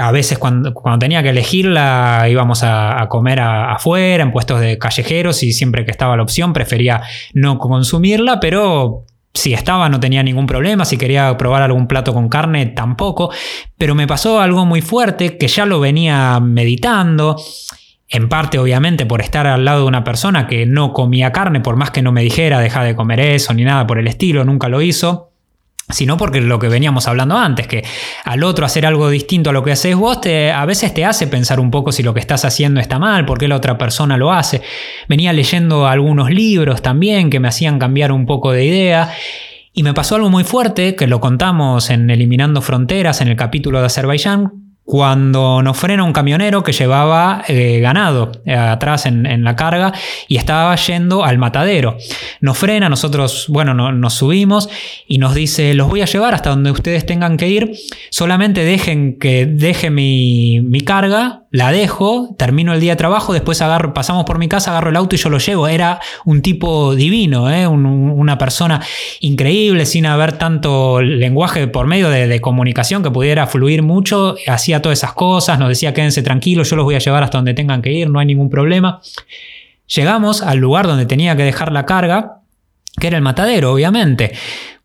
A 0.00 0.10
veces 0.10 0.38
cuando, 0.38 0.74
cuando 0.74 0.98
tenía 0.98 1.22
que 1.22 1.28
elegirla 1.30 2.26
íbamos 2.28 2.62
a, 2.64 3.06
comer 3.08 3.40
afuera, 3.40 4.22
en 4.22 4.32
puestos 4.32 4.60
de 4.60 4.78
callejeros 4.78 5.42
y 5.42 5.52
siempre 5.52 5.84
que 5.84 5.92
estaba 5.92 6.16
la 6.16 6.24
opción 6.24 6.52
prefería 6.52 7.02
no 7.34 7.58
consumirla, 7.58 8.40
pero 8.40 9.04
si 9.32 9.52
estaba 9.52 9.88
no 9.88 10.00
tenía 10.00 10.22
ningún 10.22 10.46
problema, 10.46 10.84
si 10.84 10.96
quería 10.96 11.36
probar 11.36 11.62
algún 11.62 11.86
plato 11.86 12.12
con 12.12 12.28
carne 12.28 12.66
tampoco, 12.66 13.30
pero 13.78 13.94
me 13.94 14.08
pasó 14.08 14.40
algo 14.40 14.64
muy 14.66 14.80
fuerte 14.80 15.38
que 15.38 15.46
ya 15.46 15.66
lo 15.66 15.78
venía 15.78 16.40
meditando, 16.40 17.36
en 18.08 18.28
parte 18.28 18.58
obviamente 18.58 19.06
por 19.06 19.20
estar 19.20 19.46
al 19.46 19.64
lado 19.64 19.82
de 19.82 19.86
una 19.86 20.02
persona 20.02 20.48
que 20.48 20.66
no 20.66 20.92
comía 20.92 21.32
carne, 21.32 21.60
por 21.60 21.76
más 21.76 21.92
que 21.92 22.02
no 22.02 22.10
me 22.10 22.22
dijera 22.22 22.58
deja 22.58 22.82
de 22.82 22.96
comer 22.96 23.20
eso 23.20 23.54
ni 23.54 23.62
nada 23.62 23.86
por 23.86 23.98
el 23.98 24.08
estilo, 24.08 24.44
nunca 24.44 24.68
lo 24.68 24.82
hizo 24.82 25.32
sino 25.88 26.16
porque 26.16 26.40
lo 26.40 26.58
que 26.58 26.68
veníamos 26.68 27.06
hablando 27.06 27.36
antes, 27.36 27.68
que 27.68 27.84
al 28.24 28.42
otro 28.42 28.66
hacer 28.66 28.86
algo 28.86 29.08
distinto 29.08 29.50
a 29.50 29.52
lo 29.52 29.62
que 29.62 29.72
haces 29.72 29.94
vos, 29.94 30.20
te, 30.20 30.50
a 30.50 30.64
veces 30.64 30.92
te 30.92 31.04
hace 31.04 31.28
pensar 31.28 31.60
un 31.60 31.70
poco 31.70 31.92
si 31.92 32.02
lo 32.02 32.12
que 32.12 32.20
estás 32.20 32.44
haciendo 32.44 32.80
está 32.80 32.98
mal, 32.98 33.24
por 33.24 33.38
qué 33.38 33.46
la 33.46 33.56
otra 33.56 33.78
persona 33.78 34.16
lo 34.16 34.32
hace. 34.32 34.62
Venía 35.08 35.32
leyendo 35.32 35.86
algunos 35.86 36.30
libros 36.30 36.82
también 36.82 37.30
que 37.30 37.38
me 37.38 37.48
hacían 37.48 37.78
cambiar 37.78 38.10
un 38.10 38.26
poco 38.26 38.52
de 38.52 38.64
idea 38.64 39.12
Y 39.72 39.82
me 39.82 39.94
pasó 39.94 40.16
algo 40.16 40.30
muy 40.30 40.42
fuerte, 40.42 40.96
que 40.96 41.06
lo 41.06 41.20
contamos 41.20 41.90
en 41.90 42.10
Eliminando 42.10 42.62
Fronteras, 42.62 43.20
en 43.20 43.28
el 43.28 43.36
capítulo 43.36 43.78
de 43.80 43.86
Azerbaiyán, 43.86 44.65
cuando 44.86 45.62
nos 45.62 45.76
frena 45.76 46.04
un 46.04 46.12
camionero 46.12 46.62
que 46.62 46.70
llevaba 46.70 47.42
eh, 47.48 47.80
ganado 47.80 48.30
eh, 48.44 48.54
atrás 48.54 49.04
en, 49.06 49.26
la 49.42 49.56
carga 49.56 49.92
y 50.28 50.36
estaba 50.36 50.74
yendo 50.76 51.24
al 51.24 51.38
matadero. 51.38 51.98
Nos 52.40 52.56
frena, 52.56 52.88
nosotros, 52.88 53.46
bueno, 53.48 53.74
nos 53.74 54.14
subimos 54.14 54.68
y 55.08 55.18
nos 55.18 55.34
dice, 55.34 55.74
los 55.74 55.88
voy 55.88 56.02
a 56.02 56.06
llevar 56.06 56.34
hasta 56.34 56.50
donde 56.50 56.70
ustedes 56.70 57.04
tengan 57.04 57.36
que 57.36 57.48
ir, 57.48 57.72
solamente 58.10 58.64
dejen 58.64 59.18
que 59.18 59.44
deje 59.44 59.90
mi, 59.90 60.60
mi 60.60 60.80
carga 60.80 61.45
la 61.56 61.72
dejo, 61.72 62.34
termino 62.36 62.74
el 62.74 62.80
día 62.80 62.92
de 62.92 62.96
trabajo, 62.96 63.32
después 63.32 63.62
agarro, 63.62 63.94
pasamos 63.94 64.26
por 64.26 64.38
mi 64.38 64.46
casa, 64.46 64.72
agarro 64.72 64.90
el 64.90 64.96
auto 64.96 65.16
y 65.16 65.18
yo 65.18 65.30
lo 65.30 65.38
llevo. 65.38 65.68
Era 65.68 66.00
un 66.26 66.42
tipo 66.42 66.94
divino, 66.94 67.50
¿eh? 67.50 67.66
una 67.66 68.36
persona 68.36 68.82
increíble, 69.20 69.86
sin 69.86 70.04
haber 70.04 70.36
tanto 70.36 71.00
lenguaje 71.00 71.66
por 71.66 71.86
medio 71.86 72.10
de, 72.10 72.40
comunicación 72.42 73.02
que 73.02 73.10
pudiera 73.10 73.46
fluir 73.46 73.82
mucho. 73.82 74.36
Hacía 74.46 74.82
todas 74.82 74.98
esas 74.98 75.14
cosas, 75.14 75.58
nos 75.58 75.70
decía 75.70 75.94
quédense 75.94 76.22
tranquilos, 76.22 76.68
yo 76.68 76.76
los 76.76 76.84
voy 76.84 76.94
a 76.94 76.98
llevar 76.98 77.22
hasta 77.22 77.38
donde 77.38 77.54
tengan 77.54 77.80
que 77.80 77.90
ir, 77.90 78.10
no 78.10 78.18
hay 78.18 78.26
ningún 78.26 78.50
problema. 78.50 79.00
Llegamos 79.86 80.42
al 80.42 80.58
lugar 80.58 80.86
donde 80.86 81.06
tenía 81.06 81.36
que 81.36 81.44
dejar 81.44 81.72
la 81.72 81.86
carga, 81.86 82.40
que 83.00 83.06
era 83.06 83.16
el 83.16 83.22
matadero, 83.22 83.72
obviamente. 83.72 84.32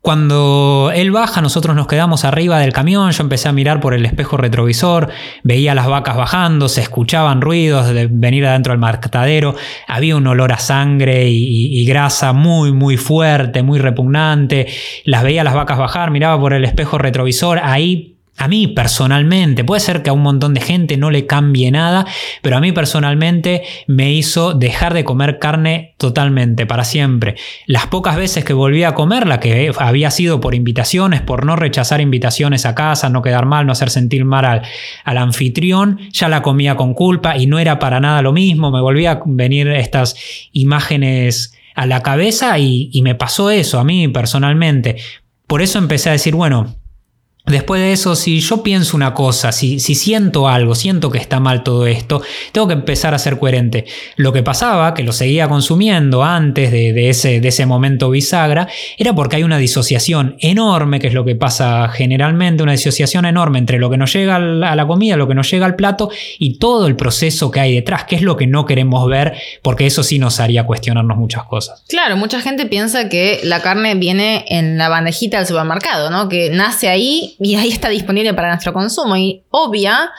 Cuando 0.02 0.90
él 0.92 1.12
baja, 1.12 1.40
nosotros 1.40 1.76
nos 1.76 1.86
quedamos 1.86 2.24
arriba 2.24 2.58
del 2.58 2.72
camión, 2.72 3.12
yo 3.12 3.22
empecé 3.22 3.48
a 3.48 3.52
mirar 3.52 3.78
por 3.78 3.94
el 3.94 4.04
espejo 4.04 4.36
retrovisor, 4.36 5.10
veía 5.44 5.76
las 5.76 5.86
vacas 5.86 6.16
bajando, 6.16 6.68
se 6.68 6.80
escuchaban 6.80 7.40
ruidos 7.40 7.86
de 7.86 8.08
venir 8.10 8.44
adentro 8.44 8.72
del 8.72 8.80
matadero, 8.80 9.54
había 9.86 10.16
un 10.16 10.26
olor 10.26 10.50
a 10.50 10.58
sangre 10.58 11.28
y, 11.28 11.80
y, 11.80 11.84
grasa 11.84 12.32
muy, 12.32 12.72
muy 12.72 12.96
fuerte, 12.96 13.62
muy 13.62 13.78
repugnante, 13.78 14.66
las 15.04 15.22
veía 15.22 15.44
las 15.44 15.54
vacas 15.54 15.78
bajar, 15.78 16.10
miraba 16.10 16.36
por 16.40 16.52
el 16.52 16.64
espejo 16.64 16.98
retrovisor, 16.98 17.60
ahí 17.62 18.12
a 18.38 18.48
mí 18.48 18.66
personalmente, 18.66 19.62
puede 19.62 19.80
ser 19.80 20.02
que 20.02 20.10
a 20.10 20.12
un 20.12 20.22
montón 20.22 20.54
de 20.54 20.60
gente 20.60 20.96
no 20.96 21.10
le 21.10 21.26
cambie 21.26 21.70
nada, 21.70 22.06
pero 22.40 22.56
a 22.56 22.60
mí 22.60 22.72
personalmente 22.72 23.62
me 23.86 24.12
hizo 24.12 24.54
dejar 24.54 24.94
de 24.94 25.04
comer 25.04 25.38
carne 25.38 25.94
totalmente, 25.98 26.66
para 26.66 26.84
siempre. 26.84 27.36
Las 27.66 27.86
pocas 27.86 28.16
veces 28.16 28.44
que 28.44 28.54
volví 28.54 28.84
a 28.84 28.94
comerla, 28.94 29.38
que 29.38 29.70
había 29.78 30.10
sido 30.10 30.40
por 30.40 30.54
invitaciones, 30.54 31.20
por 31.20 31.44
no 31.44 31.56
rechazar 31.56 32.00
invitaciones 32.00 32.64
a 32.64 32.74
casa, 32.74 33.10
no 33.10 33.22
quedar 33.22 33.46
mal, 33.46 33.66
no 33.66 33.72
hacer 33.72 33.90
sentir 33.90 34.24
mal 34.24 34.62
al, 35.04 35.18
anfitrión, 35.18 36.00
ya 36.10 36.28
la 36.28 36.42
comía 36.42 36.74
con 36.74 36.94
culpa 36.94 37.36
y 37.36 37.46
no 37.46 37.58
era 37.58 37.78
para 37.78 38.00
nada 38.00 38.22
lo 38.22 38.32
mismo, 38.32 38.70
me 38.70 38.80
volvía 38.80 39.12
a 39.12 39.22
venir 39.24 39.68
estas 39.68 40.16
imágenes 40.52 41.54
a 41.74 41.86
la 41.86 42.02
cabeza 42.02 42.58
y, 42.58 42.90
y 42.92 43.02
me 43.02 43.14
pasó 43.14 43.50
eso 43.50 43.78
a 43.78 43.84
mí 43.84 44.08
personalmente. 44.08 44.96
Por 45.46 45.62
eso 45.62 45.78
empecé 45.78 46.08
a 46.08 46.12
decir, 46.12 46.34
bueno, 46.34 46.81
Después 47.46 47.80
de 47.80 47.92
eso, 47.92 48.14
si 48.14 48.38
yo 48.38 48.62
pienso 48.62 48.96
una 48.96 49.14
cosa, 49.14 49.50
si, 49.50 49.80
si, 49.80 49.96
siento 49.96 50.48
algo, 50.48 50.76
siento 50.76 51.10
que 51.10 51.18
está 51.18 51.40
mal 51.40 51.64
todo 51.64 51.88
esto, 51.88 52.22
tengo 52.52 52.68
que 52.68 52.74
empezar 52.74 53.14
a 53.14 53.18
ser 53.18 53.40
coherente. 53.40 53.84
Lo 54.14 54.32
que 54.32 54.44
pasaba, 54.44 54.94
que 54.94 55.02
lo 55.02 55.12
seguía 55.12 55.48
consumiendo 55.48 56.22
antes 56.22 56.70
de, 56.70 57.08
ese, 57.08 57.40
de 57.40 57.48
ese 57.48 57.66
momento 57.66 58.10
bisagra, 58.10 58.68
era 58.96 59.12
porque 59.12 59.36
hay 59.36 59.42
una 59.42 59.58
disociación 59.58 60.36
enorme, 60.38 61.00
que 61.00 61.08
es 61.08 61.14
lo 61.14 61.24
que 61.24 61.34
pasa 61.34 61.88
generalmente, 61.88 62.62
una 62.62 62.72
disociación 62.72 63.24
enorme 63.24 63.58
entre 63.58 63.80
lo 63.80 63.90
que 63.90 63.96
nos 63.96 64.12
llega 64.12 64.36
a 64.36 64.76
la 64.76 64.86
comida, 64.86 65.16
lo 65.16 65.26
que 65.26 65.34
nos 65.34 65.50
llega 65.50 65.66
al 65.66 65.74
plato 65.74 66.10
y 66.38 66.58
todo 66.58 66.86
el 66.86 66.94
proceso 66.94 67.50
que 67.50 67.58
hay 67.58 67.74
detrás, 67.74 68.04
que 68.04 68.14
es 68.14 68.22
lo 68.22 68.36
que 68.36 68.46
no 68.46 68.66
queremos 68.66 69.08
ver, 69.08 69.34
porque 69.62 69.86
eso 69.86 70.04
sí 70.04 70.20
nos 70.20 70.38
haría 70.38 70.64
cuestionarnos 70.64 71.18
muchas 71.18 71.42
cosas. 71.44 71.82
Claro, 71.88 72.16
mucha 72.16 72.40
gente 72.40 72.66
piensa 72.66 73.08
que 73.08 73.40
la 73.42 73.60
carne 73.62 73.96
viene 73.96 74.44
en 74.48 74.78
la 74.78 74.88
bandejita 74.88 75.38
del 75.38 75.46
supermercado, 75.48 76.08
¿no? 76.08 76.28
Que 76.28 76.48
nace 76.50 76.88
ahí 76.88 77.32
y 77.42 77.56
ahí 77.56 77.70
está 77.70 77.88
disponible 77.88 78.32
para 78.34 78.50
nuestro 78.50 78.72
consumo. 78.72 79.16
Y 79.16 79.42
obvia 79.50 80.12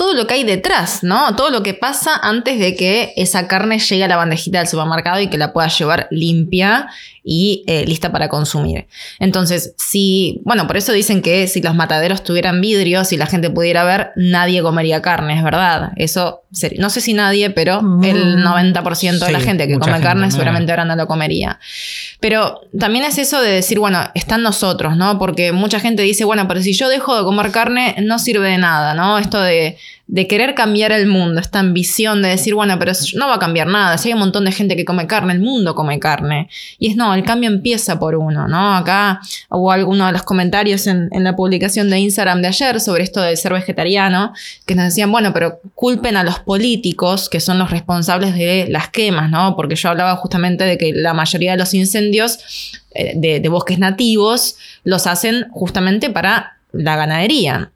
todo 0.00 0.14
lo 0.14 0.26
que 0.26 0.32
hay 0.32 0.44
detrás, 0.44 1.02
¿no? 1.02 1.36
Todo 1.36 1.50
lo 1.50 1.62
que 1.62 1.74
pasa 1.74 2.18
antes 2.22 2.58
de 2.58 2.74
que 2.74 3.12
esa 3.18 3.46
carne 3.46 3.78
llegue 3.78 4.02
a 4.02 4.08
la 4.08 4.16
bandejita 4.16 4.56
del 4.56 4.66
supermercado 4.66 5.20
y 5.20 5.28
que 5.28 5.36
la 5.36 5.52
pueda 5.52 5.68
llevar 5.68 6.08
limpia 6.10 6.88
y 7.22 7.64
eh, 7.66 7.84
lista 7.86 8.10
para 8.10 8.30
consumir. 8.30 8.86
Entonces, 9.18 9.74
si, 9.76 10.40
bueno, 10.44 10.66
por 10.66 10.78
eso 10.78 10.92
dicen 10.92 11.20
que 11.20 11.46
si 11.48 11.60
los 11.60 11.74
mataderos 11.74 12.24
tuvieran 12.24 12.62
vidrios 12.62 13.12
y 13.12 13.18
la 13.18 13.26
gente 13.26 13.50
pudiera 13.50 13.84
ver, 13.84 14.12
nadie 14.16 14.62
comería 14.62 15.02
carne, 15.02 15.36
es 15.36 15.44
verdad. 15.44 15.92
Eso, 15.96 16.44
no 16.78 16.88
sé 16.88 17.02
si 17.02 17.12
nadie, 17.12 17.50
pero 17.50 17.80
el 18.02 18.42
90% 18.42 19.16
mm, 19.16 19.24
de 19.26 19.32
la 19.32 19.40
gente 19.40 19.68
que 19.68 19.78
come 19.78 20.00
carne 20.00 20.30
seguramente 20.30 20.72
ahora 20.72 20.86
no 20.86 20.96
lo 20.96 21.06
comería. 21.06 21.60
Pero 22.20 22.62
también 22.78 23.04
es 23.04 23.18
eso 23.18 23.40
de 23.42 23.50
decir, 23.50 23.78
bueno, 23.78 24.00
están 24.14 24.42
nosotros, 24.42 24.96
¿no? 24.96 25.18
Porque 25.18 25.52
mucha 25.52 25.78
gente 25.78 26.02
dice, 26.02 26.24
bueno, 26.24 26.48
pero 26.48 26.62
si 26.62 26.72
yo 26.72 26.88
dejo 26.88 27.18
de 27.18 27.24
comer 27.24 27.50
carne, 27.52 27.96
no 28.02 28.18
sirve 28.18 28.48
de 28.48 28.58
nada, 28.58 28.94
¿no? 28.94 29.18
Esto 29.18 29.40
de 29.40 29.76
de 30.10 30.26
querer 30.26 30.56
cambiar 30.56 30.90
el 30.90 31.06
mundo, 31.06 31.40
esta 31.40 31.60
ambición 31.60 32.20
de 32.20 32.30
decir, 32.30 32.52
bueno, 32.52 32.76
pero 32.80 32.90
no 33.14 33.28
va 33.28 33.36
a 33.36 33.38
cambiar 33.38 33.68
nada, 33.68 33.96
si 33.96 34.08
hay 34.08 34.14
un 34.14 34.18
montón 34.18 34.44
de 34.44 34.50
gente 34.50 34.74
que 34.74 34.84
come 34.84 35.06
carne, 35.06 35.32
el 35.32 35.38
mundo 35.38 35.76
come 35.76 36.00
carne. 36.00 36.48
Y 36.80 36.90
es 36.90 36.96
no, 36.96 37.14
el 37.14 37.22
cambio 37.22 37.48
empieza 37.48 38.00
por 38.00 38.16
uno, 38.16 38.48
¿no? 38.48 38.74
Acá 38.74 39.20
hubo 39.50 39.70
alguno 39.70 40.06
de 40.06 40.12
los 40.12 40.24
comentarios 40.24 40.88
en, 40.88 41.08
la 41.12 41.36
publicación 41.36 41.90
de 41.90 42.00
Instagram 42.00 42.42
de 42.42 42.48
ayer 42.48 42.80
sobre 42.80 43.04
esto 43.04 43.20
de 43.20 43.36
ser 43.36 43.52
vegetariano, 43.52 44.32
que 44.66 44.74
nos 44.74 44.86
decían, 44.86 45.12
bueno, 45.12 45.32
pero 45.32 45.60
culpen 45.76 46.16
a 46.16 46.24
los 46.24 46.40
políticos 46.40 47.28
que 47.28 47.38
son 47.38 47.60
los 47.60 47.70
responsables 47.70 48.34
de 48.34 48.66
las 48.68 48.88
quemas, 48.88 49.30
¿no? 49.30 49.54
Porque 49.54 49.76
yo 49.76 49.90
hablaba 49.90 50.16
justamente 50.16 50.64
de 50.64 50.76
que 50.76 50.92
la 50.92 51.14
mayoría 51.14 51.52
de 51.52 51.58
los 51.58 51.72
incendios 51.72 52.40
eh, 52.96 53.12
de 53.14 53.48
bosques 53.48 53.78
nativos 53.78 54.56
los 54.82 55.06
hacen 55.06 55.46
justamente 55.52 56.10
para 56.10 56.56
la 56.72 56.96
ganadería. 56.96 57.70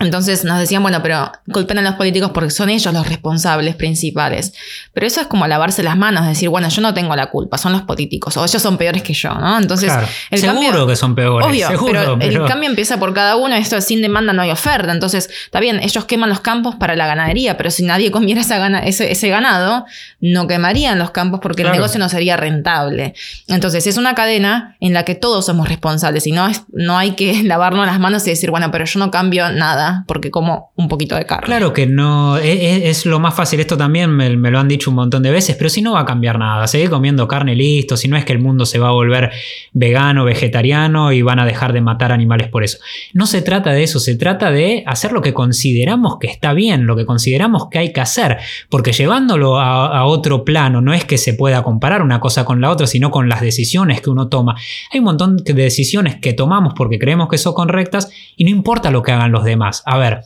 Entonces 0.00 0.44
nos 0.44 0.58
decían, 0.58 0.82
bueno, 0.82 1.02
pero 1.02 1.30
culpen 1.52 1.76
a 1.76 1.82
los 1.82 1.94
políticos 1.94 2.30
porque 2.32 2.48
son 2.48 2.70
ellos 2.70 2.92
los 2.92 3.06
responsables 3.06 3.76
principales. 3.76 4.54
Pero 4.94 5.06
eso 5.06 5.20
es 5.20 5.26
como 5.26 5.46
lavarse 5.46 5.82
las 5.82 5.96
manos, 5.96 6.26
decir, 6.26 6.48
bueno, 6.48 6.70
yo 6.70 6.80
no 6.80 6.94
tengo 6.94 7.14
la 7.14 7.26
culpa, 7.26 7.58
son 7.58 7.72
los 7.72 7.82
políticos, 7.82 8.34
o 8.38 8.44
ellos 8.44 8.62
son 8.62 8.78
peores 8.78 9.02
que 9.02 9.12
yo, 9.12 9.34
¿no? 9.34 9.58
Entonces, 9.58 9.92
el 10.30 10.38
seguro 10.38 10.86
que 10.86 10.96
son 10.96 11.14
peores. 11.14 11.46
Obvio, 11.46 11.68
pero, 11.86 12.18
el 12.18 12.46
cambio 12.46 12.70
empieza 12.70 12.98
por 12.98 13.12
cada 13.12 13.36
uno, 13.36 13.54
esto 13.56 13.76
es 13.76 13.84
sin 13.84 14.00
demanda 14.00 14.32
no 14.32 14.40
hay 14.40 14.50
oferta. 14.50 14.90
Entonces, 14.90 15.28
está 15.44 15.60
bien, 15.60 15.80
ellos 15.82 16.06
queman 16.06 16.30
los 16.30 16.40
campos 16.40 16.76
para 16.76 16.96
la 16.96 17.06
ganadería, 17.06 17.58
pero 17.58 17.70
si 17.70 17.84
nadie 17.84 18.10
comiera 18.10 18.40
ese, 18.40 19.28
ganado, 19.28 19.84
no 20.20 20.46
quemarían 20.46 20.98
los 20.98 21.10
campos 21.10 21.40
porque 21.42 21.60
el 21.60 21.72
negocio 21.72 22.00
no 22.00 22.08
sería 22.08 22.38
rentable. 22.38 23.12
Entonces, 23.48 23.86
es 23.86 23.98
una 23.98 24.14
cadena 24.14 24.76
en 24.80 24.94
la 24.94 25.04
que 25.04 25.14
todos 25.14 25.44
somos 25.44 25.68
responsables 25.68 26.26
y 26.26 26.32
no, 26.32 26.48
es, 26.48 26.62
no 26.72 26.96
hay 26.96 27.12
que 27.16 27.42
lavarnos 27.44 27.84
las 27.84 28.00
manos 28.00 28.26
y 28.26 28.30
decir, 28.30 28.50
bueno, 28.50 28.70
pero 28.70 28.86
yo 28.86 28.98
no 28.98 29.10
cambio 29.10 29.52
nada 29.52 29.89
porque 30.06 30.30
como 30.30 30.72
un 30.76 30.88
poquito 30.88 31.16
de 31.16 31.26
carne. 31.26 31.46
Claro 31.46 31.72
que 31.72 31.86
no, 31.86 32.38
e, 32.38 32.52
e, 32.52 32.90
es, 32.90 33.06
lo 33.06 33.18
más 33.18 33.34
fácil, 33.34 33.60
esto 33.60 33.76
también 33.76 34.10
me, 34.10 34.30
lo 34.30 34.58
han 34.58 34.68
dicho 34.68 34.90
un 34.90 34.96
montón 34.96 35.22
de 35.22 35.30
veces, 35.30 35.56
pero 35.56 35.70
si 35.70 35.82
no 35.82 35.92
va 35.92 36.00
a 36.00 36.04
cambiar 36.04 36.38
nada, 36.38 36.66
seguir 36.66 36.90
comiendo 36.90 37.26
carne 37.28 37.54
listo, 37.54 37.96
si 37.96 38.08
no 38.08 38.16
es 38.16 38.24
que 38.24 38.32
el 38.32 38.38
mundo 38.38 38.66
se 38.66 38.78
va 38.78 38.88
a 38.88 38.92
volver 38.92 39.30
vegano, 39.72 40.24
vegetariano 40.24 41.12
y 41.12 41.22
van 41.22 41.38
a 41.38 41.46
dejar 41.46 41.72
de 41.72 41.80
matar 41.80 42.12
animales 42.12 42.48
por 42.48 42.64
eso. 42.64 42.78
No 43.12 43.26
se 43.26 43.42
trata 43.42 43.72
de 43.72 43.82
eso, 43.82 44.00
se 44.00 44.14
trata 44.16 44.50
de 44.50 44.82
hacer 44.86 45.12
lo 45.12 45.22
que 45.22 45.32
consideramos 45.32 46.18
que 46.18 46.26
está 46.26 46.52
bien, 46.52 46.86
lo 46.86 46.96
que 46.96 47.06
consideramos 47.06 47.68
que 47.70 47.78
hay 47.78 47.92
que 47.92 48.00
hacer, 48.00 48.38
porque 48.68 48.92
llevándolo 48.92 49.58
a, 49.58 49.98
a 49.98 50.04
otro 50.04 50.44
plano 50.44 50.80
no 50.80 50.92
es 50.92 51.04
que 51.04 51.18
se 51.18 51.34
pueda 51.34 51.62
comparar 51.62 52.02
una 52.02 52.20
cosa 52.20 52.44
con 52.44 52.60
la 52.60 52.70
otra, 52.70 52.86
sino 52.86 53.10
con 53.10 53.28
las 53.28 53.40
decisiones 53.40 54.00
que 54.00 54.10
uno 54.10 54.28
toma. 54.28 54.56
Hay 54.92 54.98
un 54.98 55.04
montón 55.04 55.36
de 55.36 55.54
decisiones 55.54 56.16
que 56.16 56.32
tomamos 56.32 56.74
porque 56.74 56.98
creemos 56.98 57.28
que 57.28 57.38
son 57.38 57.54
correctas 57.54 58.10
y 58.36 58.44
no 58.44 58.50
importa 58.50 58.90
lo 58.90 59.02
que 59.02 59.12
hagan 59.12 59.32
los 59.32 59.44
demás. 59.44 59.79
A 59.84 59.98
ver, 59.98 60.22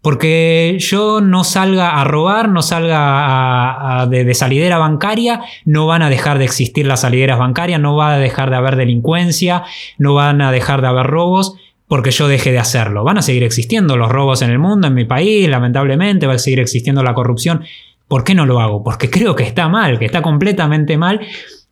porque 0.00 0.76
yo 0.78 1.20
no 1.20 1.44
salga 1.44 2.00
a 2.00 2.04
robar, 2.04 2.48
no 2.48 2.62
salga 2.62 4.06
de, 4.08 4.32
salidera 4.34 4.78
bancaria, 4.78 5.42
no 5.64 5.86
van 5.86 6.02
a 6.02 6.10
dejar 6.10 6.38
de 6.38 6.44
existir 6.44 6.86
las 6.86 7.00
salideras 7.00 7.38
bancarias, 7.38 7.80
no 7.80 7.96
va 7.96 8.14
a 8.14 8.18
dejar 8.18 8.50
de 8.50 8.56
haber 8.56 8.76
delincuencia, 8.76 9.64
no 9.98 10.14
van 10.14 10.40
a 10.40 10.52
dejar 10.52 10.82
de 10.82 10.88
haber 10.88 11.06
robos 11.06 11.54
porque 11.88 12.10
yo 12.10 12.28
deje 12.28 12.52
de 12.52 12.58
hacerlo. 12.58 13.02
Van 13.02 13.18
a 13.18 13.22
seguir 13.22 13.42
existiendo 13.42 13.96
los 13.96 14.10
robos 14.10 14.42
en 14.42 14.50
el 14.50 14.58
mundo, 14.58 14.86
en 14.86 14.94
mi 14.94 15.04
país, 15.04 15.48
lamentablemente, 15.48 16.26
va 16.26 16.34
a 16.34 16.38
seguir 16.38 16.60
existiendo 16.60 17.02
la 17.02 17.14
corrupción. 17.14 17.64
¿Por 18.06 18.24
qué 18.24 18.34
no 18.34 18.46
lo 18.46 18.60
hago? 18.60 18.84
Porque 18.84 19.10
creo 19.10 19.34
que 19.34 19.42
está 19.42 19.68
mal, 19.68 19.98
que 19.98 20.04
está 20.04 20.22
completamente 20.22 20.96
mal 20.96 21.20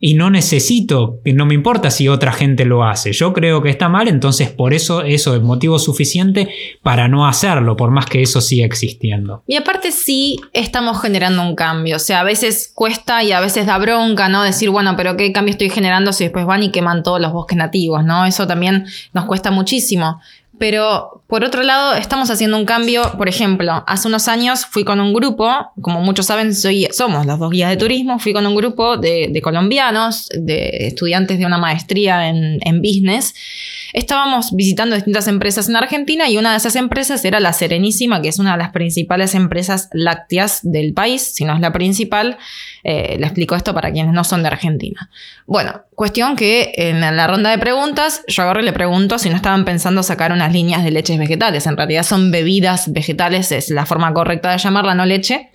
y 0.07 0.14
no 0.14 0.31
necesito, 0.31 1.19
no 1.25 1.47
me 1.47 1.55
importa 1.55 1.90
si 1.90 2.07
otra 2.07 2.31
gente 2.31 2.64
lo 2.64 2.85
hace. 2.85 3.12
Yo 3.12 3.33
creo 3.33 3.61
que 3.61 3.71
está 3.71 3.88
mal, 3.88 4.07
entonces 4.07 4.49
por 4.49 4.73
eso 4.73 5.03
eso 5.03 5.35
es 5.35 5.42
motivo 5.42 5.81
suficiente 5.81 6.49
para 6.81 7.09
no 7.09 7.27
hacerlo, 7.27 7.75
por 7.77 7.90
más 7.90 8.07
que 8.07 8.23
eso 8.23 8.40
siga 8.40 8.64
existiendo. 8.64 9.42
Y 9.49 9.57
aparte 9.57 9.90
sí 9.90 10.38
estamos 10.53 11.03
generando 11.03 11.42
un 11.42 11.57
cambio, 11.57 11.97
o 11.97 11.99
sea, 11.99 12.21
a 12.21 12.23
veces 12.23 12.71
cuesta 12.73 13.25
y 13.25 13.33
a 13.33 13.40
veces 13.40 13.66
da 13.66 13.79
bronca, 13.79 14.29
¿no? 14.29 14.45
Decir, 14.45 14.71
bueno, 14.71 14.95
pero 14.97 15.16
¿qué 15.16 15.33
cambio 15.33 15.51
estoy 15.51 15.70
generando 15.70 16.12
si 16.12 16.22
después 16.22 16.47
van 16.47 16.62
y 16.62 16.70
queman 16.70 17.03
todos 17.03 17.20
los 17.20 17.33
bosques 17.33 17.59
nativos, 17.59 18.05
¿no? 18.05 18.26
Eso 18.26 18.47
también 18.47 18.87
nos 19.12 19.24
cuesta 19.24 19.51
muchísimo. 19.51 20.20
Pero 20.57 21.24
por 21.27 21.43
otro 21.43 21.62
lado, 21.62 21.95
estamos 21.95 22.31
haciendo 22.31 22.57
un 22.57 22.64
cambio. 22.64 23.03
Por 23.18 23.29
ejemplo, 23.29 23.83
hace 23.87 24.07
unos 24.07 24.29
años 24.29 24.64
fui 24.64 24.85
con 24.85 25.01
un 25.01 25.12
grupo, 25.12 25.72
como 25.81 26.01
muchos 26.01 26.27
saben, 26.27 26.55
soy, 26.55 26.87
somos 26.93 27.27
los 27.27 27.39
dos 27.39 27.51
guías 27.51 27.70
de 27.70 27.77
turismo, 27.77 28.20
fui 28.20 28.33
con 28.33 28.47
un 28.47 28.55
grupo 28.55 28.97
de, 28.97 29.41
colombianos, 29.43 30.29
de 30.35 30.87
estudiantes 30.87 31.39
de 31.39 31.47
una 31.47 31.59
maestría 31.59 32.29
en, 32.29 32.61
en 32.62 32.81
business. 32.81 33.35
Estábamos 33.93 34.55
visitando 34.55 34.95
distintas 34.95 35.27
empresas 35.27 35.68
en 35.68 35.77
Argentina 35.77 36.29
y 36.29 36.39
una 36.39 36.53
de 36.53 36.59
esas 36.59 36.77
empresas 36.77 37.24
era 37.24 37.41
La 37.41 37.53
Serenísima, 37.53 38.20
que 38.22 38.29
es 38.29 38.39
una 38.39 38.53
de 38.53 38.59
las 38.59 38.70
principales 38.70 39.35
empresas 39.35 39.89
lácteas 39.93 40.61
del 40.62 40.93
país, 40.93 41.35
si 41.35 41.45
no 41.45 41.55
es 41.55 41.61
la 41.61 41.72
principal. 41.72 42.39
Eh, 42.85 43.16
le 43.18 43.27
explico 43.27 43.57
esto 43.57 43.74
para 43.74 43.91
quienes 43.91 44.12
no 44.12 44.22
son 44.22 44.43
de 44.43 44.49
Argentina. 44.49 45.11
Bueno, 45.47 45.83
cuestión 45.95 46.37
que 46.37 46.72
en 46.77 47.01
la 47.01 47.27
ronda 47.27 47.51
de 47.51 47.59
preguntas 47.59 48.22
yo 48.29 48.43
agarro 48.43 48.61
y 48.61 48.64
le 48.64 48.72
pregunto 48.72 49.18
si 49.18 49.29
no 49.29 49.35
estaban 49.35 49.64
pensando 49.64 50.03
sacar 50.03 50.31
unas 50.31 50.53
líneas 50.53 50.85
de 50.85 50.91
vegetales. 51.19 51.67
En 51.67 51.77
realidad 51.77 52.03
son 52.03 52.31
bebidas 52.31 52.93
vegetales, 52.93 53.53
es 53.53 53.71
la 53.71 53.87
forma 53.87 54.12
correcta 54.12 54.51
de 54.51 54.59
llamarla, 54.59 54.95
no 54.95 55.07
leche. 55.07 55.51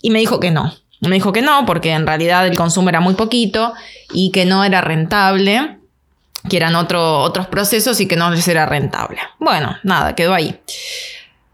Y 0.00 0.10
me 0.10 0.18
dijo 0.18 0.40
que 0.40 0.50
no. 0.50 0.74
Me 1.00 1.16
dijo 1.16 1.32
que 1.32 1.42
no, 1.42 1.66
porque 1.66 1.90
en 1.92 2.06
realidad 2.06 2.46
el 2.46 2.56
consumo 2.56 2.88
era 2.88 3.00
muy 3.00 3.14
poquito 3.14 3.72
y 4.12 4.30
que 4.30 4.44
no 4.44 4.64
era 4.64 4.80
rentable, 4.80 5.78
que 6.48 6.56
eran 6.56 6.76
otros 6.76 7.46
procesos 7.48 8.00
y 8.00 8.06
que 8.06 8.16
no 8.16 8.30
les 8.30 8.46
era 8.46 8.66
rentable. 8.66 9.18
Bueno, 9.38 9.76
nada, 9.82 10.14
quedó 10.14 10.32
ahí. 10.32 10.60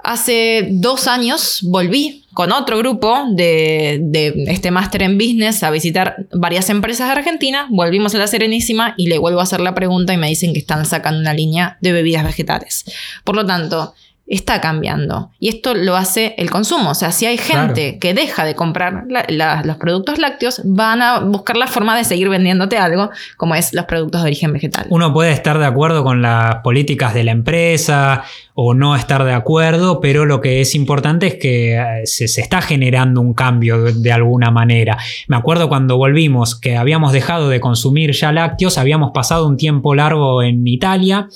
Hace 0.09 0.69
dos 0.71 1.07
años 1.07 1.59
volví 1.65 2.25
con 2.33 2.51
otro 2.51 2.79
grupo 2.79 3.27
de, 3.31 4.01
este 4.47 4.71
máster 4.71 5.03
en 5.03 5.19
business 5.19 5.63
a 5.63 5.71
visitar 5.71 6.25
varias 6.33 6.71
empresas 6.71 7.09
de 7.09 7.13
Argentina. 7.13 7.67
Volvimos 7.69 8.15
a 8.15 8.19
la 8.19 8.27
Serenísima 8.27 8.95
y 8.97 9.09
le 9.09 9.19
vuelvo 9.19 9.41
a 9.41 9.43
hacer 9.43 9.61
la 9.61 9.75
pregunta 9.75 10.15
y 10.15 10.17
me 10.17 10.27
dicen 10.29 10.55
que 10.55 10.61
están 10.61 10.87
sacando 10.87 11.21
una 11.21 11.35
línea 11.35 11.77
de 11.83 11.93
bebidas 11.93 12.25
vegetales. 12.25 12.87
Por 13.23 13.37
lo 13.37 13.45
tanto, 13.45 13.93
está 14.29 14.61
cambiando. 14.61 15.31
Y 15.39 15.49
esto 15.49 15.75
lo 15.75 15.97
hace 15.97 16.35
el 16.39 16.51
consumo. 16.51 16.91
O 16.91 16.95
sea, 16.95 17.13
si 17.13 17.27
hay 17.27 17.39
gente 17.39 17.99
que 17.99 18.15
deja 18.15 18.45
de 18.45 18.55
comprar 18.55 19.05
los 19.09 19.77
productos 19.79 20.19
lácteos, 20.19 20.61
van 20.65 21.03
a 21.03 21.21
buscar 21.21 21.57
la 21.57 21.67
forma 21.67 21.97
de 21.97 22.05
seguir 22.05 22.29
vendiéndote 22.29 22.77
algo, 22.77 23.11
como 23.37 23.55
es 23.55 23.73
los 23.73 23.87
productos 23.87 24.23
de 24.23 24.27
origen 24.27 24.53
vegetal. 24.53 24.87
Uno 24.91 25.13
puede 25.13 25.33
estar 25.33 25.59
de 25.59 25.67
acuerdo 25.67 26.05
con 26.05 26.23
las 26.23 26.57
políticas 26.57 27.15
de 27.15 27.25
la 27.25 27.33
empresa 27.33 28.25
o 28.61 28.75
no 28.75 28.97
estar 28.97 29.23
de 29.23 29.33
acuerdo, 29.33 30.01
pero 30.01 30.27
lo 30.27 30.41
que 30.41 30.61
es 30.61 30.75
importante 30.75 31.29
es 31.29 31.35
que 31.37 31.77
eh, 31.77 32.07
se, 32.07 32.25
está 32.25 32.61
generando 32.61 33.21
un 33.21 33.33
cambio 33.33 33.85
de, 33.85 34.11
alguna 34.11 34.51
manera. 34.51 34.99
Me 35.29 35.37
acuerdo 35.37 35.69
cuando 35.69 35.97
volvimos 35.97 36.59
que 36.59 36.77
habíamos 36.77 37.13
dejado 37.13 37.51
de 37.51 37.61
consumir 37.61 38.11
ya 38.11 38.33
lácteos, 38.33 38.77
habíamos 38.77 39.13
pasado 39.15 39.47
un 39.47 39.57
tiempo 39.57 39.95
largo 39.95 40.43
en 40.43 40.67
Italia, 40.67 41.29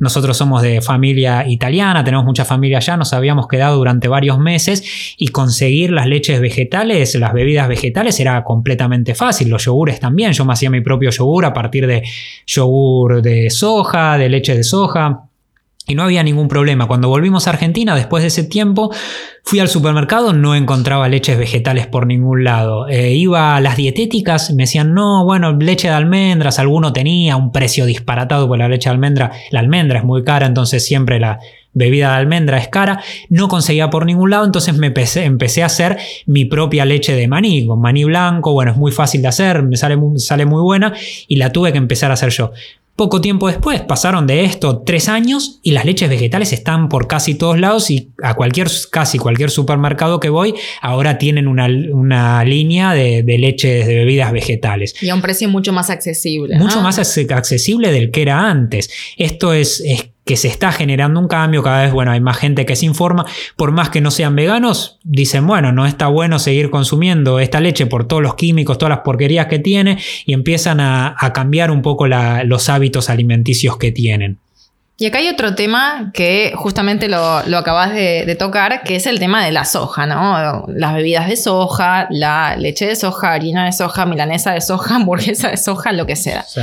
nosotros 0.00 0.36
somos 0.36 0.62
de 0.62 0.80
familia 0.80 1.46
italiana, 1.46 2.02
tenemos 2.02 2.26
mucha 2.26 2.44
familia 2.44 2.78
allá, 2.78 2.96
nos 2.96 3.12
habíamos 3.12 3.46
quedado 3.46 3.76
durante 3.76 4.08
varios 4.08 4.40
meses 4.40 5.14
y 5.16 5.28
conseguir 5.28 5.92
las 5.92 6.08
leches 6.08 6.40
vegetales, 6.40 7.14
las 7.14 7.32
bebidas 7.32 7.68
vegetales 7.68 8.18
era 8.18 8.42
completamente 8.42 9.14
fácil, 9.14 9.48
los 9.48 9.64
yogures 9.64 10.00
también, 10.00 10.32
yo 10.32 10.44
me 10.44 10.54
hacía 10.54 10.70
mi 10.70 10.80
propio 10.80 11.10
yogur 11.10 11.44
a 11.44 11.52
partir 11.52 11.86
de 11.86 12.02
yogur 12.46 13.22
de 13.22 13.48
soja, 13.48 14.18
de 14.18 14.28
leche 14.28 14.56
de 14.56 14.64
soja. 14.64 15.23
Y 15.86 15.94
no 15.94 16.02
había 16.02 16.22
ningún 16.22 16.48
problema. 16.48 16.86
Cuando 16.86 17.10
volvimos 17.10 17.46
a 17.46 17.50
Argentina, 17.50 17.94
después 17.94 18.22
de 18.22 18.28
ese 18.28 18.44
tiempo, 18.44 18.90
fui 19.42 19.60
al 19.60 19.68
supermercado, 19.68 20.32
no 20.32 20.54
encontraba 20.54 21.10
leches 21.10 21.36
vegetales 21.36 21.86
por 21.86 22.06
ningún 22.06 22.42
lado. 22.42 22.88
Eh, 22.88 23.12
iba 23.12 23.54
a 23.54 23.60
las 23.60 23.76
dietéticas, 23.76 24.50
me 24.52 24.62
decían, 24.62 24.94
no, 24.94 25.24
bueno, 25.26 25.52
leche 25.52 25.88
de 25.88 25.94
almendras, 25.94 26.58
alguno 26.58 26.94
tenía 26.94 27.36
un 27.36 27.52
precio 27.52 27.84
disparatado, 27.84 28.48
por 28.48 28.56
la 28.56 28.68
leche 28.68 28.88
de 28.88 28.94
almendra, 28.94 29.32
la 29.50 29.60
almendra 29.60 29.98
es 29.98 30.04
muy 30.06 30.24
cara, 30.24 30.46
entonces 30.46 30.86
siempre 30.86 31.20
la 31.20 31.38
bebida 31.74 32.12
de 32.12 32.16
almendra 32.16 32.56
es 32.56 32.68
cara. 32.68 33.02
No 33.28 33.48
conseguía 33.48 33.90
por 33.90 34.06
ningún 34.06 34.30
lado, 34.30 34.46
entonces 34.46 34.74
me 34.78 34.86
empecé, 34.86 35.24
empecé 35.24 35.62
a 35.62 35.66
hacer 35.66 35.98
mi 36.24 36.46
propia 36.46 36.86
leche 36.86 37.14
de 37.14 37.28
maní, 37.28 37.66
con 37.66 37.82
maní 37.82 38.04
blanco, 38.04 38.52
bueno, 38.52 38.70
es 38.70 38.78
muy 38.78 38.90
fácil 38.90 39.20
de 39.20 39.28
hacer, 39.28 39.62
me 39.62 39.76
sale 39.76 39.98
sale 40.16 40.46
muy 40.46 40.62
buena 40.62 40.94
y 41.28 41.36
la 41.36 41.52
tuve 41.52 41.72
que 41.72 41.78
empezar 41.78 42.10
a 42.10 42.14
hacer 42.14 42.30
yo. 42.30 42.52
Poco 42.96 43.20
tiempo 43.20 43.48
después 43.48 43.80
pasaron 43.80 44.26
de 44.28 44.44
esto 44.44 44.82
tres 44.86 45.08
años 45.08 45.58
y 45.64 45.72
las 45.72 45.84
leches 45.84 46.08
vegetales 46.08 46.52
están 46.52 46.88
por 46.88 47.08
casi 47.08 47.34
todos 47.34 47.58
lados 47.58 47.90
y 47.90 48.12
a 48.22 48.34
cualquier, 48.34 48.68
casi 48.92 49.18
cualquier 49.18 49.50
supermercado 49.50 50.20
que 50.20 50.28
voy 50.28 50.54
ahora 50.80 51.18
tienen 51.18 51.48
una, 51.48 52.44
línea 52.44 52.92
de, 52.92 53.24
leches 53.26 53.86
de 53.88 53.96
bebidas 53.96 54.30
vegetales. 54.30 54.94
Y 55.02 55.08
a 55.08 55.14
un 55.16 55.22
precio 55.22 55.48
mucho 55.48 55.72
más 55.72 55.90
accesible. 55.90 56.56
Mucho 56.56 56.80
más 56.82 56.98
accesible 56.98 57.90
del 57.90 58.12
que 58.12 58.22
era 58.22 58.48
antes. 58.48 58.88
Esto 59.16 59.52
es, 59.52 59.82
es 59.84 60.13
que 60.24 60.36
se 60.36 60.48
está 60.48 60.72
generando 60.72 61.20
un 61.20 61.28
cambio, 61.28 61.62
cada 61.62 61.82
vez, 61.82 61.92
bueno, 61.92 62.10
hay 62.10 62.20
más 62.20 62.38
gente 62.38 62.64
que 62.64 62.76
se 62.76 62.86
informa, 62.86 63.26
por 63.56 63.72
más 63.72 63.90
que 63.90 64.00
no 64.00 64.10
sean 64.10 64.34
veganos, 64.34 64.98
dicen, 65.02 65.46
bueno, 65.46 65.70
no 65.72 65.84
está 65.86 66.06
bueno 66.06 66.38
seguir 66.38 66.70
consumiendo 66.70 67.40
esta 67.40 67.60
leche 67.60 67.86
por 67.86 68.08
todos 68.08 68.22
los 68.22 68.34
químicos, 68.34 68.78
todas 68.78 68.90
las 68.90 69.00
porquerías 69.00 69.46
que 69.46 69.58
tiene, 69.58 69.98
y 70.24 70.32
empiezan 70.32 70.80
a, 70.80 71.14
cambiar 71.34 71.70
un 71.70 71.82
poco 71.82 72.06
los 72.06 72.68
hábitos 72.68 73.10
alimenticios 73.10 73.76
que 73.76 73.92
tienen. 73.92 74.38
Y 74.96 75.06
acá 75.06 75.18
hay 75.18 75.28
otro 75.28 75.56
tema 75.56 76.12
que 76.14 76.52
justamente 76.54 77.08
lo, 77.08 77.18
acabas 77.18 77.92
de, 77.92 78.24
de, 78.24 78.36
tocar, 78.36 78.84
que 78.84 78.96
es 78.96 79.06
el 79.06 79.18
tema 79.18 79.44
de 79.44 79.50
la 79.50 79.64
soja, 79.64 80.06
¿no? 80.06 80.66
Las 80.68 80.94
bebidas 80.94 81.28
de 81.28 81.36
soja, 81.36 82.06
la 82.10 82.56
leche 82.56 82.86
de 82.86 82.94
soja, 82.94 83.32
harina 83.32 83.64
de 83.64 83.72
soja, 83.72 84.06
milanesa 84.06 84.52
de 84.52 84.60
soja, 84.60 84.94
hamburguesa 84.96 85.48
de 85.50 85.56
soja, 85.56 85.92
lo 85.92 86.06
que 86.06 86.14
sea. 86.14 86.44
Sí. 86.44 86.60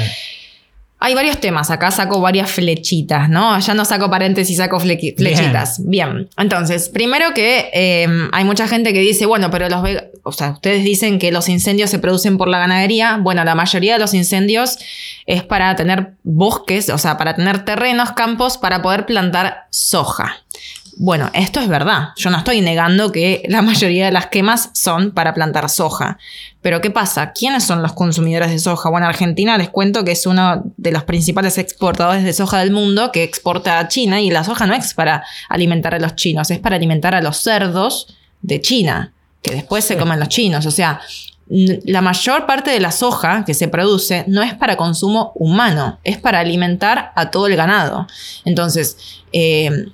Hay 1.03 1.15
varios 1.15 1.39
temas, 1.39 1.71
acá 1.71 1.89
saco 1.89 2.21
varias 2.21 2.51
flechitas, 2.51 3.27
¿no? 3.27 3.59
Ya 3.59 3.73
no 3.73 3.85
saco 3.85 4.09
paréntesis, 4.11 4.57
saco 4.57 4.79
flechitas. 4.79 5.81
Bien. 5.83 6.29
entonces, 6.37 6.89
primero 6.89 7.33
que 7.33 7.71
em, 7.73 8.29
hay 8.31 8.45
mucha 8.45 8.67
gente 8.67 8.93
que 8.93 8.99
dice, 8.99 9.25
bueno, 9.25 9.49
pero 9.49 9.67
los 9.67 9.83
o 10.23 10.31
sea, 10.31 10.51
ustedes 10.51 10.83
dicen 10.83 11.17
que 11.17 11.31
los 11.31 11.49
incendios 11.49 11.89
se 11.89 11.97
producen 11.97 12.37
por 12.37 12.47
la 12.47 12.59
ganadería. 12.59 13.17
Bueno, 13.19 13.43
la 13.43 13.55
mayoría 13.55 13.93
de 13.93 13.99
los 13.99 14.13
incendios 14.13 14.77
es 15.25 15.41
para 15.43 15.75
tener 15.75 16.13
bosques, 16.23 16.89
o 16.89 16.97
sea, 16.99 17.17
para 17.17 17.35
tener 17.35 17.65
terrenos, 17.65 18.11
campos, 18.11 18.57
para 18.57 18.83
poder 18.83 19.07
plantar 19.07 19.65
soja. 19.71 20.43
Bueno, 20.97 21.29
esto 21.33 21.59
es 21.59 21.67
verdad. 21.67 22.09
Yo 22.15 22.29
no 22.29 22.37
estoy 22.37 22.61
negando 22.61 23.11
que 23.11 23.43
la 23.47 23.61
mayoría 23.61 24.05
de 24.05 24.11
las 24.11 24.27
quemas 24.27 24.69
son 24.73 25.11
para 25.11 25.33
plantar 25.33 25.69
soja. 25.69 26.17
Pero 26.61 26.81
¿qué 26.81 26.91
pasa? 26.91 27.31
¿Quiénes 27.31 27.63
son 27.63 27.81
los 27.81 27.93
consumidores 27.93 28.51
de 28.51 28.59
soja? 28.59 28.89
Bueno, 28.89 29.07
Argentina 29.07 29.57
les 29.57 29.69
cuento 29.69 30.03
que 30.03 30.11
es 30.11 30.25
uno 30.25 30.63
de 30.77 30.91
los 30.91 31.03
principales 31.03 31.57
exportadores 31.57 32.23
de 32.23 32.33
soja 32.33 32.59
del 32.59 32.71
mundo 32.71 33.11
que 33.11 33.23
exporta 33.23 33.79
a 33.79 33.87
China 33.87 34.21
y 34.21 34.29
la 34.29 34.43
soja 34.43 34.67
no 34.67 34.73
es 34.73 34.93
para 34.93 35.23
alimentar 35.49 35.95
a 35.95 35.99
los 35.99 36.15
chinos, 36.15 36.51
es 36.51 36.59
para 36.59 36.75
alimentar 36.75 37.15
a 37.15 37.21
los 37.21 37.37
cerdos 37.37 38.15
de 38.41 38.61
China, 38.61 39.13
que 39.41 39.51
después 39.51 39.85
se 39.85 39.97
comen 39.97 40.19
los 40.19 40.29
chinos. 40.29 40.65
O 40.65 40.71
sea, 40.71 41.01
la 41.51 42.01
mayor 42.01 42.45
parte 42.45 42.71
de 42.71 42.79
la 42.79 42.91
soja 42.91 43.43
que 43.45 43.53
se 43.53 43.67
produce 43.67 44.23
no 44.27 44.41
es 44.41 44.53
para 44.53 44.77
consumo 44.77 45.33
humano, 45.35 45.99
es 46.05 46.17
para 46.17 46.39
alimentar 46.39 47.11
a 47.13 47.29
todo 47.29 47.47
el 47.47 47.57
ganado. 47.57 48.07
Entonces, 48.45 49.21
eh, 49.33 49.87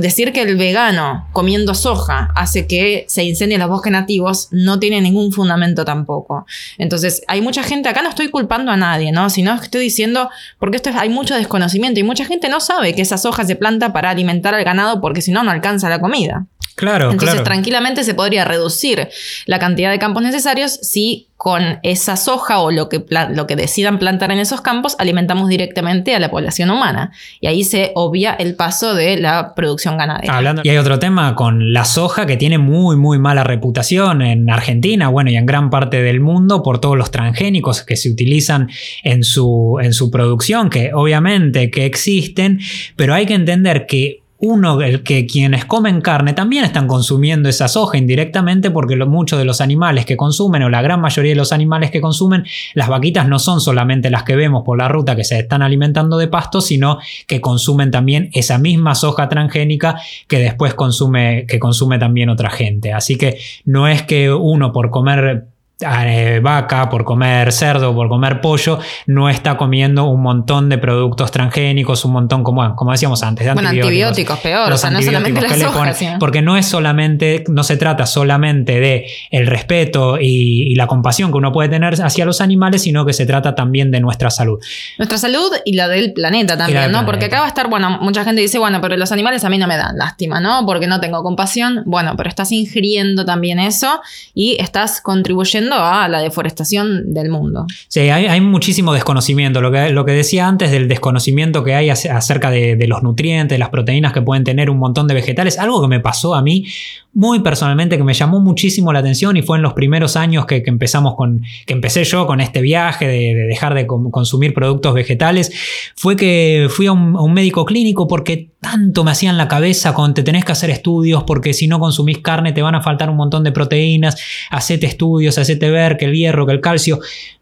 decir 0.00 0.32
que 0.34 0.42
el 0.42 0.56
vegano 0.56 1.26
comiendo 1.32 1.74
soja 1.74 2.30
hace 2.34 2.66
que 2.66 3.06
se 3.08 3.24
incendien 3.24 3.60
los 3.60 3.70
bosques 3.70 3.92
nativos 3.92 4.48
no 4.50 4.78
tiene 4.78 5.00
ningún 5.00 5.32
fundamento 5.32 5.86
tampoco. 5.86 6.44
Entonces, 6.76 7.22
hay 7.26 7.40
mucha 7.40 7.62
gente, 7.62 7.88
acá 7.88 8.02
no 8.02 8.10
estoy 8.10 8.28
culpando 8.28 8.70
a 8.70 8.76
nadie, 8.76 9.10
¿no? 9.10 9.30
Sino 9.30 9.54
estoy 9.54 9.80
diciendo, 9.80 10.28
porque 10.58 10.76
esto 10.76 10.90
hay 10.94 11.08
mucho 11.08 11.34
desconocimiento 11.34 12.00
y 12.00 12.02
mucha 12.02 12.26
gente 12.26 12.50
no 12.50 12.60
sabe 12.60 12.94
que 12.94 13.00
esa 13.00 13.16
soja 13.16 13.46
se 13.46 13.56
planta 13.56 13.94
para 13.94 14.10
alimentar 14.10 14.54
al 14.54 14.64
ganado 14.64 15.00
porque 15.00 15.22
si 15.22 15.32
no, 15.32 15.42
no 15.42 15.50
alcanza 15.50 15.88
la 15.88 16.00
comida. 16.00 16.46
Claro, 16.78 17.10
Entonces, 17.10 17.42
tranquilamente 17.42 18.04
se 18.04 18.14
podría 18.14 18.44
reducir 18.44 19.08
la 19.46 19.58
cantidad 19.58 19.90
de 19.90 19.98
campos 19.98 20.22
necesarios 20.22 20.78
si 20.80 21.26
con 21.36 21.78
esa 21.82 22.16
soja 22.16 22.60
o 22.60 22.70
lo 22.70 22.88
que, 22.88 23.04
lo 23.30 23.46
que 23.48 23.56
decidan 23.56 23.98
plantar 23.98 24.30
en 24.30 24.38
esos 24.38 24.60
campos 24.60 24.94
alimentamos 25.00 25.48
directamente 25.48 26.14
a 26.14 26.20
la 26.20 26.30
población 26.30 26.70
humana. 26.70 27.10
Y 27.40 27.48
ahí 27.48 27.64
se 27.64 27.90
obvia 27.96 28.34
el 28.34 28.54
paso 28.54 28.94
de 28.94 29.16
la 29.16 29.54
producción 29.56 29.98
ganadera. 29.98 30.54
y 30.62 30.68
hay 30.68 30.76
otro 30.76 31.00
tema 31.00 31.34
con 31.34 31.72
la 31.72 31.84
soja 31.84 32.26
que 32.26 32.36
tiene 32.36 32.58
muy, 32.58 32.96
muy 32.96 33.18
mala 33.18 33.42
reputación 33.42 34.22
en 34.22 34.48
Argentina, 34.50 35.08
bueno, 35.08 35.30
y 35.30 35.36
en 35.36 35.46
gran 35.46 35.68
parte 35.68 36.00
del 36.00 36.20
mundo 36.20 36.62
por 36.62 36.80
todos 36.80 36.96
los 36.96 37.10
transgénicos 37.10 37.82
que 37.82 37.96
se 37.96 38.08
utilizan 38.08 38.68
en 39.02 39.24
su, 39.24 39.78
en 39.82 39.92
su 39.92 40.12
producción, 40.12 40.70
que 40.70 40.92
obviamente 40.94 41.72
que 41.72 41.86
existen, 41.86 42.60
pero 42.94 43.14
hay 43.14 43.26
que 43.26 43.34
entender 43.34 43.86
que 43.86 44.22
uno, 44.40 44.80
el 44.82 45.02
que 45.02 45.26
quienes 45.26 45.64
comen 45.64 46.00
carne 46.00 46.32
también 46.32 46.64
están 46.64 46.86
consumiendo 46.86 47.48
esa 47.48 47.66
soja 47.66 47.98
indirectamente 47.98 48.70
porque 48.70 48.96
muchos 48.96 49.38
de 49.38 49.44
los 49.44 49.60
animales 49.60 50.06
que 50.06 50.16
consumen 50.16 50.62
o 50.62 50.68
la 50.68 50.80
gran 50.80 51.00
mayoría 51.00 51.32
de 51.32 51.36
los 51.36 51.52
animales 51.52 51.90
que 51.90 52.00
consumen, 52.00 52.44
las 52.74 52.88
vaquitas 52.88 53.26
no 53.26 53.38
son 53.38 53.60
solamente 53.60 54.10
las 54.10 54.22
que 54.22 54.36
vemos 54.36 54.62
por 54.64 54.78
la 54.78 54.88
ruta 54.88 55.16
que 55.16 55.24
se 55.24 55.38
están 55.38 55.62
alimentando 55.62 56.18
de 56.18 56.28
pasto, 56.28 56.60
sino 56.60 56.98
que 57.26 57.40
consumen 57.40 57.90
también 57.90 58.30
esa 58.32 58.58
misma 58.58 58.94
soja 58.94 59.28
transgénica 59.28 60.00
que 60.28 60.38
después 60.38 60.74
consume, 60.74 61.44
que 61.46 61.58
consume 61.58 61.98
también 61.98 62.28
otra 62.28 62.50
gente. 62.50 62.92
Así 62.92 63.16
que 63.16 63.38
no 63.64 63.88
es 63.88 64.02
que 64.02 64.32
uno 64.32 64.72
por 64.72 64.90
comer 64.90 65.46
vaca, 65.80 66.88
por 66.90 67.04
comer 67.04 67.52
cerdo, 67.52 67.94
por 67.94 68.08
comer 68.08 68.40
pollo, 68.40 68.80
no 69.06 69.28
está 69.28 69.56
comiendo 69.56 70.04
un 70.04 70.22
montón 70.22 70.68
de 70.68 70.78
productos 70.78 71.30
transgénicos, 71.30 72.04
un 72.04 72.12
montón, 72.12 72.42
como, 72.42 72.74
como 72.74 72.90
decíamos 72.90 73.22
antes, 73.22 73.46
de 73.46 73.52
bueno, 73.52 73.68
antibióticos. 73.68 74.38
peor, 74.40 74.72
o 74.72 74.76
sea, 74.76 74.90
no 74.90 75.00
solamente 75.00 75.40
la 75.40 76.18
Porque 76.18 76.42
no 76.42 76.56
es 76.56 76.66
solamente, 76.66 77.44
no 77.48 77.62
se 77.62 77.76
trata 77.76 78.06
solamente 78.06 78.80
de 78.80 79.06
el 79.30 79.46
respeto 79.46 80.18
y, 80.20 80.74
la 80.78 80.86
compasión 80.86 81.32
que 81.32 81.38
uno 81.38 81.50
puede 81.50 81.68
tener 81.68 82.00
hacia 82.00 82.24
los 82.24 82.40
animales, 82.40 82.82
sino 82.82 83.04
que 83.04 83.12
se 83.12 83.26
trata 83.26 83.54
también 83.56 83.90
de 83.90 84.00
nuestra 84.00 84.30
salud. 84.30 84.60
Nuestra 84.96 85.18
salud 85.18 85.50
y 85.64 85.72
la 85.72 85.88
del 85.88 86.12
planeta 86.12 86.56
también, 86.56 86.92
¿no? 86.92 87.04
Porque 87.04 87.24
acá 87.24 87.40
va 87.40 87.46
a 87.46 87.48
estar, 87.48 87.68
bueno, 87.68 87.98
mucha 88.00 88.22
gente 88.22 88.40
dice, 88.40 88.58
bueno, 88.58 88.80
pero 88.80 88.96
los 88.96 89.10
animales 89.10 89.44
a 89.44 89.48
mí 89.48 89.58
no 89.58 89.66
me 89.66 89.76
dan 89.76 89.96
lástima, 89.96 90.40
¿no? 90.40 90.64
Porque 90.66 90.86
no 90.86 91.00
tengo 91.00 91.22
compasión. 91.22 91.82
Bueno, 91.84 92.14
pero 92.16 92.28
estás 92.28 92.52
ingiriendo 92.52 93.24
también 93.24 93.58
eso 93.58 94.00
y 94.34 94.56
estás 94.60 95.00
contribuyendo 95.00 95.67
a 95.76 96.08
la 96.08 96.20
deforestación 96.20 97.12
del 97.12 97.30
mundo. 97.30 97.66
Sí, 97.88 98.00
hay, 98.00 98.40
muchísimo 98.40 98.92
desconocimiento. 98.92 99.60
Lo 99.60 99.70
que, 99.70 99.90
lo 99.90 100.04
que, 100.04 100.12
decía 100.12 100.46
antes 100.48 100.70
del 100.70 100.88
desconocimiento 100.88 101.64
que 101.64 101.74
hay 101.74 101.90
acerca 101.90 102.50
de, 102.50 102.86
los 102.88 103.02
nutrientes, 103.02 103.58
las 103.58 103.68
proteínas 103.68 104.12
que 104.12 104.22
pueden 104.22 104.44
tener 104.44 104.70
un 104.70 104.78
montón 104.78 105.06
de 105.06 105.14
vegetales, 105.14 105.58
algo 105.58 105.80
que 105.82 105.88
me 105.88 106.00
pasó 106.00 106.34
a 106.34 106.42
mí 106.42 106.66
muy 107.14 107.40
personalmente, 107.40 107.96
que 107.96 108.04
me 108.04 108.14
llamó 108.14 108.40
muchísimo 108.40 108.92
la 108.92 109.00
atención 109.00 109.36
y 109.36 109.42
fue 109.42 109.56
en 109.56 109.62
los 109.62 109.72
primeros 109.72 110.16
años 110.16 110.46
que, 110.46 110.62
empezamos 110.66 111.16
con, 111.16 111.42
que 111.66 111.72
empecé 111.72 112.04
yo 112.04 112.26
con 112.26 112.40
este 112.40 112.60
viaje 112.60 113.08
de, 113.08 113.34
dejar 113.48 113.74
de 113.74 113.86
consumir 113.86 114.54
productos 114.54 114.94
vegetales, 114.94 115.50
fue 115.96 116.16
que 116.16 116.68
fui 116.70 116.86
a 116.86 116.92
un, 116.92 117.32
médico 117.32 117.64
clínico 117.64 118.06
porque 118.08 118.50
tanto 118.60 119.04
me 119.04 119.10
hacían 119.10 119.36
la 119.36 119.48
cabeza 119.48 119.94
con 119.94 120.14
te 120.14 120.22
tenés 120.22 120.44
que 120.44 120.52
hacer 120.52 120.70
estudios 120.70 121.24
porque 121.24 121.54
si 121.54 121.66
no 121.66 121.78
consumís 121.78 122.18
carne 122.18 122.52
te 122.52 122.62
van 122.62 122.74
a 122.74 122.82
faltar 122.82 123.10
un 123.10 123.16
montón 123.16 123.44
de 123.44 123.52
proteínas, 123.52 124.16
hacete 124.50 124.86
estudios, 124.86 125.38
hacete 125.38 125.70
ver 125.70 125.96
que 125.96 126.06
el 126.06 126.14
hierro, 126.14 126.46
que 126.46 126.52
el 126.52 126.60
calcio. 126.60 127.00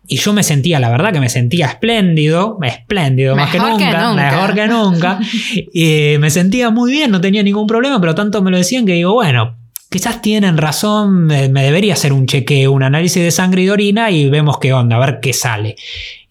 Y 0.09 0.19
yo 0.19 0.33
me 0.33 0.43
sentía, 0.43 0.79
la 0.79 0.89
verdad 0.89 1.13
que 1.13 1.21
me 1.21 1.29
sentía 1.29 1.67
espléndido, 1.67 2.59
espléndido 2.63 3.35
más 3.35 3.51
que 3.51 3.59
nunca, 3.59 4.13
mejor 4.15 4.55
que 4.55 4.67
nunca. 4.69 5.21
y 5.73 6.17
me 6.19 6.31
sentía 6.31 6.71
muy 6.71 6.93
bien, 6.93 7.11
no 7.11 7.21
tenía 7.21 7.43
ningún 7.43 7.67
problema, 7.67 8.01
pero 8.01 8.15
tanto 8.15 8.43
me 8.43 8.51
lo 8.51 8.57
decían 8.57 8.87
que 8.87 8.93
digo, 8.93 9.15
bueno, 9.15 9.57
quizás 9.91 10.23
tienen 10.23 10.57
razón, 10.59 11.27
me, 11.27 11.49
debería 11.49 11.95
hacer 11.95 12.13
un 12.13 12.27
chequeo, 12.27 12.73
un 12.73 12.83
análisis 12.83 13.23
de 13.23 13.31
sangre 13.31 13.63
y 13.63 13.67
de 13.67 13.71
orina 13.73 14.11
y 14.11 14.29
vemos 14.29 14.59
qué 14.59 14.73
onda, 14.73 14.97
a 14.97 15.01
ver 15.01 15.19
qué 15.21 15.33
sale. 15.33 15.77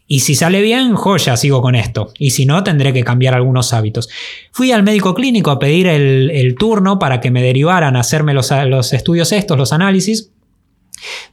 Y 0.07 0.19
si 0.19 0.35
sale 0.35 0.61
bien, 0.61 0.93
joya, 0.93 1.35
sigo 1.35 1.61
con 1.63 1.73
esto. 1.73 2.13
Y 2.19 2.29
si 2.29 2.45
no, 2.45 2.63
tendré 2.63 2.93
que 2.93 3.03
cambiar 3.03 3.33
algunos 3.33 3.73
hábitos. 3.73 4.07
Fui 4.51 4.71
al 4.71 4.83
médico 4.83 5.15
clínico 5.15 5.49
a 5.49 5.57
pedir 5.57 5.87
el, 5.87 6.55
turno 6.59 6.99
para 6.99 7.19
que 7.19 7.31
me 7.31 7.41
derivaran 7.41 7.95
a 7.95 8.01
hacerme 8.01 8.35
los, 8.35 8.51
los 8.67 8.93
estudios 8.93 9.31
estos, 9.31 9.57
los 9.57 9.73
análisis. 9.73 10.31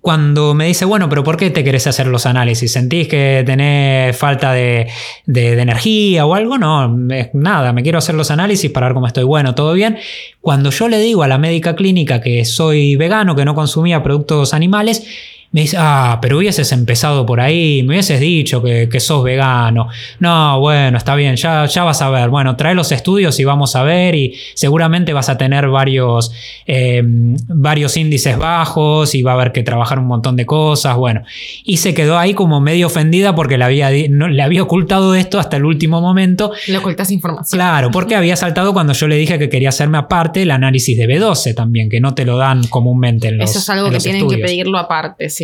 Cuando 0.01 0.55
me 0.55 0.67
dice, 0.67 0.85
bueno, 0.85 1.09
pero 1.09 1.23
¿por 1.23 1.37
qué 1.37 1.51
te 1.51 1.65
querés 1.65 1.87
hacer 1.87 2.07
los 2.07 2.27
análisis? 2.27 2.73
¿Sentís 2.73 3.09
que 3.09 3.43
tenés 3.47 4.17
falta 4.17 4.53
de, 4.53 4.89
energía 5.27 6.27
o 6.27 6.35
algo? 6.35 6.59
No, 6.59 6.89
nada, 7.33 7.73
me 7.73 7.83
quiero 7.83 7.99
hacer 7.99 8.15
los 8.15 8.31
análisis 8.31 8.71
para 8.71 8.89
ver 8.89 8.95
cómo 8.95 9.07
estoy. 9.07 9.25
Bueno, 9.25 9.55
todo 9.55 9.73
bien. 9.73 9.99
Cuando 10.41 10.71
yo 10.71 10.89
le 10.89 10.99
digo 10.99 11.23
a 11.23 11.29
la 11.29 11.39
médica 11.39 11.75
clínica 11.77 12.21
que 12.21 12.45
soy 12.45 12.97
vegano, 12.97 13.37
que 13.37 13.45
no 13.45 13.55
consumía 13.55 14.03
productos 14.03 14.55
animales, 14.55 15.07
me 15.53 15.61
dice, 15.61 15.77
ah, 15.79 16.19
pero 16.23 16.39
hubieses 16.39 16.73
empezado 16.73 17.27
por 17.27 17.39
ahí, 17.39 17.83
me 17.83 17.95
hubieses 17.95 18.19
dicho 18.21 18.63
que, 18.63 18.89
sos 19.01 19.23
vegano. 19.23 19.89
No, 20.19 20.59
bueno, 20.61 20.97
está 20.97 21.15
bien, 21.15 21.37
ya, 21.37 21.67
ya 21.67 21.85
vas 21.85 22.01
a 22.01 22.09
ver. 22.09 22.31
Bueno, 22.31 22.57
trae 22.57 22.75
los 22.75 22.91
estudios 22.91 23.39
y 23.39 23.45
vamos 23.45 23.77
a 23.77 23.83
ver 23.83 24.15
y 24.15 24.35
seguramente 24.55 25.13
vas 25.13 25.29
a 25.29 25.37
tener 25.37 25.69
varios, 25.69 26.33
em, 26.67 27.37
varios 27.49 27.99
índices 27.99 28.39
bajos 28.39 29.15
y 29.15 29.23
va 29.23 29.33
a 29.33 29.35
haber 29.35 29.53
que 29.53 29.63
trabajar 29.63 29.99
un 29.99 30.07
montón 30.07 30.37
de 30.37 30.47
cosas. 30.47 30.97
Bueno, 30.97 31.23
y 31.65 31.77
se 31.77 31.93
quedó 31.93 32.17
ahí 32.17 32.33
como 32.33 32.61
medio 32.61 32.87
ofendida 32.87 33.35
porque 33.35 33.59
le 33.59 33.65
había, 33.65 33.91
le 33.91 34.43
había 34.43 34.63
ocultado 34.63 35.15
esto 35.15 35.39
hasta 35.39 35.59
el 35.59 35.67
último 35.67 36.01
momento. 36.01 36.53
Le 36.67 36.79
ocultas 36.79 37.11
información. 37.11 37.59
Claro, 37.59 37.91
porque 37.93 38.15
había 38.15 38.37
saltado 38.37 38.73
cuando 38.73 38.95
yo 38.95 39.07
le 39.07 39.17
dije 39.17 39.39
que 39.39 39.51
quería 39.51 39.69
hacerme 39.69 39.99
aparte 39.99 40.43
el 40.43 40.51
análisis 40.51 40.97
de 40.97 41.07
B12 41.07 41.55
también, 41.55 41.91
que 41.91 42.01
no 42.01 42.15
te 42.15 42.25
lo 42.25 42.39
dan 42.39 42.67
comúnmente 42.69 43.29
en 43.29 43.37
los 43.37 43.51
Eso 43.51 43.59
es 43.59 43.69
algo 43.69 43.91
que 43.91 43.99
tienen 43.99 44.27
que 44.29 44.39
pedirlo 44.39 44.79
aparte, 44.79 45.29
sí. 45.29 45.42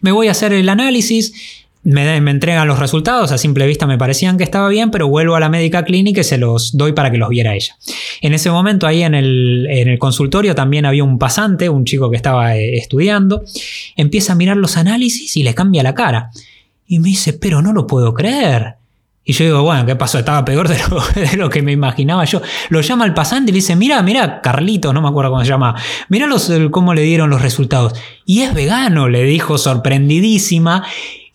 Me 0.00 0.12
voy 0.12 0.28
a 0.28 0.32
hacer 0.32 0.52
el 0.52 0.68
análisis. 0.68 1.32
Me, 1.82 2.16
entregan 2.16 2.66
los 2.66 2.80
resultados, 2.80 3.30
a 3.30 3.38
simple 3.38 3.64
vista 3.64 3.86
me 3.86 3.96
parecían 3.96 4.36
que 4.36 4.42
estaba 4.42 4.68
bien, 4.68 4.90
pero 4.90 5.06
vuelvo 5.06 5.36
a 5.36 5.40
la 5.40 5.48
médica 5.48 5.84
clínica 5.84 6.22
y 6.22 6.24
se 6.24 6.36
los 6.36 6.76
doy 6.76 6.94
para 6.94 7.12
que 7.12 7.16
los 7.16 7.28
viera 7.28 7.54
ella. 7.54 7.76
En 8.22 8.34
ese 8.34 8.50
momento 8.50 8.88
ahí 8.88 9.04
en 9.04 9.14
el, 9.14 9.68
en 9.70 9.86
el 9.86 9.98
consultorio 10.00 10.56
también 10.56 10.84
había 10.84 11.04
un 11.04 11.16
pasante, 11.16 11.68
un 11.68 11.84
chico 11.84 12.10
que 12.10 12.16
estaba 12.16 12.56
eh, 12.56 12.76
estudiando, 12.76 13.44
empieza 13.94 14.32
a 14.32 14.36
mirar 14.36 14.56
los 14.56 14.76
análisis 14.76 15.36
y 15.36 15.44
le 15.44 15.54
cambia 15.54 15.84
la 15.84 15.94
cara. 15.94 16.32
Y 16.88 16.98
me 16.98 17.10
dice, 17.10 17.34
pero 17.34 17.62
no 17.62 17.72
lo 17.72 17.86
puedo 17.86 18.14
creer. 18.14 18.74
Y 19.28 19.32
yo 19.32 19.44
digo, 19.44 19.62
bueno, 19.64 19.84
¿qué 19.84 19.96
pasó? 19.96 20.20
Estaba 20.20 20.44
peor 20.44 20.68
de 20.68 20.78
lo, 21.36 21.50
que 21.50 21.60
me 21.60 21.72
imaginaba 21.72 22.24
yo. 22.24 22.40
Lo 22.68 22.80
llama 22.80 23.04
al 23.04 23.12
pasante 23.12 23.50
y 23.50 23.52
le 23.52 23.56
dice, 23.56 23.74
mira, 23.74 24.00
mira, 24.00 24.40
Carlito, 24.40 24.92
no 24.92 25.02
me 25.02 25.08
acuerdo 25.08 25.32
cómo 25.32 25.42
se 25.42 25.48
llama, 25.48 25.74
mira 26.08 26.28
los, 26.28 26.48
cómo 26.70 26.94
le 26.94 27.02
dieron 27.02 27.28
los 27.28 27.42
resultados. 27.42 27.92
Y 28.24 28.42
es 28.42 28.54
vegano, 28.54 29.08
le 29.08 29.24
dijo 29.24 29.58
sorprendidísima. 29.58 30.84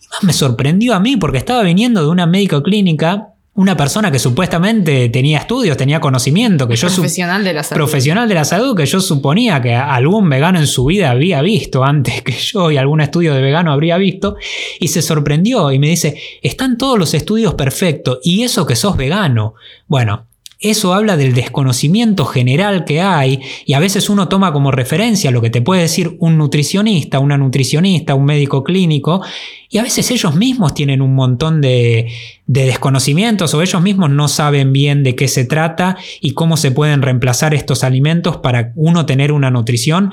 Y 0.00 0.06
más 0.10 0.24
me 0.24 0.32
sorprendió 0.32 0.94
a 0.94 1.00
mí 1.00 1.18
porque 1.18 1.36
estaba 1.36 1.62
viniendo 1.62 2.00
de 2.00 2.08
una 2.08 2.24
médico 2.24 2.62
clínica 2.62 3.31
una 3.54 3.76
persona 3.76 4.10
que 4.10 4.18
supuestamente 4.18 5.10
tenía 5.10 5.38
estudios, 5.38 5.76
tenía 5.76 6.00
conocimiento, 6.00 6.66
que 6.66 6.74
yo 6.74 6.88
profesional 6.88 7.44
de 7.44 7.52
la 7.52 7.62
salud. 7.62 7.78
profesional 7.78 8.28
de 8.28 8.34
la 8.34 8.44
salud, 8.44 8.74
que 8.74 8.86
yo 8.86 9.00
suponía 9.00 9.60
que 9.60 9.74
algún 9.74 10.28
vegano 10.30 10.58
en 10.58 10.66
su 10.66 10.86
vida 10.86 11.10
había 11.10 11.42
visto 11.42 11.84
antes 11.84 12.22
que 12.22 12.32
yo 12.32 12.70
y 12.70 12.78
algún 12.78 13.02
estudio 13.02 13.34
de 13.34 13.42
vegano 13.42 13.70
habría 13.70 13.98
visto, 13.98 14.36
y 14.80 14.88
se 14.88 15.02
sorprendió 15.02 15.70
y 15.70 15.78
me 15.78 15.88
dice, 15.88 16.18
están 16.40 16.78
todos 16.78 16.98
los 16.98 17.12
estudios 17.12 17.54
perfectos, 17.54 18.20
y 18.22 18.42
eso 18.42 18.66
que 18.66 18.74
sos 18.74 18.96
vegano. 18.96 19.54
Bueno, 19.86 20.28
eso 20.62 20.94
habla 20.94 21.16
del 21.16 21.34
desconocimiento 21.34 22.24
general 22.24 22.84
que 22.84 23.00
hay 23.00 23.40
y 23.66 23.74
a 23.74 23.80
veces 23.80 24.08
uno 24.08 24.28
toma 24.28 24.52
como 24.52 24.70
referencia 24.70 25.30
lo 25.30 25.42
que 25.42 25.50
te 25.50 25.60
puede 25.60 25.82
decir 25.82 26.16
un 26.20 26.38
nutricionista, 26.38 27.18
una 27.18 27.36
nutricionista, 27.36 28.14
un 28.14 28.24
médico 28.24 28.62
clínico 28.62 29.22
y 29.68 29.78
a 29.78 29.82
veces 29.82 30.10
ellos 30.10 30.34
mismos 30.34 30.74
tienen 30.74 31.02
un 31.02 31.14
montón 31.14 31.60
de, 31.60 32.08
desconocimientos 32.46 33.54
o 33.54 33.62
ellos 33.62 33.80
mismos 33.82 34.10
no 34.10 34.28
saben 34.28 34.72
bien 34.72 35.02
de 35.02 35.16
qué 35.16 35.28
se 35.28 35.44
trata 35.44 35.96
y 36.20 36.32
cómo 36.32 36.56
se 36.56 36.70
pueden 36.70 37.02
reemplazar 37.02 37.54
estos 37.54 37.82
alimentos 37.82 38.36
para 38.36 38.72
uno 38.76 39.06
tener 39.06 39.32
una 39.32 39.50
nutrición 39.50 40.12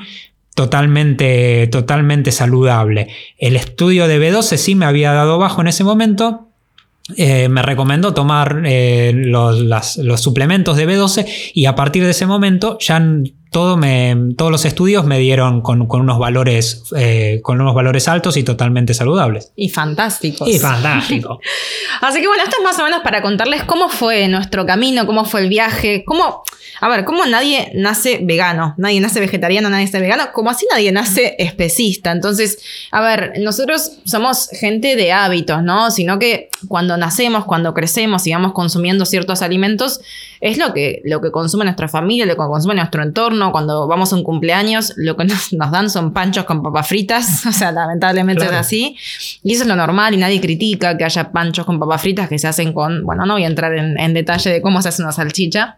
totalmente, 0.55 1.67
totalmente 1.67 2.31
saludable. 2.31 3.09
El 3.37 3.55
estudio 3.55 4.07
de 4.07 4.19
B12 4.19 4.57
sí 4.57 4.75
me 4.75 4.85
había 4.85 5.11
dado 5.11 5.37
bajo 5.37 5.61
en 5.61 5.67
ese 5.67 5.83
momento, 5.83 6.48
eh, 7.17 7.49
me 7.49 7.61
recomendó 7.61 8.13
tomar 8.13 8.61
eh, 8.65 9.11
los, 9.15 9.59
los, 9.97 10.21
suplementos 10.21 10.77
de 10.77 10.87
B12 10.87 11.51
y 11.53 11.65
a 11.65 11.75
partir 11.75 12.03
de 12.03 12.11
ese 12.11 12.25
momento 12.25 12.77
ya 12.79 12.99
todo 13.51 13.77
me, 13.77 14.15
todos 14.37 14.51
los 14.51 14.65
estudios 14.65 15.05
me 15.05 15.17
dieron 15.17 15.61
con, 15.61 15.87
unos 15.89 16.19
valores, 16.19 16.83
eh, 16.95 17.39
con 17.43 17.59
unos 17.59 17.73
valores 17.73 18.07
altos 18.07 18.37
y 18.37 18.43
totalmente 18.43 18.93
saludables. 18.93 19.51
Y 19.55 19.69
fantásticos. 19.69 20.47
Y 20.47 20.59
fantástico. 20.59 21.39
Así 22.01 22.21
que 22.21 22.27
bueno, 22.27 22.43
esto 22.43 22.57
es 22.59 22.63
más 22.63 22.77
o 22.79 22.83
menos 22.83 23.01
para 23.01 23.21
contarles 23.21 23.63
cómo 23.63 23.89
fue 23.89 24.27
nuestro 24.27 24.65
camino, 24.65 25.05
cómo 25.07 25.25
fue 25.25 25.41
el 25.41 25.49
viaje, 25.49 26.03
cómo, 26.05 26.43
a 26.81 26.87
ver, 26.87 27.05
cómo 27.05 27.25
nadie 27.25 27.71
nace 27.75 28.19
vegano, 28.21 28.73
nadie 28.77 29.01
nace 29.01 29.19
vegetariano, 29.19 29.69
nadie 29.69 29.85
nace 29.85 29.99
vegano, 29.99 30.31
como 30.33 30.49
así 30.49 30.65
nadie 30.71 30.91
nace 30.91 31.35
especista. 31.39 32.11
Entonces, 32.11 32.59
a 32.91 33.01
ver, 33.01 33.33
nosotros 33.39 33.99
somos 34.05 34.49
gente 34.51 34.95
de 34.95 35.11
hábitos, 35.11 35.61
¿no? 35.63 35.91
Sino 35.91 36.19
que 36.19 36.49
cuando 36.67 36.97
nacemos, 36.97 37.45
cuando 37.45 37.73
crecemos 37.73 38.25
y 38.27 38.33
vamos 38.33 38.53
consumiendo 38.53 39.05
ciertos 39.05 39.41
alimentos, 39.41 40.01
es 40.41 40.57
lo 40.57 40.73
que, 40.73 41.01
lo 41.03 41.21
que 41.21 41.31
consume 41.31 41.65
nuestra 41.65 41.87
familia, 41.87 42.25
lo 42.25 42.33
que 42.33 42.37
consume 42.37 42.75
nuestro 42.75 43.03
entorno. 43.03 43.51
Cuando 43.51 43.87
vamos 43.87 44.13
a 44.13 44.15
un 44.15 44.23
cumpleaños, 44.23 44.93
lo 44.95 45.17
que 45.17 45.25
nos, 45.25 45.49
dan 45.51 45.89
son 45.89 46.13
panchos 46.13 46.45
con 46.45 46.63
papas 46.63 46.87
fritas. 46.87 47.45
O 47.49 47.51
sea, 47.51 47.71
lamentablemente 47.71 48.45
es 48.45 48.51
así. 48.51 48.95
Y 49.43 49.53
eso 49.53 49.63
es 49.63 49.67
lo 49.67 49.75
normal 49.75 50.13
y 50.13 50.17
nadie 50.17 50.39
critica 50.39 50.97
que 50.97 51.03
haya 51.03 51.31
panchos 51.31 51.65
con 51.65 51.79
papas 51.79 52.01
fritas 52.01 52.29
que 52.29 52.37
se 52.37 52.47
hacen 52.47 52.73
con. 52.73 53.03
Bueno, 53.03 53.25
no 53.25 53.33
voy 53.33 53.43
a 53.43 53.47
entrar 53.47 53.73
en, 53.73 54.13
detalle 54.13 54.51
de 54.51 54.61
cómo 54.61 54.81
se 54.81 54.89
hace 54.89 55.01
una 55.01 55.11
salchicha 55.11 55.77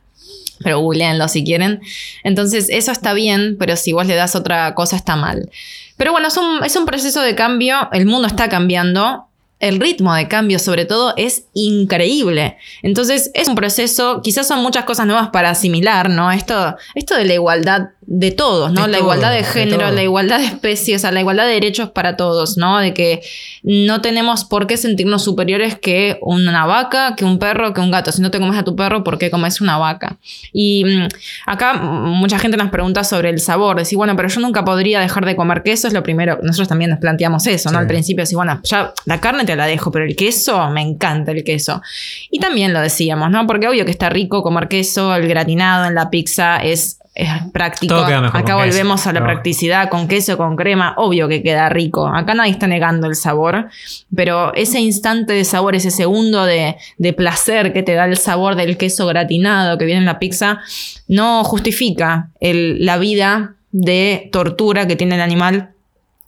pero 0.64 0.80
googleenlo 0.80 1.28
si 1.28 1.43
quieren. 1.43 1.82
Entonces, 2.24 2.68
eso 2.70 2.91
está 2.91 3.14
bien, 3.14 3.57
pero 3.59 3.76
si 3.76 3.93
vos 3.93 4.05
le 4.05 4.16
das 4.16 4.36
otra 4.36 4.74
cosa 4.76 4.95
está 4.95 5.16
mal. 5.16 5.49
Pero 5.97 6.12
bueno, 6.12 6.28
es 6.28 6.38
un, 6.38 6.64
es 6.64 6.76
un 6.76 6.86
proceso 6.86 7.22
de 7.22 7.36
cambio, 7.36 7.89
el 7.91 8.05
mundo 8.05 8.28
está 8.28 8.49
cambiando 8.49 9.28
el 9.62 9.80
ritmo 9.80 10.14
de 10.14 10.28
cambio 10.28 10.59
sobre 10.59 10.86
todo 10.86 11.14
es 11.16 11.45
increíble. 11.53 12.57
Entonces 12.82 13.32
es 13.34 13.47
un 13.47 13.55
proceso, 13.55 14.22
quizás 14.22 14.47
son 14.47 14.62
muchas 14.62 14.86
cosas 14.86 15.05
nuevas 15.05 15.30
para 15.30 15.51
asimilar, 15.51 16.09
¿no? 16.09 16.32
Esto, 16.32 16.76
esto 16.95 17.16
de 17.16 17.26
la 17.26 17.34
igualdad 17.36 17.89
de 18.14 18.32
todos, 18.32 18.74
¿no? 18.74 18.88
la 18.88 18.97
igualdad 18.97 19.32
de 19.32 19.43
género, 19.43 19.89
la 19.91 20.03
igualdad 20.03 20.39
de 20.39 20.45
especies, 20.45 21.03
la 21.03 21.20
igualdad 21.20 21.45
de 21.45 21.53
derechos 21.53 21.91
para 21.91 22.18
todos, 22.18 22.57
¿no? 22.57 22.80
De 22.80 22.93
que 22.93 23.22
no 23.64 24.01
tenemos 24.01 24.43
por 24.43 24.68
qué 24.68 24.76
sentirnos 24.76 25.24
superiores 25.24 25.78
que 25.80 26.18
una 26.22 26.66
vaca, 26.66 27.16
que 27.16 27.24
un 27.24 27.39
perro, 27.39 27.74
que 27.74 27.80
un 27.80 27.91
gato. 27.91 28.12
Si 28.12 28.22
no 28.22 28.32
te 28.32 28.39
comes 28.39 28.57
a 28.57 28.64
tu 28.64 28.76
perro, 28.76 29.03
¿por 29.03 29.18
qué 29.18 29.32
comes 29.32 29.62
una 29.62 29.78
vaca? 29.78 30.18
Y 30.51 30.84
mm, 30.84 31.07
acá 31.45 31.76
mucha 31.76 32.39
gente 32.39 32.57
nos 32.57 32.70
pregunta 32.70 33.03
sobre 33.03 33.30
el 33.30 33.39
sabor. 33.39 33.78
Decir, 33.78 33.97
bueno, 33.97 34.16
pero 34.16 34.28
yo 34.28 34.41
nunca 34.41 34.66
podría 34.66 34.99
dejar 34.99 35.26
de 35.26 35.36
comer 35.36 35.64
queso, 35.64 35.88
es 35.88 35.93
lo 35.93 36.03
primero. 36.03 36.39
Nosotros 36.41 36.68
también 36.68 36.89
nos 36.91 36.99
planteamos 36.99 37.45
eso, 37.47 37.72
¿no? 37.72 37.78
Al 37.78 37.88
principio, 37.88 38.24
así, 38.24 38.36
bueno, 38.36 38.59
ya 38.64 38.93
la 39.05 39.22
carne 39.22 39.45
te 39.45 39.51
la 39.56 39.66
dejo, 39.66 39.91
pero 39.91 40.06
el 40.06 40.16
queso, 40.16 40.70
me 40.70 40.82
encanta 40.82 41.32
el 41.32 41.43
queso. 41.43 41.82
Y 42.30 42.39
también 42.39 42.74
lo 42.74 42.82
decíamos, 42.82 43.30
¿no? 43.30 43.47
Porque 43.47 43.68
obvio 43.68 43.86
que 43.86 43.91
está 43.91 44.10
rico 44.10 44.43
comer 44.43 44.68
queso, 44.68 45.16
el 45.16 45.28
gratinado 45.28 45.86
en 45.86 45.95
la 45.95 46.10
pizza 46.10 46.58
es 46.58 47.02
es 47.14 47.30
práctico. 47.52 47.95
Acá 47.95 48.56
volvemos 48.56 49.06
a 49.06 49.12
la 49.12 49.22
practicidad 49.22 49.89
con 49.89 50.08
queso, 50.08 50.38
con 50.38 50.56
crema, 50.56 50.93
obvio 50.97 51.28
que 51.28 51.43
queda 51.43 51.68
rico. 51.68 52.08
Acá 52.08 52.34
nadie 52.34 52.52
está 52.52 52.68
negando 52.68 53.08
el 53.08 53.16
sabor, 53.16 53.68
pero 54.16 54.54
ese 54.54 54.80
instante 54.80 55.34
de 55.34 55.43
sabor, 55.43 55.76
ese 55.76 55.91
segundo 55.91 56.45
de, 56.45 56.78
placer 57.18 57.74
que 57.74 57.84
te 57.84 57.93
da 57.93 58.06
el 58.06 58.18
sabor 58.18 58.56
del 58.56 58.78
queso 58.78 59.06
gratinado 59.08 59.78
que 59.78 59.86
viene 59.86 59.99
en 59.99 60.06
la 60.06 60.20
pizza, 60.20 60.62
no 61.08 61.43
justifica 61.43 62.30
la 62.39 62.97
vida 62.97 63.56
de 63.72 64.30
tortura 64.32 64.88
que 64.88 64.95
tiene 64.95 65.16
el 65.16 65.22
animal 65.22 65.72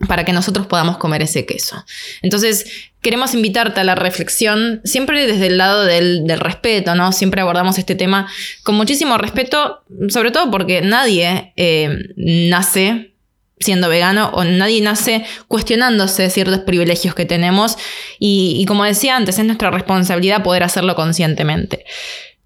para 0.08 0.26
que 0.26 0.34
nosotros 0.34 0.68
podamos 0.68 0.98
comer 0.98 1.22
ese 1.22 1.46
queso. 1.46 1.86
Entonces, 2.22 2.66
queremos 3.02 3.34
invitarte 3.34 3.80
a 3.80 3.84
la 3.84 3.96
reflexión, 3.96 4.82
siempre 4.84 5.28
desde 5.28 5.48
el 5.48 5.58
lado 5.58 5.84
del, 5.84 6.28
respeto, 6.40 6.96
¿no? 6.96 7.12
Siempre 7.12 7.42
abordamos 7.42 7.78
este 7.78 7.96
tema 7.96 8.28
con 8.64 8.76
muchísimo 8.76 9.18
respeto, 9.18 9.84
sobre 10.10 10.32
todo 10.32 10.50
porque 10.50 10.82
nadie 10.82 11.54
eh, 11.56 11.98
nace 12.16 13.12
siendo 13.60 13.88
vegano 13.88 14.30
o 14.34 14.44
nadie 14.44 14.82
nace 14.82 15.26
cuestionándose 15.48 16.30
ciertos 16.30 16.60
privilegios 16.60 17.16
que 17.16 17.26
tenemos 17.26 17.78
y, 18.20 18.58
y 18.60 18.66
como 18.66 18.84
decía 18.84 19.16
antes, 19.16 19.40
es 19.40 19.46
nuestra 19.46 19.72
responsabilidad 19.72 20.44
poder 20.44 20.64
hacerlo 20.64 20.96
conscientemente. 20.96 21.86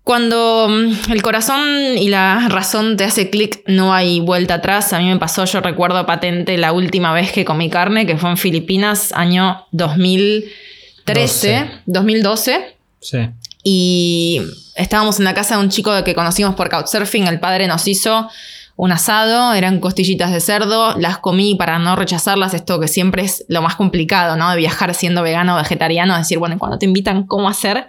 Cuando 0.08 0.68
mm, 0.70 1.12
el 1.12 1.22
corazón 1.22 1.68
y 1.98 2.08
la 2.08 2.48
razón 2.48 2.96
te 2.96 3.04
hace 3.04 3.30
clic, 3.30 3.62
no 3.68 3.94
hay 3.94 4.22
vuelta 4.22 4.54
atrás. 4.54 4.94
A 4.94 5.00
mí 5.00 5.10
me 5.10 5.18
pasó, 5.18 5.44
yo 5.44 5.60
recuerdo 5.60 6.06
patente 6.06 6.58
la 6.58 6.72
última 6.72 7.12
vez 7.12 7.34
que 7.34 7.44
comí 7.44 7.70
carne, 7.70 8.06
que 8.06 8.16
fue 8.16 8.30
en 8.30 8.38
Filipinas, 8.38 9.12
año 9.12 9.66
2013, 9.72 11.72
2012. 11.88 12.78
Sí. 13.02 13.18
Y 13.64 14.42
estábamos 14.78 15.20
en 15.20 15.26
la 15.26 15.34
casa 15.34 15.58
de 15.58 15.64
un 15.64 15.70
chico 15.70 15.92
que 16.06 16.16
conocimos 16.16 16.56
por 16.56 16.70
Couchsurfing. 16.70 17.28
El 17.28 17.42
padre 17.42 17.68
nos 17.68 17.86
hizo 17.86 18.30
un 18.78 18.94
asado, 18.94 19.56
eran 19.56 19.82
costillitas 19.82 20.32
de 20.32 20.40
cerdo, 20.40 20.98
las 20.98 21.18
comí 21.18 21.56
para 21.56 21.80
no 21.80 21.98
rechazarlas, 21.98 22.54
esto 22.54 22.80
que 22.80 22.88
siempre 22.88 23.26
es 23.26 23.44
lo 23.50 23.62
más 23.62 23.76
complicado, 23.76 24.38
¿no? 24.38 24.50
De 24.52 24.56
viajar 24.56 24.94
siendo 24.94 25.22
vegano 25.22 25.56
o 25.56 25.58
vegetariano, 25.58 26.18
decir, 26.18 26.40
bueno, 26.40 26.58
cuando 26.58 26.78
te 26.78 26.86
invitan, 26.86 27.28
¿cómo 27.28 27.50
hacer? 27.50 27.88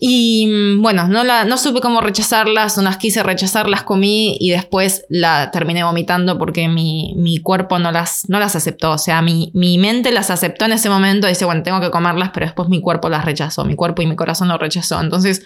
Y 0.00 0.46
mm, 0.46 0.82
bueno, 0.82 1.08
no, 1.08 1.24
no 1.24 1.58
supe 1.58 1.80
cómo 1.80 2.00
rechazarlas, 2.00 2.76
no 2.76 2.84
las 2.84 2.98
quise 2.98 3.22
rechazar, 3.22 3.68
las 3.68 3.82
comí 3.82 4.36
y 4.40 4.50
después 4.50 5.04
la 5.08 5.50
terminé 5.50 5.82
vomitando 5.82 6.38
porque 6.38 6.68
mi, 6.68 7.14
mi 7.16 7.38
cuerpo 7.38 7.78
no 7.78 7.90
las, 7.90 8.28
no 8.28 8.38
las 8.38 8.54
aceptó. 8.54 8.92
O 8.92 8.98
sea, 8.98 9.22
mi, 9.22 9.50
mi, 9.54 9.78
mente 9.78 10.12
las 10.12 10.30
aceptó 10.30 10.66
en 10.66 10.72
ese 10.72 10.88
momento 10.88 11.26
dice, 11.26 11.44
bueno, 11.44 11.62
tengo 11.62 11.80
que 11.80 11.90
comerlas, 11.90 12.30
pero 12.32 12.46
después 12.46 12.68
mi 12.68 12.80
cuerpo 12.80 13.08
las 13.08 13.24
rechazó, 13.24 13.64
mi 13.64 13.74
cuerpo 13.74 14.02
y 14.02 14.06
mi 14.06 14.14
corazón 14.14 14.48
lo 14.48 14.58
rechazó. 14.58 15.00
Entonces 15.00 15.42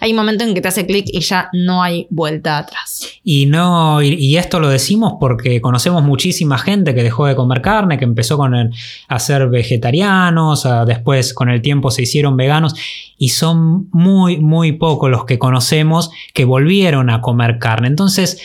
hay 0.00 0.10
un 0.10 0.16
momento 0.16 0.44
en 0.44 0.54
que 0.54 0.60
te 0.60 0.68
hace 0.68 0.86
clic 0.86 1.06
y 1.08 1.20
ya 1.20 1.48
no 1.52 1.82
hay 1.82 2.06
vuelta 2.10 2.58
atrás. 2.58 3.06
Y, 3.24 3.46
no, 3.46 4.02
y, 4.02 4.36
esto 4.36 4.60
lo 4.60 4.68
decimos 4.68 5.14
porque 5.18 5.60
conocemos 5.60 6.04
muchísima 6.04 6.58
gente 6.58 6.94
que 6.94 7.02
dejó 7.02 7.26
de 7.26 7.34
comer 7.34 7.60
carne, 7.60 7.98
que 7.98 8.04
empezó 8.04 8.36
con 8.36 8.54
a 8.54 9.18
ser 9.18 9.48
vegetarianos, 9.48 10.66
después 10.86 11.34
con 11.34 11.48
el 11.48 11.60
tiempo 11.60 11.90
se 11.90 12.02
hicieron 12.02 12.36
veganos 12.36 12.74
y 13.18 13.30
son 13.30 13.88
muy, 13.96 14.38
muy 14.38 14.72
pocos 14.72 15.10
los 15.10 15.24
que 15.24 15.38
conocemos 15.38 16.10
que 16.34 16.44
volvieron 16.44 17.08
a 17.08 17.22
comer 17.22 17.58
carne. 17.58 17.88
Entonces, 17.88 18.42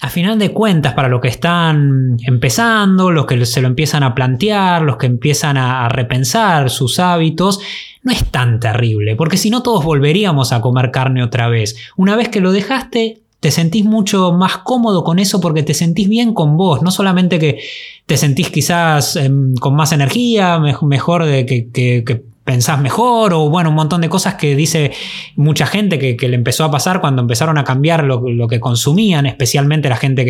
a 0.00 0.08
final 0.08 0.38
de 0.38 0.50
cuentas, 0.50 0.94
para 0.94 1.08
los 1.08 1.20
que 1.20 1.28
están 1.28 2.16
empezando, 2.26 3.10
los 3.10 3.26
que 3.26 3.44
se 3.44 3.60
lo 3.60 3.68
empiezan 3.68 4.02
a 4.02 4.14
plantear, 4.14 4.80
los 4.80 4.96
que 4.96 5.04
empiezan 5.04 5.58
a, 5.58 5.90
repensar 5.90 6.70
sus 6.70 6.98
hábitos, 6.98 7.60
no 8.02 8.12
es 8.12 8.24
tan 8.30 8.60
terrible, 8.60 9.14
porque 9.14 9.36
si 9.36 9.50
no 9.50 9.62
todos 9.62 9.84
volveríamos 9.84 10.52
a 10.52 10.62
comer 10.62 10.90
carne 10.90 11.22
otra 11.22 11.48
vez. 11.48 11.76
Una 11.96 12.16
vez 12.16 12.30
que 12.30 12.40
lo 12.40 12.50
dejaste, 12.50 13.20
te 13.40 13.50
sentís 13.50 13.84
mucho 13.84 14.32
más 14.32 14.56
cómodo 14.58 15.04
con 15.04 15.18
eso 15.18 15.38
porque 15.38 15.62
te 15.62 15.74
sentís 15.74 16.08
bien 16.08 16.32
con 16.32 16.56
vos, 16.56 16.80
no 16.80 16.90
solamente 16.90 17.38
que 17.38 17.60
te 18.06 18.16
sentís 18.16 18.48
quizás 18.48 19.16
em, 19.16 19.54
con 19.56 19.76
más 19.76 19.92
energía, 19.92 20.58
mejor 20.58 21.26
de 21.26 21.44
que, 21.44 21.70
que 21.70 22.24
pensás 22.44 22.80
mejor 22.80 23.32
o 23.32 23.48
bueno, 23.48 23.70
un 23.70 23.74
montón 23.74 24.02
de 24.02 24.08
cosas 24.08 24.34
que 24.34 24.54
dice 24.54 24.92
mucha 25.34 25.66
gente 25.66 25.98
que, 25.98 26.28
le 26.28 26.36
empezó 26.36 26.64
a 26.64 26.70
pasar 26.70 27.00
cuando 27.00 27.22
empezaron 27.22 27.58
a 27.58 27.64
cambiar 27.64 28.04
lo, 28.04 28.48
que 28.48 28.60
consumían, 28.60 29.26
especialmente 29.26 29.88
la 29.88 29.96
gente 29.96 30.24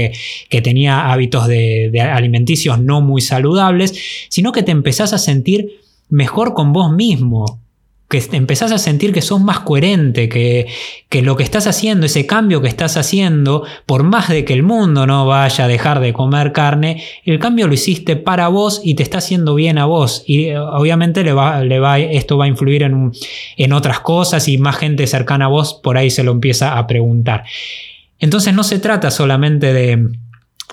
que, 0.49 0.63
tenía 0.63 1.13
hábitos 1.13 1.47
de, 1.47 1.91
de, 1.93 2.01
alimenticios 2.01 2.79
no 2.81 3.01
muy 3.01 3.21
saludables, 3.21 3.95
sino 4.29 4.53
que 4.53 4.63
te 4.63 4.71
empezás 4.71 5.13
a 5.13 5.19
sentir 5.19 5.81
mejor 6.09 6.55
con 6.55 6.73
vos 6.73 6.93
mismo, 6.93 7.61
que 8.15 8.37
empezás 8.37 8.71
a 8.73 8.79
sentir 8.79 9.13
que 9.13 9.23
sos 9.23 9.41
más 9.41 9.61
coherente, 9.61 10.29
que, 10.29 10.67
que, 11.09 11.23
lo 11.23 11.37
que 11.37 11.43
estás 11.43 11.67
haciendo, 11.67 12.07
ese 12.07 12.27
cambio 12.27 12.63
que 12.63 12.69
estás 12.69 12.97
haciendo, 12.97 13.65
por 13.87 14.05
más 14.05 14.29
de 14.29 14.45
que 14.45 14.53
el 14.53 14.63
mundo 14.63 15.07
no 15.07 15.27
vaya 15.27 15.65
a 15.65 15.69
dejar 15.69 16.01
de 16.01 16.13
comer 16.13 16.53
carne, 16.53 17.03
el 17.25 17.39
cambio 17.39 17.67
lo 17.67 17.75
hiciste 17.75 18.17
para 18.17 18.49
vos 18.49 18.81
y 18.85 18.95
te 18.95 19.03
está 19.03 19.19
haciendo 19.19 19.55
bien 19.55 19.79
a 19.79 19.87
vos. 19.87 20.23
Y 20.27 20.47
eh, 20.47 20.59
obviamente 20.59 21.25
le 21.25 21.33
va, 21.33 21.63
le 21.63 21.81
va, 21.81 21.99
esto 21.99 22.39
va 22.39 22.45
a 22.45 22.49
influir 22.49 22.85
en, 22.85 23.13
en 23.57 23.73
otras 23.73 24.01
cosas 24.01 24.47
y 24.49 24.59
más 24.59 24.77
gente 24.77 25.07
cercana 25.07 25.47
a 25.47 25.49
vos 25.49 25.75
por 25.75 25.99
ahí 25.99 26.11
se 26.11 26.23
lo 26.23 26.33
empieza 26.33 26.79
a 26.79 26.87
preguntar. 26.87 27.45
Entonces 28.21 28.55
no 28.55 28.63
se 28.63 28.79
trata 28.79 29.11
solamente 29.11 29.73
de 29.73 30.09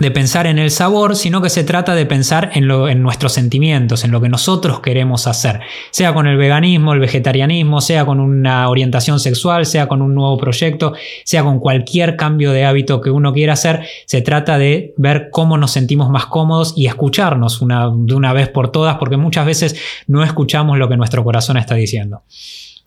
de 0.01 0.11
pensar 0.11 0.47
en 0.47 0.59
el 0.59 0.71
sabor, 0.71 1.15
sino 1.15 1.41
que 1.41 1.49
se 1.49 1.63
trata 1.63 1.95
de 1.95 2.05
pensar 2.05 2.51
en, 2.53 2.67
lo, 2.67 2.89
en 2.89 3.01
nuestros 3.01 3.33
sentimientos, 3.33 4.03
en 4.03 4.11
lo 4.11 4.19
que 4.19 4.29
nosotros 4.29 4.79
queremos 4.79 5.27
hacer, 5.27 5.61
sea 5.91 6.13
con 6.13 6.27
el 6.27 6.37
veganismo, 6.37 6.93
el 6.93 6.99
vegetarianismo, 6.99 7.81
sea 7.81 8.05
con 8.05 8.19
una 8.19 8.67
orientación 8.67 9.19
sexual, 9.19 9.65
sea 9.65 9.87
con 9.87 10.01
un 10.01 10.15
nuevo 10.15 10.37
proyecto, 10.37 10.93
sea 11.23 11.43
con 11.43 11.59
cualquier 11.59 12.15
cambio 12.15 12.51
de 12.51 12.65
hábito 12.65 12.99
que 12.99 13.11
uno 13.11 13.31
quiera 13.31 13.53
hacer, 13.53 13.85
se 14.05 14.21
trata 14.21 14.57
de 14.57 14.93
ver 14.97 15.29
cómo 15.31 15.57
nos 15.57 15.71
sentimos 15.71 16.09
más 16.09 16.25
cómodos 16.25 16.73
y 16.75 16.87
escucharnos 16.87 17.61
una, 17.61 17.89
de 17.93 18.15
una 18.15 18.33
vez 18.33 18.49
por 18.49 18.71
todas, 18.71 18.97
porque 18.97 19.17
muchas 19.17 19.45
veces 19.45 19.75
no 20.07 20.23
escuchamos 20.23 20.77
lo 20.77 20.89
que 20.89 20.97
nuestro 20.97 21.23
corazón 21.23 21.57
está 21.57 21.75
diciendo. 21.75 22.23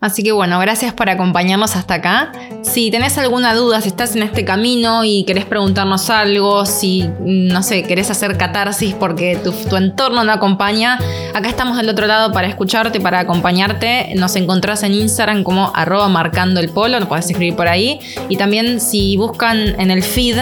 Así 0.01 0.23
que 0.23 0.33
bueno, 0.33 0.59
gracias 0.59 0.93
por 0.93 1.09
acompañarnos 1.09 1.75
hasta 1.75 1.95
acá. 1.95 2.31
Si 2.61 2.91
tenés 2.91 3.17
alguna 3.17 3.55
duda, 3.55 3.81
si 3.81 3.87
estás 3.87 4.15
en 4.15 4.23
este 4.23 4.43
camino 4.43 5.03
y 5.03 5.23
querés 5.23 5.45
preguntarnos 5.45 6.09
algo, 6.09 6.65
si, 6.65 7.09
no 7.21 7.63
sé, 7.63 7.83
querés 7.83 8.11
hacer 8.11 8.37
catarsis 8.37 8.93
porque 8.93 9.37
tu, 9.37 9.75
entorno 9.75 10.23
no 10.23 10.31
acompaña, 10.31 10.99
acá 11.33 11.47
estamos 11.47 11.77
del 11.77 11.89
otro 11.89 12.07
lado 12.07 12.33
para 12.33 12.47
escucharte, 12.47 12.99
para 12.99 13.19
acompañarte. 13.19 14.13
Nos 14.15 14.35
encontrás 14.35 14.83
en 14.83 14.93
Instagram 14.93 15.43
como 15.43 15.71
arroba 15.73 16.09
marcando 16.09 16.59
el 16.59 16.69
polo, 16.69 16.99
lo 16.99 17.07
podés 17.07 17.29
escribir 17.29 17.55
por 17.55 17.67
ahí. 17.67 17.99
Y 18.29 18.37
también 18.37 18.81
si 18.81 19.17
buscan 19.17 19.79
en 19.79 19.91
el 19.91 20.03
feed 20.03 20.37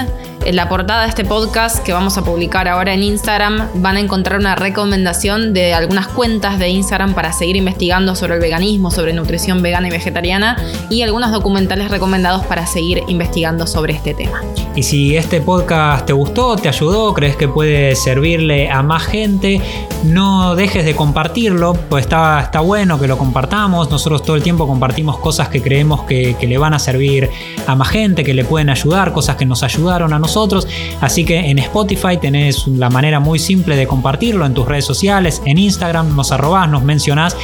en 0.46 0.56
la 0.56 0.68
portada 0.68 1.04
de 1.04 1.10
este 1.10 1.26
podcast 1.26 1.84
que 1.84 1.94
vamos 1.94 2.18
a 2.18 2.24
publicar 2.24 2.68
ahora 2.68 2.94
en 2.94 3.04
Instagram 3.04 3.70
van 3.76 3.98
a 3.98 4.00
encontrar 4.00 4.40
una 4.40 4.56
recomendación 4.56 5.54
de 5.54 5.74
algunas 5.74 6.08
cuentas 6.08 6.60
de 6.60 6.70
Instagram 6.70 7.14
para 7.14 7.32
seguir 7.32 7.56
investigando 7.56 8.16
sobre 8.16 8.36
el 8.36 8.42
veganismo, 8.42 8.92
sobre 8.92 9.14
nutrición 9.14 9.62
vegana 9.62 9.88
y 9.88 9.92
vegetariana 9.92 10.58
y 10.90 11.02
algunos 11.02 11.32
documentales 11.32 11.90
recomendados 11.90 12.46
para 12.46 12.66
seguir 12.66 13.04
investigando 13.08 13.68
sobre 13.68 13.94
este 13.94 14.14
tema. 14.14 14.42
Y 14.76 14.84
si 14.84 15.16
este 15.16 15.40
podcast 15.40 16.06
te 16.06 16.14
gustó, 16.14 16.56
te 16.56 16.68
ayudó, 16.68 17.14
crees 17.14 17.36
que 17.36 17.48
puede 17.48 17.96
servirle 17.96 18.70
a 18.70 18.82
más 18.82 19.04
gente, 19.04 19.62
no 20.04 20.56
dejes 20.56 20.84
de 20.84 20.96
compartirlo, 20.96 21.74
pues 21.90 22.06
está, 22.06 22.42
está 22.42 22.60
bueno 22.60 23.00
que 23.00 23.08
lo 23.08 23.18
compartamos. 23.18 23.92
Nosotros 23.92 24.24
todo 24.24 24.36
el 24.36 24.44
tiempo 24.44 24.68
compartimos 24.68 25.20
cosas 25.20 25.50
que 25.50 25.62
creemos 25.62 26.04
que, 26.04 26.36
que 26.40 26.48
le 26.48 26.58
van 26.58 26.74
a 26.74 26.80
servir 26.80 27.30
a 27.68 27.76
más 27.76 27.90
gente, 27.90 28.24
que 28.24 28.34
le 28.34 28.46
pueden 28.46 28.70
ayudar, 28.70 29.14
cosas 29.14 29.36
que 29.36 29.46
nos 29.46 29.62
ayudaron 29.64 30.12
a 30.12 30.20
nosotros 30.34 30.68
Así 31.00 31.26
que 31.26 31.38
en 31.52 31.60
Spotify 31.60 32.18
tenés 32.20 32.66
la 32.68 32.90
manera 32.90 33.20
muy 33.20 33.38
simple 33.38 33.76
de 33.76 33.86
compartirlo 33.86 34.46
en 34.46 34.54
tus 34.54 34.68
redes 34.68 34.86
sociales, 34.86 35.42
en 35.46 35.58
Instagram 35.58 36.16
nos 36.16 36.32
arrobás, 36.32 36.70
nos 36.70 36.84
mencionás 36.84 37.36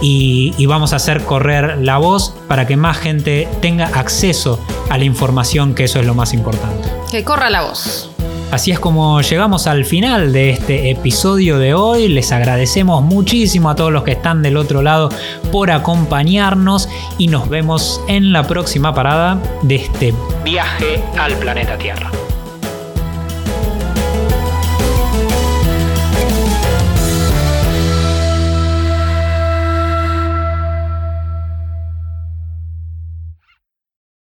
y, 0.00 0.54
y 0.56 0.66
vamos 0.66 0.92
a 0.92 0.96
hacer 0.96 1.22
correr 1.24 1.78
la 1.78 1.98
voz 1.98 2.34
para 2.48 2.66
que 2.66 2.76
más 2.76 2.96
gente 2.96 3.48
tenga 3.60 3.86
acceso 3.86 4.58
a 4.90 4.98
la 4.98 5.04
información, 5.04 5.74
que 5.74 5.84
eso 5.84 6.00
es 6.00 6.06
lo 6.06 6.14
más 6.14 6.32
importante. 6.32 6.88
Que 7.10 7.22
corra 7.22 7.50
la 7.50 7.62
voz. 7.62 8.10
Así 8.50 8.70
es 8.70 8.78
como 8.78 9.20
llegamos 9.22 9.66
al 9.66 9.84
final 9.84 10.32
de 10.32 10.50
este 10.50 10.90
episodio 10.90 11.58
de 11.58 11.74
hoy. 11.74 12.08
Les 12.08 12.32
agradecemos 12.32 13.02
muchísimo 13.02 13.70
a 13.70 13.76
todos 13.76 13.92
los 13.92 14.02
que 14.04 14.12
están 14.12 14.42
del 14.42 14.56
otro 14.56 14.82
lado 14.82 15.08
por 15.50 15.70
acompañarnos 15.70 16.88
y 17.16 17.28
nos 17.28 17.48
vemos 17.48 18.00
en 18.08 18.32
la 18.32 18.46
próxima 18.46 18.94
parada 18.94 19.38
de 19.62 19.76
este 19.76 20.14
viaje 20.44 21.02
al 21.18 21.34
planeta 21.36 21.78
Tierra. 21.78 22.10